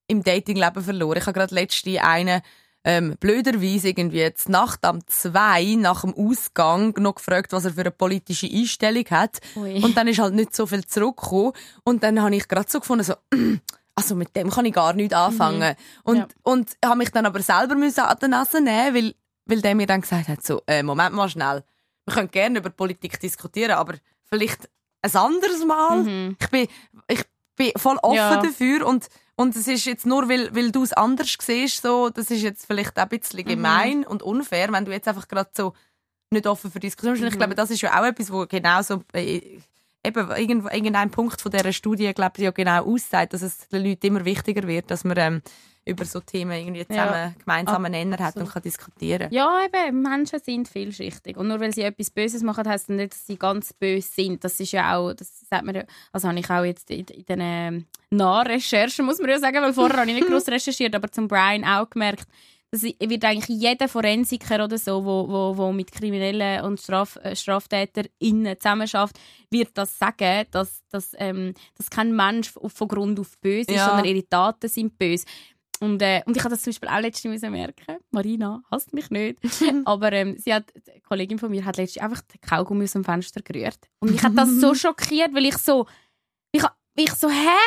[0.07, 1.17] im Datingleben verloren.
[1.17, 2.41] Ich habe gerade letzte einen
[2.84, 7.82] ähm, blöderweise irgendwie jetzt Nacht am zwei nach dem Ausgang noch gefragt, was er für
[7.82, 9.39] eine politische Einstellung hat.
[9.55, 9.84] Ui.
[9.84, 11.53] Und dann ist halt nicht so viel zurückgekommen.
[11.84, 13.13] Und dann habe ich gerade so gefunden, so,
[14.02, 15.76] also mit dem kann ich gar nichts anfangen.
[16.04, 16.28] Und, Ja.
[16.43, 19.88] und habe mich dann aber selber müssen an die Nase nehmen, weil, weil der mir
[19.88, 21.64] dann gesagt hat, so, äh, Moment mal schnell,
[22.06, 24.70] wir können gerne über Politik diskutieren, aber vielleicht
[25.04, 26.04] ein anderes Mal.
[26.04, 26.38] Mhm.
[26.39, 26.68] Ich bin,
[27.08, 27.24] ich
[27.56, 28.38] bin voll offen Ja.
[28.41, 32.30] dafür und, Und es ist jetzt nur, weil, weil du es anders siehst, so, das
[32.30, 35.74] ist jetzt vielleicht auch ein bisschen gemein und unfair, wenn du jetzt einfach gerade so
[36.30, 37.26] nicht offen für Diskussion bist.
[37.34, 39.58] Ich glaube, das ist ja auch etwas, wo genau so, äh,
[40.06, 43.86] eben irgendwo, irgendein Punkt von dieser Studie, glaube ich, ja genau aussagt, dass es den
[43.86, 45.41] Leuten immer wichtiger wird, dass man ähm,
[45.86, 49.32] über so Themen irgendwie zusammen gemeinsamen Nenner hat und kann diskutieren.
[49.32, 51.38] Ja, eben, Menschen sind vielschichtig.
[51.38, 54.43] Und nur weil sie etwas Böses machen, heisst das nicht, dass sie ganz böse sind.
[54.43, 57.26] Das ist ja auch, das sagt man ja, also habe ich auch jetzt in, in
[57.26, 61.12] den ähm, Nachrecherchen, muss man ja sagen, weil vorher habe ich nicht groß recherchiert, aber
[61.12, 62.28] zum Brian auch gemerkt,
[62.72, 68.57] wird eigentlich jeder Forensiker oder so, wo, wo, wo mit Kriminellen und Straf, äh, StraftäterInnen
[68.57, 69.19] zusammenarbeitet,
[69.49, 73.88] wird das sagen, dass, dass, ähm, dass kein Mensch von Grund auf böse ist, Ja.
[73.88, 75.26] sondern ihre Taten sind böse.
[75.82, 77.97] Und, äh, und ich habe das zum Beispiel auch letztens merken.
[78.11, 79.39] Marina hasst mich nicht.
[79.86, 83.03] Aber ähm, sie hat, eine Kollegin von mir hat letztens einfach den Kaugummi aus dem
[83.03, 83.80] Fenster gerührt.
[83.99, 85.88] Und mich hat das so schockiert, weil ich so,
[86.51, 86.63] ich,
[86.95, 87.57] ich so, hä?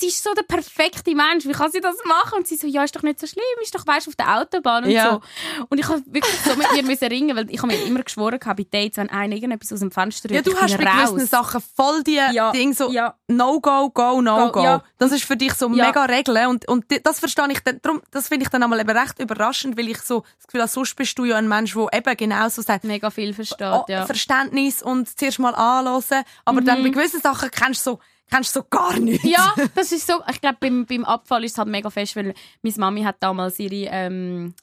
[0.00, 1.44] Sie ist so der perfekte Mensch.
[1.46, 2.38] Wie kann sie das machen?
[2.38, 3.42] Und sie so, ja, ist doch nicht so schlimm.
[3.62, 5.12] Ist doch, weißt, auf der Autobahn und Ja.
[5.12, 5.20] so.
[5.68, 8.38] Und ich habe wirklich so mit ihr müssen ringen, weil ich habe mir immer geschworen
[8.42, 11.26] bei Dates, wenn einer irgendetwas aus dem Fenster Ja, rührt, du ich hast bei gewissen
[11.26, 13.14] Sachen voll die Ja, Dinge so ja.
[13.28, 14.62] No go, go, no Go, go.
[14.62, 14.82] ja.
[14.98, 15.86] Das ist für dich so Ja.
[15.86, 18.90] mega Regeln und und das verstehe ich dann, darum, das finde ich dann einmal eben
[18.96, 21.88] recht überraschend, weil ich so das Gefühl habe, sonst bist du ja ein Mensch, der
[21.92, 24.06] eben genau so sagt, mega viel versteht, oh, ja.
[24.06, 27.98] Verständnis und zuerst mal anhören, aber dann bei gewissen Sachen kennst du so
[28.30, 29.28] kennst du so gar nichts.
[29.28, 30.22] Ja, das ist so.
[30.30, 33.58] Ich glaube, beim, beim Abfall ist es halt mega fest, weil meine Mami hat damals
[33.58, 34.54] ihre, ähm,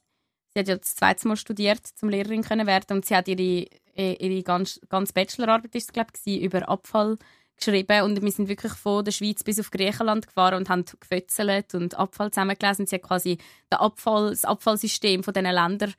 [0.53, 3.68] sie hat ja das zweite Mal studiert, zum Lehrerin können werden und sie hat ihre,
[3.95, 7.18] ihre ganz, ganz Bachelorarbeit ist es, glaub ich, über Abfall
[7.57, 11.74] geschrieben und wir sind wirklich von der Schweiz bis auf Griechenland gefahren und haben gefötzelt
[11.74, 12.86] und Abfall zusammengelesen.
[12.86, 13.38] Sie hat quasi
[13.72, 15.93] den Abfall, das Abfallsystem von diesen Ländern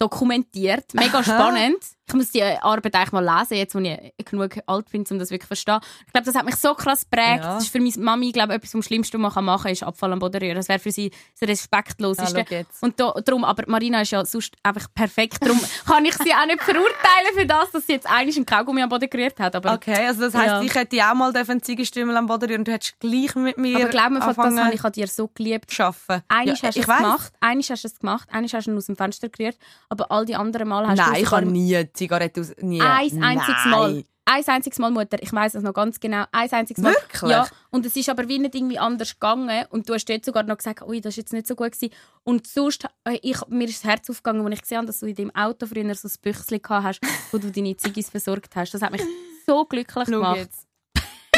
[0.00, 0.92] dokumentiert.
[0.94, 1.76] Mega spannend.
[2.08, 3.96] Ich muss die Arbeit eigentlich mal lesen, jetzt, wo ich
[4.28, 5.78] genug alt bin, um das wirklich zu verstehen.
[6.08, 7.44] Ich glaube, das hat mich so krass geprägt.
[7.44, 7.54] Ja.
[7.54, 9.84] Das ist für meine Mami, glaube ich, etwas vom Schlimmsten, was man machen kann, ist
[9.84, 10.56] Abfall am Boden rühren.
[10.56, 12.38] Das wäre für sie das Respektloseste.
[12.40, 12.82] Ja, schau jetzt.
[12.82, 15.38] und da, darum, aber Marina ist ja sonst einfach perfekt.
[15.40, 18.82] Darum kann ich sie auch nicht verurteilen für das, dass sie jetzt eigentlich einen Kaugummi
[18.82, 19.54] am Boden gerührt hat.
[19.54, 20.62] Aber, Okay, also das heisst, Ja.
[20.62, 23.76] ich hätte auch mal dürfen Ziegenstümmel am Boden rühren und du hättest gleich mit mir
[23.76, 25.78] aber glaub mir, das anfangen habe ich an dir so geliebt.
[25.78, 26.24] arbeiten.
[26.26, 28.76] Eines Ja, hast du es gemacht, eines hast du es gemacht, eines hast du ihn
[28.76, 29.56] aus dem Fenster gerührt,
[29.90, 32.54] aber all die anderen Mal hast Nein, du ich sogar habe nie Zigarette aus...
[32.60, 32.80] Nie.
[32.80, 33.70] ein einziges Nein.
[33.70, 34.04] Mal.
[34.24, 35.20] Ein einziges Mal, Mutter.
[35.20, 36.24] Ich weiß es noch ganz genau.
[36.30, 36.92] Ein einziges Mal.
[36.92, 37.30] Wirklich?
[37.32, 37.48] Ja.
[37.70, 39.66] Und es ist aber wie nicht irgendwie anders gegangen.
[39.70, 41.92] Und du hast dort sogar noch gesagt, ui, das ist jetzt nicht so gut gewesen.
[42.22, 45.06] Und sonst, äh, ich, mir ist das Herz aufgegangen, als ich gesehen habe, dass du
[45.06, 47.00] in deinem Auto früher so ein Büchschen gehabt hast,
[47.32, 48.72] wo du deine Ziggis versorgt hast.
[48.72, 49.02] Das hat mich
[49.46, 50.36] so glücklich gemacht.
[50.36, 50.69] jetzt.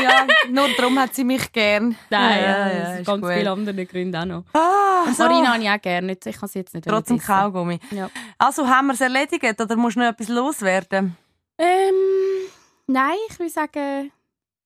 [0.03, 1.96] Ja, nur darum hat sie mich gern.
[2.11, 4.44] Nein, ja, ja, ja, ganz viele andere Gründe auch noch.
[4.53, 5.22] Ah, Und so.
[5.24, 6.16] Marina habe ich auch gerne.
[6.24, 7.26] Ich kann sie jetzt nicht Trotzdem wissen.
[7.26, 7.78] Kaugummi.
[7.90, 8.11] Ja.
[8.38, 11.16] Also haben wir es erledigt oder musst du noch etwas loswerden?
[11.59, 11.94] Ähm,
[12.86, 14.11] nein, ich würde sagen,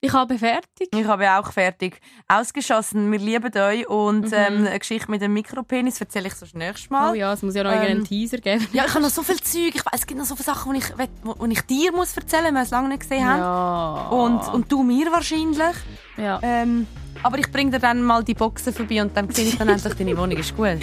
[0.07, 0.88] ich habe fertig.
[0.92, 2.00] Ich habe auch fertig.
[2.28, 6.54] Ausgeschossen, wir lieben euch und ähm, eine Geschichte mit dem Mikropenis erzähle ich so das
[6.54, 7.12] nächste Mal.
[7.12, 8.66] Oh ja, es muss ja noch Ähm, irgendeinen Teaser geben.
[8.72, 9.74] Ja, ich habe noch so viel Zeug.
[9.74, 10.92] Ich weiß, es gibt noch so viele Sachen, die ich,
[11.22, 13.40] wo, wo ich dir muss erzählen muss, weil wir es lange nicht gesehen haben.
[13.40, 14.09] Ja.
[14.11, 15.76] Und, und du mir wahrscheinlich.
[16.16, 16.38] ja.
[16.42, 16.86] Ähm,
[17.22, 19.94] aber ich bringe dir dann mal die Boxen vorbei und dann sehe ich dann endlich
[19.94, 20.36] deine Wohnung.
[20.36, 20.78] Ist gut.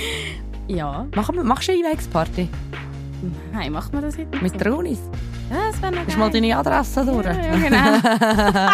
[0.67, 1.05] ja.
[1.15, 2.49] Machen wir, machst du eine Einwegsparty?
[3.53, 4.99] Nein, macht man das jetzt Mit Dronis?
[5.53, 7.25] Das wäre noch mal deine Adresse durch?
[7.25, 8.69] Ja, ja, genau.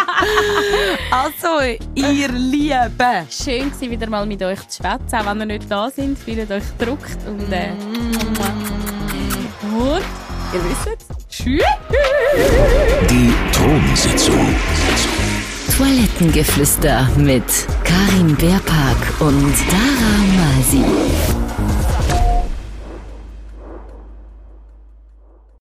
[1.10, 3.26] Also, ihr Lieben.
[3.30, 6.18] Schön war wieder mal mit euch zu schwätzen, auch wenn ihr nicht da sind.
[6.18, 7.72] Fühlt euch gedruckt und äh,
[9.62, 10.02] und
[10.54, 11.62] ihr wisst, tschüss.
[13.10, 14.56] Die Thronsitzung.
[15.76, 17.44] Toilettengeflüster mit
[17.84, 20.84] Karin Beerpark und Dara Masi.